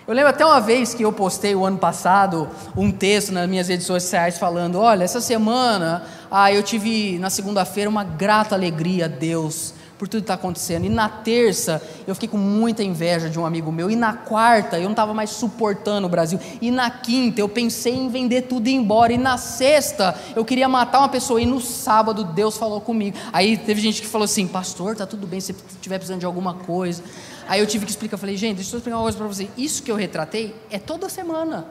Eu 0.07 0.14
lembro 0.14 0.31
até 0.31 0.45
uma 0.45 0.61
vez 0.61 0.95
que 0.95 1.05
eu 1.05 1.12
postei 1.12 1.55
o 1.55 1.64
ano 1.64 1.79
passado 1.79 2.49
um 2.77 2.93
texto 2.93 3.33
nas 3.33 3.49
minhas 3.49 3.68
redes 3.68 3.87
sociais 3.87 4.39
falando: 4.39 4.79
olha, 4.79 5.03
essa 5.03 5.20
semana 5.20 6.05
ah, 6.31 6.53
eu 6.53 6.62
tive 6.62 7.18
na 7.18 7.29
segunda-feira 7.29 7.91
uma 7.91 8.05
grata 8.05 8.55
alegria 8.55 9.07
a 9.07 9.09
Deus 9.09 9.74
por 9.99 10.07
tudo 10.09 10.20
que 10.20 10.24
está 10.24 10.34
acontecendo. 10.34 10.84
E 10.84 10.88
na 10.88 11.09
terça, 11.09 11.82
eu 12.07 12.14
fiquei 12.14 12.28
com 12.28 12.36
muita 12.36 12.82
inveja 12.82 13.30
de 13.30 13.38
um 13.38 13.47
amigo 13.47 13.72
meu. 13.72 13.90
E 13.90 13.97
na 13.97 14.12
quarta, 14.12 14.78
eu 14.78 14.84
não 14.84 14.90
estava 14.90 15.14
mais 15.14 15.30
suportando 15.30 16.07
o 16.07 16.11
Brasil. 16.11 16.38
E 16.61 16.70
na 16.70 16.90
quinta, 16.90 17.40
eu 17.40 17.49
pensei 17.49 17.94
em 17.94 18.09
vender 18.09 18.42
tudo 18.42 18.68
e 18.68 18.72
ir 18.72 18.74
embora. 18.74 19.12
E 19.12 19.18
na 19.18 19.38
sexta, 19.38 20.18
eu 20.34 20.44
queria 20.44 20.68
matar 20.68 20.99
uma 20.99 21.09
pessoa. 21.09 21.40
E 21.40 21.47
no 21.47 21.61
sábado, 21.61 22.24
Deus 22.24 22.57
falou 22.57 22.80
comigo. 22.80 23.16
Aí 23.32 23.57
teve 23.57 23.80
gente 23.80 24.03
que 24.03 24.09
falou 24.09 24.26
assim: 24.26 24.47
Pastor, 24.47 24.97
tá 24.97 25.07
tudo 25.07 25.26
bem 25.26 25.40
se 25.40 25.53
estiver 25.53 25.99
precisando 25.99 26.20
de 26.20 26.26
alguma 26.26 26.55
coisa. 26.55 27.03
Aí 27.49 27.61
eu 27.61 27.66
tive 27.66 27.84
que 27.84 27.90
explicar. 27.90 28.14
Eu 28.14 28.18
falei: 28.18 28.36
Gente, 28.36 28.57
deixa 28.57 28.74
eu 28.74 28.78
explicar 28.78 28.99
uma 28.99 29.05
coisa 29.05 29.18
para 29.18 29.26
você. 29.26 29.49
Isso 29.57 29.82
que 29.82 29.90
eu 29.90 29.97
retratei 29.97 30.55
é 30.70 30.78
toda 30.78 31.09
semana. 31.09 31.66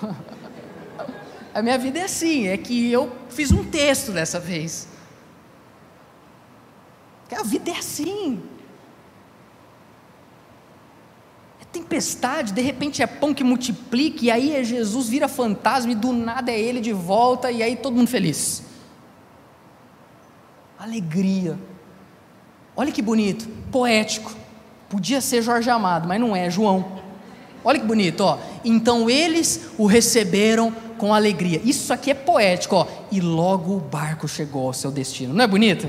A 1.54 1.62
minha 1.62 1.78
vida 1.78 2.00
é 2.00 2.02
assim, 2.02 2.48
é 2.48 2.56
que 2.56 2.90
eu 2.90 3.12
fiz 3.28 3.52
um 3.52 3.62
texto 3.62 4.10
dessa 4.10 4.40
vez. 4.40 4.88
Porque 7.24 7.34
a 7.34 7.42
vida 7.42 7.70
é 7.70 7.78
assim. 7.78 8.40
É 11.60 11.64
tempestade, 11.64 12.52
de 12.52 12.60
repente 12.60 13.02
é 13.02 13.06
pão 13.06 13.32
que 13.32 13.42
multiplica, 13.42 14.24
e 14.24 14.30
aí 14.30 14.54
é 14.54 14.62
Jesus 14.62 15.08
vira 15.08 15.26
fantasma, 15.26 15.92
e 15.92 15.94
do 15.94 16.12
nada 16.12 16.52
é 16.52 16.60
ele 16.60 16.80
de 16.80 16.92
volta, 16.92 17.50
e 17.50 17.62
aí 17.62 17.76
todo 17.76 17.96
mundo 17.96 18.08
feliz. 18.08 18.62
Alegria. 20.78 21.58
Olha 22.76 22.92
que 22.92 23.00
bonito, 23.00 23.48
poético. 23.72 24.34
Podia 24.90 25.20
ser 25.20 25.40
Jorge 25.42 25.70
Amado, 25.70 26.06
mas 26.06 26.20
não 26.20 26.36
é, 26.36 26.46
é 26.46 26.50
João. 26.50 27.02
Olha 27.64 27.80
que 27.80 27.86
bonito, 27.86 28.20
ó. 28.20 28.38
Então 28.62 29.08
eles 29.08 29.70
o 29.78 29.86
receberam 29.86 30.70
com 30.98 31.14
alegria. 31.14 31.60
Isso 31.64 31.92
aqui 31.92 32.10
é 32.10 32.14
poético, 32.14 32.76
ó. 32.76 32.86
E 33.10 33.20
logo 33.20 33.74
o 33.74 33.80
barco 33.80 34.28
chegou 34.28 34.66
ao 34.66 34.74
seu 34.74 34.90
destino. 34.90 35.32
Não 35.32 35.42
é 35.42 35.46
bonito? 35.46 35.88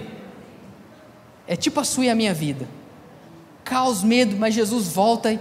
É 1.47 1.55
tipo 1.55 1.79
a 1.79 1.83
sua 1.83 2.05
e 2.05 2.09
a 2.09 2.15
minha 2.15 2.33
vida. 2.33 2.67
Caos, 3.63 4.03
medo, 4.03 4.35
mas 4.37 4.53
Jesus 4.53 4.87
volta 4.87 5.33
e 5.33 5.39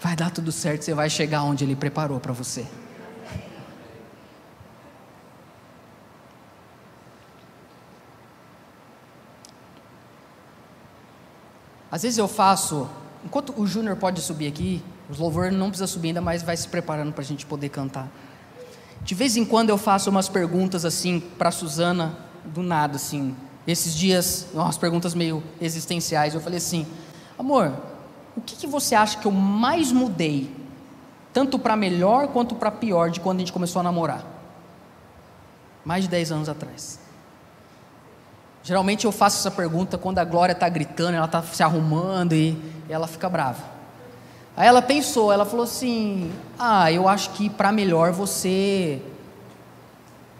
vai 0.00 0.16
dar 0.16 0.30
tudo 0.30 0.50
certo, 0.50 0.82
você 0.84 0.94
vai 0.94 1.08
chegar 1.08 1.44
onde 1.44 1.64
Ele 1.64 1.76
preparou 1.76 2.18
para 2.18 2.32
você. 2.32 2.66
Às 11.90 12.02
vezes 12.02 12.16
eu 12.16 12.26
faço, 12.26 12.88
enquanto 13.22 13.52
o 13.60 13.66
Júnior 13.66 13.96
pode 13.96 14.20
subir 14.22 14.46
aqui, 14.46 14.82
os 15.10 15.18
louvores 15.18 15.52
não 15.52 15.68
precisa 15.68 15.86
subir 15.86 16.08
ainda, 16.08 16.22
mas 16.22 16.42
vai 16.42 16.56
se 16.56 16.66
preparando 16.66 17.12
para 17.12 17.22
a 17.22 17.24
gente 17.24 17.44
poder 17.44 17.68
cantar. 17.68 18.08
De 19.02 19.14
vez 19.14 19.36
em 19.36 19.44
quando 19.44 19.68
eu 19.68 19.76
faço 19.76 20.08
umas 20.08 20.28
perguntas 20.28 20.84
assim 20.84 21.20
para 21.20 21.50
Suzana, 21.50 22.16
do 22.44 22.62
nada 22.62 22.96
assim, 22.96 23.36
esses 23.66 23.94
dias, 23.94 24.46
umas 24.52 24.76
perguntas 24.76 25.14
meio 25.14 25.42
existenciais, 25.60 26.34
eu 26.34 26.40
falei 26.40 26.58
assim: 26.58 26.86
amor, 27.38 27.72
o 28.36 28.40
que, 28.40 28.56
que 28.56 28.66
você 28.66 28.94
acha 28.94 29.18
que 29.18 29.26
eu 29.26 29.32
mais 29.32 29.92
mudei, 29.92 30.54
tanto 31.32 31.58
para 31.58 31.76
melhor 31.76 32.28
quanto 32.28 32.54
para 32.54 32.70
pior, 32.70 33.10
de 33.10 33.20
quando 33.20 33.36
a 33.36 33.40
gente 33.40 33.52
começou 33.52 33.80
a 33.80 33.82
namorar? 33.82 34.24
Mais 35.84 36.04
de 36.04 36.10
10 36.10 36.32
anos 36.32 36.48
atrás. 36.48 36.98
Geralmente 38.64 39.04
eu 39.04 39.12
faço 39.12 39.38
essa 39.38 39.50
pergunta 39.50 39.98
quando 39.98 40.18
a 40.18 40.24
Glória 40.24 40.52
está 40.52 40.68
gritando, 40.68 41.16
ela 41.16 41.26
está 41.26 41.42
se 41.42 41.62
arrumando 41.62 42.32
e 42.32 42.56
ela 42.88 43.08
fica 43.08 43.28
brava. 43.28 43.72
Aí 44.56 44.68
ela 44.68 44.82
pensou, 44.82 45.32
ela 45.32 45.44
falou 45.44 45.64
assim: 45.64 46.32
Ah, 46.58 46.90
eu 46.92 47.08
acho 47.08 47.30
que 47.30 47.48
para 47.48 47.72
melhor 47.72 48.12
você 48.12 49.02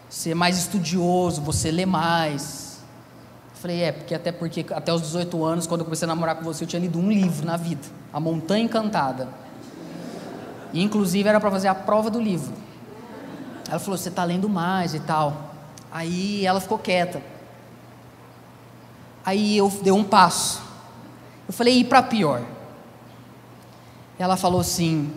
ser 0.09 0.35
mais 0.35 0.57
estudioso, 0.57 1.41
você 1.41 1.71
ler 1.71 1.87
mais, 1.87 2.72
Falei, 3.63 3.81
é, 3.81 3.93
porque 3.93 4.13
até 4.13 4.29
porque 4.29 4.65
até 4.73 4.91
os 4.91 5.03
18 5.03 5.41
anos, 5.41 5.65
quando 5.65 5.79
eu 5.79 5.85
comecei 5.85 6.05
a 6.05 6.07
namorar 6.07 6.35
com 6.35 6.43
você, 6.43 6.65
eu 6.65 6.67
tinha 6.67 6.81
lido 6.81 6.99
um 6.99 7.09
livro 7.09 7.45
na 7.45 7.55
vida, 7.55 7.87
A 8.11 8.19
Montanha 8.19 8.65
Encantada. 8.65 9.29
E 10.73 10.83
inclusive 10.83 11.29
era 11.29 11.39
para 11.39 11.49
fazer 11.49 11.69
a 11.69 11.73
prova 11.73 12.09
do 12.09 12.19
livro. 12.19 12.53
Ela 13.69 13.79
falou, 13.79 13.97
você 13.97 14.09
está 14.09 14.21
lendo 14.25 14.49
mais 14.49 14.93
e 14.93 14.99
tal. 14.99 15.55
Aí 15.89 16.45
ela 16.45 16.59
ficou 16.59 16.77
quieta. 16.77 17.21
Aí 19.25 19.55
eu 19.55 19.69
dei 19.81 19.93
um 19.93 20.03
passo. 20.03 20.61
Eu 21.47 21.53
falei, 21.53 21.77
e 21.77 21.85
para 21.85 22.03
pior? 22.03 22.41
Ela 24.19 24.35
falou 24.35 24.59
assim: 24.59 25.09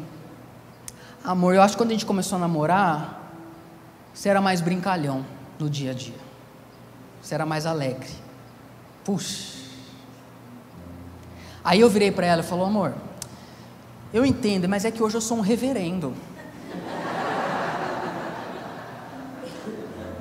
Amor, 1.24 1.52
eu 1.52 1.62
acho 1.62 1.74
que 1.74 1.78
quando 1.78 1.90
a 1.90 1.94
gente 1.94 2.06
começou 2.06 2.36
a 2.36 2.38
namorar, 2.38 3.28
você 4.14 4.28
era 4.28 4.40
mais 4.40 4.60
brincalhão 4.60 5.26
no 5.58 5.68
dia 5.68 5.90
a 5.90 5.94
dia. 5.94 6.14
Você 7.20 7.34
era 7.34 7.44
mais 7.44 7.66
alegre. 7.66 8.25
Puxa. 9.06 9.54
Aí 11.64 11.80
eu 11.80 11.88
virei 11.88 12.10
para 12.10 12.26
ela 12.26 12.42
e 12.42 12.44
falou: 12.44 12.66
"Amor, 12.66 12.92
eu 14.12 14.26
entendo, 14.26 14.68
mas 14.68 14.84
é 14.84 14.90
que 14.90 15.00
hoje 15.00 15.16
eu 15.16 15.20
sou 15.20 15.38
um 15.38 15.40
reverendo. 15.40 16.12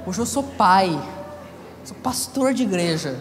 Hoje 0.05 0.19
eu 0.19 0.25
sou 0.27 0.43
pai, 0.43 0.89
sou 1.83 1.97
pastor 1.97 2.53
de 2.53 2.61
igreja. 2.61 3.19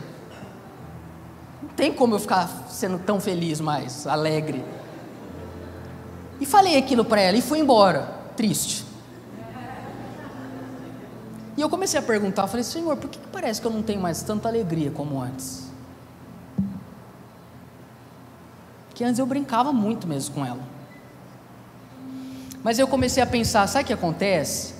Não 1.63 1.71
tem 1.71 1.95
como 1.95 2.15
eu 2.15 2.19
ficar 2.19 2.47
sendo 2.69 2.99
tão 2.99 3.19
feliz 3.19 3.59
mais, 3.59 4.07
alegre. 4.07 4.63
E 6.39 6.45
falei 6.45 6.77
aquilo 6.77 7.07
para 7.07 7.23
ela 7.23 7.39
e 7.39 7.43
fui 7.43 7.59
embora, 7.59 8.03
triste. 8.37 8.84
E 11.57 11.61
eu 11.61 11.69
comecei 11.69 11.99
a 11.99 12.03
perguntar, 12.03 12.47
falei, 12.47 12.65
Senhor, 12.65 12.97
por 12.97 13.09
que, 13.09 13.19
parece 13.31 13.61
que 13.61 13.67
eu 13.67 13.71
não 13.71 13.83
tenho 13.83 14.01
mais 14.01 14.23
tanta 14.23 14.49
alegria 14.49 14.91
como 14.91 15.21
antes? 15.21 15.71
Que 18.95 19.05
antes 19.05 19.19
eu 19.19 19.27
brincava 19.27 19.73
muito 19.73 20.07
mesmo 20.07 20.35
com 20.35 20.45
ela. 20.45 20.63
Mas 22.63 22.79
eu 22.79 22.89
comecei 22.89 23.23
a 23.23 23.27
pensar, 23.27 23.67
sabe 23.69 23.85
o 23.85 23.87
que 23.87 23.93
acontece? 23.93 24.75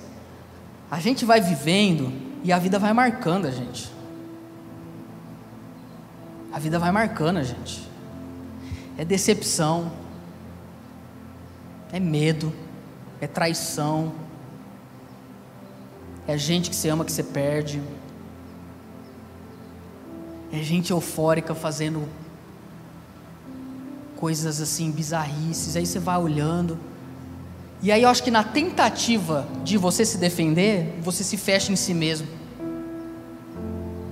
A 0.89 0.99
gente 0.99 1.23
vai 1.23 1.39
vivendo 1.39 2.11
e 2.43 2.51
a 2.51 2.59
vida 2.59 2.77
vai 2.77 2.93
marcando 2.93 3.45
a 3.45 3.51
gente. 3.51 3.91
A 6.51 6.59
vida 6.59 6.79
vai 6.79 6.91
marcando 6.91 7.37
a 7.37 7.43
gente. 7.43 7.87
É 8.97 9.05
decepção, 9.05 9.91
é 11.91 11.99
medo, 11.99 12.51
é 13.21 13.27
traição, 13.27 14.13
é 16.27 16.37
gente 16.37 16.69
que 16.69 16.75
você 16.75 16.89
ama 16.89 17.05
que 17.05 17.11
você 17.11 17.23
perde, 17.23 17.81
é 20.51 20.57
gente 20.63 20.91
eufórica 20.91 21.53
fazendo 21.53 22.07
coisas 24.15 24.61
assim 24.61 24.89
bizarrices. 24.91 25.75
Aí 25.75 25.85
você 25.85 25.99
vai 25.99 26.17
olhando, 26.17 26.79
e 27.81 27.91
aí 27.91 28.01
eu 28.01 28.09
acho 28.09 28.23
que 28.23 28.31
na 28.31 28.43
tentativa 28.43 29.47
de 29.63 29.77
você 29.77 30.05
se 30.05 30.17
defender, 30.17 30.97
você 31.01 31.23
se 31.23 31.37
fecha 31.37 31.71
em 31.71 31.75
si 31.75 31.93
mesmo. 31.93 32.27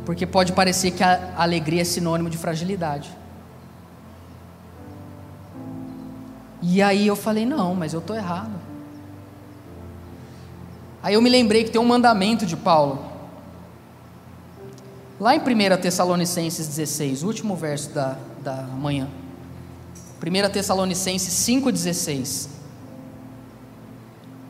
Porque 0.06 0.26
pode 0.26 0.52
parecer 0.52 0.92
que 0.92 1.04
a 1.04 1.34
alegria 1.38 1.82
é 1.82 1.86
sinônimo 1.86 2.30
de 2.30 2.38
fragilidade. 2.38 3.10
E 6.62 6.82
aí 6.82 7.08
eu 7.08 7.16
falei: 7.16 7.46
não, 7.46 7.74
mas 7.74 7.94
eu 7.94 8.00
estou 8.00 8.16
errado. 8.16 8.73
Aí 11.04 11.16
eu 11.16 11.22
me 11.22 11.30
lembrei 11.30 11.66
que 11.66 11.70
tem 11.70 11.82
um 11.82 11.86
mandamento 11.86 12.46
de 12.46 12.56
Paulo. 12.56 13.06
Lá 15.20 15.36
em 15.36 15.40
1 15.40 15.82
Tessalonicenses 15.82 16.66
16, 16.66 17.24
último 17.24 17.58
verso 17.58 17.90
da, 17.90 18.18
da 18.42 18.64
manhã. 18.64 19.10
1 20.26 20.50
Tessalonicenses 20.50 21.34
5,16. 21.46 22.48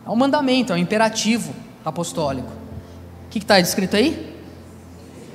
É 0.05 0.09
um 0.09 0.15
mandamento, 0.15 0.71
é 0.71 0.75
um 0.75 0.79
imperativo 0.79 1.53
apostólico. 1.83 2.51
O 3.25 3.29
que 3.31 3.39
está 3.39 3.59
escrito 3.59 3.95
aí? 3.95 4.37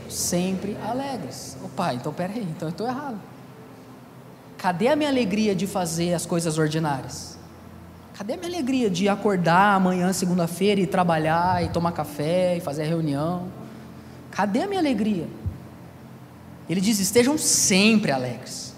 Sempre 0.09 0.77
alegres. 0.89 1.57
Opa, 1.65 1.95
então 1.95 2.13
peraí, 2.13 2.43
então 2.43 2.69
eu 2.69 2.73
estou 2.73 2.87
errado. 2.87 3.21
Cadê 4.57 4.89
a 4.89 4.97
minha 4.97 5.09
alegria 5.09 5.55
de 5.55 5.67
fazer 5.67 6.15
as 6.15 6.25
coisas 6.27 6.59
ordinárias? 6.59 7.38
Cadê 8.19 8.33
a 8.33 8.37
minha 8.37 8.49
alegria 8.49 8.91
de 8.91 9.09
acordar 9.09 9.77
amanhã, 9.77 10.13
segunda-feira, 10.13 10.81
e 10.81 10.89
trabalhar, 10.89 11.63
e 11.63 11.69
tomar 11.69 11.93
café, 11.93 12.57
e 12.57 12.61
fazer 12.61 12.83
reunião? 12.83 13.47
Cadê 14.33 14.63
a 14.63 14.67
minha 14.67 14.81
alegria? 14.81 15.29
Ele 16.69 16.81
diz: 16.81 16.99
estejam 16.99 17.39
sempre 17.39 18.11
alegres. 18.11 18.75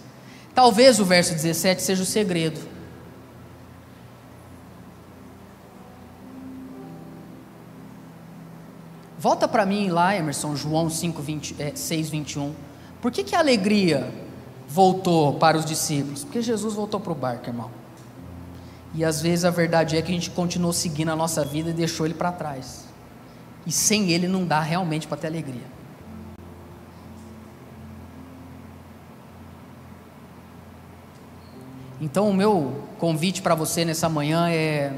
Talvez 0.54 1.00
o 1.00 1.06
verso 1.06 1.32
17 1.32 1.80
seja 1.80 2.02
o 2.02 2.06
segredo. 2.06 2.60
Volta 9.18 9.48
para 9.48 9.64
mim 9.64 9.88
lá, 9.88 10.14
Emerson, 10.14 10.54
João 10.54 10.90
5, 10.90 11.22
20, 11.22 11.56
é, 11.58 11.72
6, 11.74 12.10
21. 12.10 12.54
Por 13.00 13.10
que, 13.10 13.24
que 13.24 13.34
a 13.34 13.38
alegria 13.38 14.12
voltou 14.68 15.38
para 15.38 15.56
os 15.56 15.64
discípulos? 15.64 16.24
Porque 16.24 16.42
Jesus 16.42 16.74
voltou 16.74 17.00
para 17.00 17.12
o 17.12 17.14
barco, 17.14 17.48
irmão. 17.48 17.79
E 18.94 19.04
às 19.04 19.22
vezes 19.22 19.44
a 19.44 19.50
verdade 19.50 19.96
é 19.96 20.02
que 20.02 20.10
a 20.10 20.14
gente 20.14 20.30
continuou 20.30 20.72
seguindo 20.72 21.10
a 21.10 21.16
nossa 21.16 21.44
vida 21.44 21.70
e 21.70 21.72
deixou 21.72 22.06
ele 22.06 22.14
para 22.14 22.32
trás. 22.32 22.86
E 23.66 23.70
sem 23.70 24.10
ele 24.10 24.26
não 24.26 24.44
dá 24.44 24.60
realmente 24.60 25.06
para 25.06 25.16
ter 25.16 25.28
alegria. 25.28 25.80
Então 32.00 32.28
o 32.28 32.34
meu 32.34 32.88
convite 32.98 33.42
para 33.42 33.54
você 33.54 33.84
nessa 33.84 34.08
manhã 34.08 34.48
é 34.48 34.92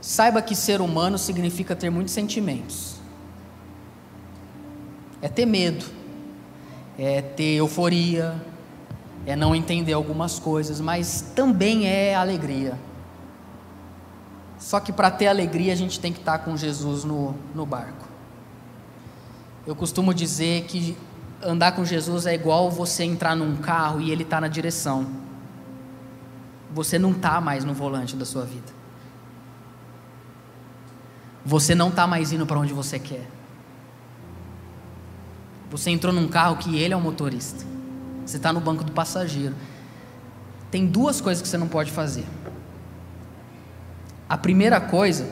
Saiba 0.00 0.42
que 0.42 0.54
ser 0.54 0.82
humano 0.82 1.16
significa 1.16 1.74
ter 1.74 1.88
muitos 1.88 2.12
sentimentos. 2.12 2.96
É 5.22 5.28
ter 5.28 5.46
medo, 5.46 5.86
é 6.98 7.20
ter 7.20 7.54
euforia, 7.54 8.34
é 9.26 9.34
não 9.34 9.54
entender 9.54 9.92
algumas 9.92 10.38
coisas, 10.38 10.80
mas 10.80 11.32
também 11.34 11.86
é 11.86 12.14
alegria. 12.14 12.78
Só 14.58 14.80
que 14.80 14.92
para 14.92 15.10
ter 15.10 15.26
alegria 15.26 15.72
a 15.72 15.76
gente 15.76 15.98
tem 16.00 16.12
que 16.12 16.20
estar 16.20 16.38
com 16.38 16.56
Jesus 16.56 17.04
no, 17.04 17.34
no 17.54 17.66
barco. 17.66 18.08
Eu 19.66 19.74
costumo 19.74 20.12
dizer 20.12 20.64
que 20.64 20.96
andar 21.42 21.72
com 21.72 21.84
Jesus 21.84 22.26
é 22.26 22.34
igual 22.34 22.70
você 22.70 23.04
entrar 23.04 23.34
num 23.34 23.56
carro 23.56 24.00
e 24.00 24.10
ele 24.10 24.22
está 24.22 24.40
na 24.40 24.48
direção. 24.48 25.06
Você 26.72 26.98
não 26.98 27.12
está 27.12 27.40
mais 27.40 27.64
no 27.64 27.72
volante 27.72 28.16
da 28.16 28.24
sua 28.24 28.44
vida. 28.44 28.72
Você 31.44 31.74
não 31.74 31.88
está 31.88 32.06
mais 32.06 32.32
indo 32.32 32.46
para 32.46 32.58
onde 32.58 32.72
você 32.72 32.98
quer. 32.98 33.28
Você 35.74 35.90
entrou 35.90 36.12
num 36.12 36.28
carro 36.28 36.56
que 36.56 36.76
ele 36.78 36.94
é 36.94 36.96
o 36.96 37.00
motorista. 37.00 37.64
Você 38.24 38.36
está 38.36 38.52
no 38.52 38.60
banco 38.60 38.84
do 38.84 38.92
passageiro. 38.92 39.54
Tem 40.70 40.86
duas 40.86 41.20
coisas 41.20 41.42
que 41.42 41.48
você 41.48 41.58
não 41.58 41.66
pode 41.66 41.90
fazer. 41.90 42.24
A 44.28 44.38
primeira 44.38 44.80
coisa 44.80 45.28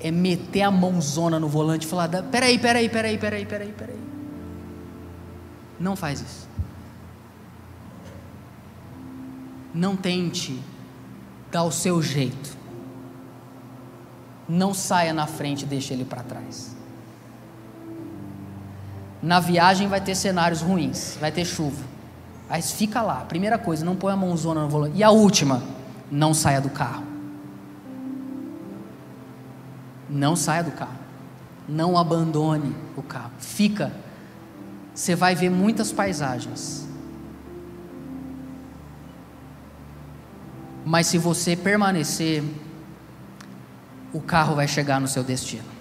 é 0.00 0.10
meter 0.10 0.62
a 0.62 0.70
mãozona 0.70 1.38
no 1.38 1.48
volante 1.48 1.86
e 1.86 1.90
falar: 1.90 2.08
peraí, 2.08 2.58
peraí, 2.58 2.88
peraí, 2.88 3.18
peraí, 3.18 3.44
peraí, 3.44 3.72
peraí. 3.72 4.00
Não 5.78 5.94
faz 5.94 6.20
isso. 6.20 6.48
Não 9.74 9.94
tente 9.94 10.58
dar 11.50 11.64
o 11.64 11.70
seu 11.70 12.02
jeito 12.02 12.56
não 14.48 14.72
saia 14.72 15.12
na 15.12 15.26
frente 15.26 15.62
e 15.62 15.66
deixe 15.66 15.92
ele 15.92 16.04
para 16.04 16.22
trás. 16.22 16.75
Na 19.26 19.40
viagem 19.40 19.88
vai 19.88 20.00
ter 20.00 20.14
cenários 20.14 20.60
ruins, 20.60 21.16
vai 21.20 21.32
ter 21.32 21.44
chuva. 21.44 21.82
Mas 22.48 22.70
fica 22.70 23.02
lá. 23.02 23.24
Primeira 23.24 23.58
coisa, 23.58 23.84
não 23.84 23.96
põe 23.96 24.12
a 24.12 24.16
mãozona 24.16 24.62
no 24.62 24.68
volante. 24.68 24.96
E 24.96 25.02
a 25.02 25.10
última, 25.10 25.64
não 26.08 26.32
saia 26.32 26.60
do 26.60 26.70
carro. 26.70 27.02
Não 30.08 30.36
saia 30.36 30.62
do 30.62 30.70
carro. 30.70 31.00
Não 31.68 31.98
abandone 31.98 32.72
o 32.96 33.02
carro. 33.02 33.32
Fica. 33.40 33.90
Você 34.94 35.16
vai 35.16 35.34
ver 35.34 35.50
muitas 35.50 35.90
paisagens. 35.90 36.86
Mas 40.84 41.08
se 41.08 41.18
você 41.18 41.56
permanecer 41.56 42.44
o 44.12 44.20
carro 44.20 44.54
vai 44.54 44.68
chegar 44.68 45.00
no 45.00 45.08
seu 45.08 45.24
destino. 45.24 45.75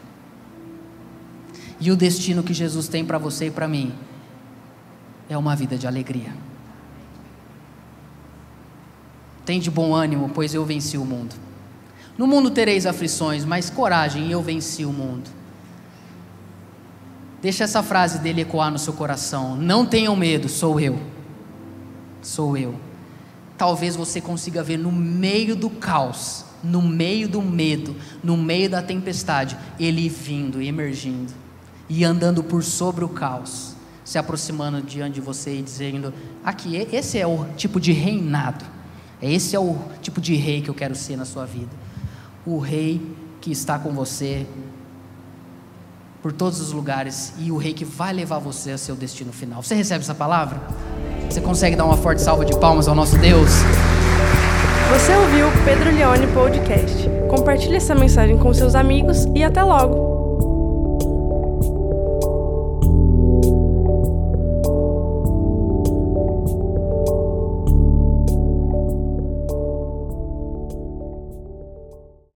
E 1.80 1.92
o 1.92 1.96
destino 1.96 2.44
que 2.44 2.54
Jesus 2.54 2.88
tem 2.88 3.04
para 3.04 3.18
você 3.18 3.48
e 3.48 3.52
para 3.52 3.68
mim 3.68 3.94
é 5.30 5.38
uma 5.38 5.56
vida 5.56 5.78
de 5.78 5.86
alegria. 5.86 6.34
Tem 9.46 9.60
de 9.60 9.70
bom 9.70 9.94
ânimo, 9.94 10.32
pois 10.34 10.54
eu 10.54 10.66
venci 10.66 10.98
o 10.98 11.06
mundo. 11.06 11.36
No 12.18 12.26
mundo 12.26 12.50
tereis 12.50 12.86
aflições, 12.86 13.44
mas 13.44 13.70
coragem, 13.70 14.32
eu 14.32 14.42
venci 14.42 14.86
o 14.86 14.94
mundo. 14.94 15.30
Deixa 17.42 17.66
essa 17.66 17.84
frase 17.84 18.20
dele 18.20 18.42
ecoar 18.42 18.72
no 18.72 18.80
seu 18.80 18.94
coração. 18.94 19.56
Não 19.56 19.86
tenham 19.86 20.16
medo, 20.16 20.50
sou 20.50 20.80
eu. 20.80 21.00
Sou 22.22 22.58
eu. 22.58 22.76
Talvez 23.58 23.96
você 23.96 24.20
consiga 24.20 24.64
ver 24.64 24.78
no 24.78 24.92
meio 24.92 25.56
do 25.56 25.70
caos 25.70 26.46
no 26.64 26.82
meio 26.82 27.30
do 27.30 27.44
medo, 27.44 27.96
no 28.24 28.36
meio 28.36 28.68
da 28.68 28.82
tempestade, 28.82 29.56
ele 29.80 30.10
vindo 30.10 30.60
emergindo 30.60 31.45
e 31.90 32.04
andando 32.04 32.44
por 32.44 32.64
sobre 32.64 33.04
o 33.04 33.10
caos, 33.10 33.76
se 34.04 34.18
aproximando 34.18 34.82
diante 34.82 35.16
de 35.16 35.22
você 35.22 35.58
e 35.58 35.62
dizendo: 35.62 36.14
aqui, 36.44 36.76
esse 36.92 37.18
é 37.18 37.28
o 37.28 37.46
tipo 37.56 37.80
de 37.80 37.92
reinado, 37.92 38.66
esse 39.22 39.56
é 39.56 39.60
o 39.60 39.76
tipo 40.02 40.20
de 40.20 40.36
rei 40.36 40.62
que 40.62 40.70
eu 40.70 40.76
quero 40.76 40.96
ser 40.96 41.16
na 41.18 41.26
sua 41.26 41.46
vida. 41.46 41.72
O 42.46 42.60
rei 42.60 43.02
que 43.42 43.52
está 43.52 43.78
com 43.78 43.92
você 43.92 44.46
por 46.22 46.32
todos 46.32 46.60
os 46.60 46.72
lugares 46.72 47.34
e 47.38 47.52
o 47.52 47.58
rei 47.58 47.74
que 47.74 47.86
vai 47.86 48.12
levar 48.12 48.40
você 48.40 48.72
ao 48.72 48.78
seu 48.78 48.96
destino 48.96 49.32
final. 49.32 49.62
Você 49.62 49.76
recebe 49.76 50.04
essa 50.04 50.16
palavra? 50.16 50.60
Você 51.30 51.40
consegue 51.40 51.76
dar 51.76 51.86
uma 51.86 51.98
forte 51.98 52.22
salva 52.22 52.44
de 52.44 52.58
palmas 52.58 52.88
ao 52.88 52.96
nosso 52.96 53.18
Deus? 53.18 53.52
Você 54.92 55.14
ouviu 55.14 55.48
o 55.48 55.52
Pedro 55.64 55.92
Leone 55.92 56.28
Podcast. 56.28 57.10
Compartilhe 57.30 57.76
essa 57.76 57.94
mensagem 57.94 58.38
com 58.38 58.54
seus 58.54 58.74
amigos 58.74 59.26
e 59.36 59.44
até 59.44 59.62
logo! 59.62 60.15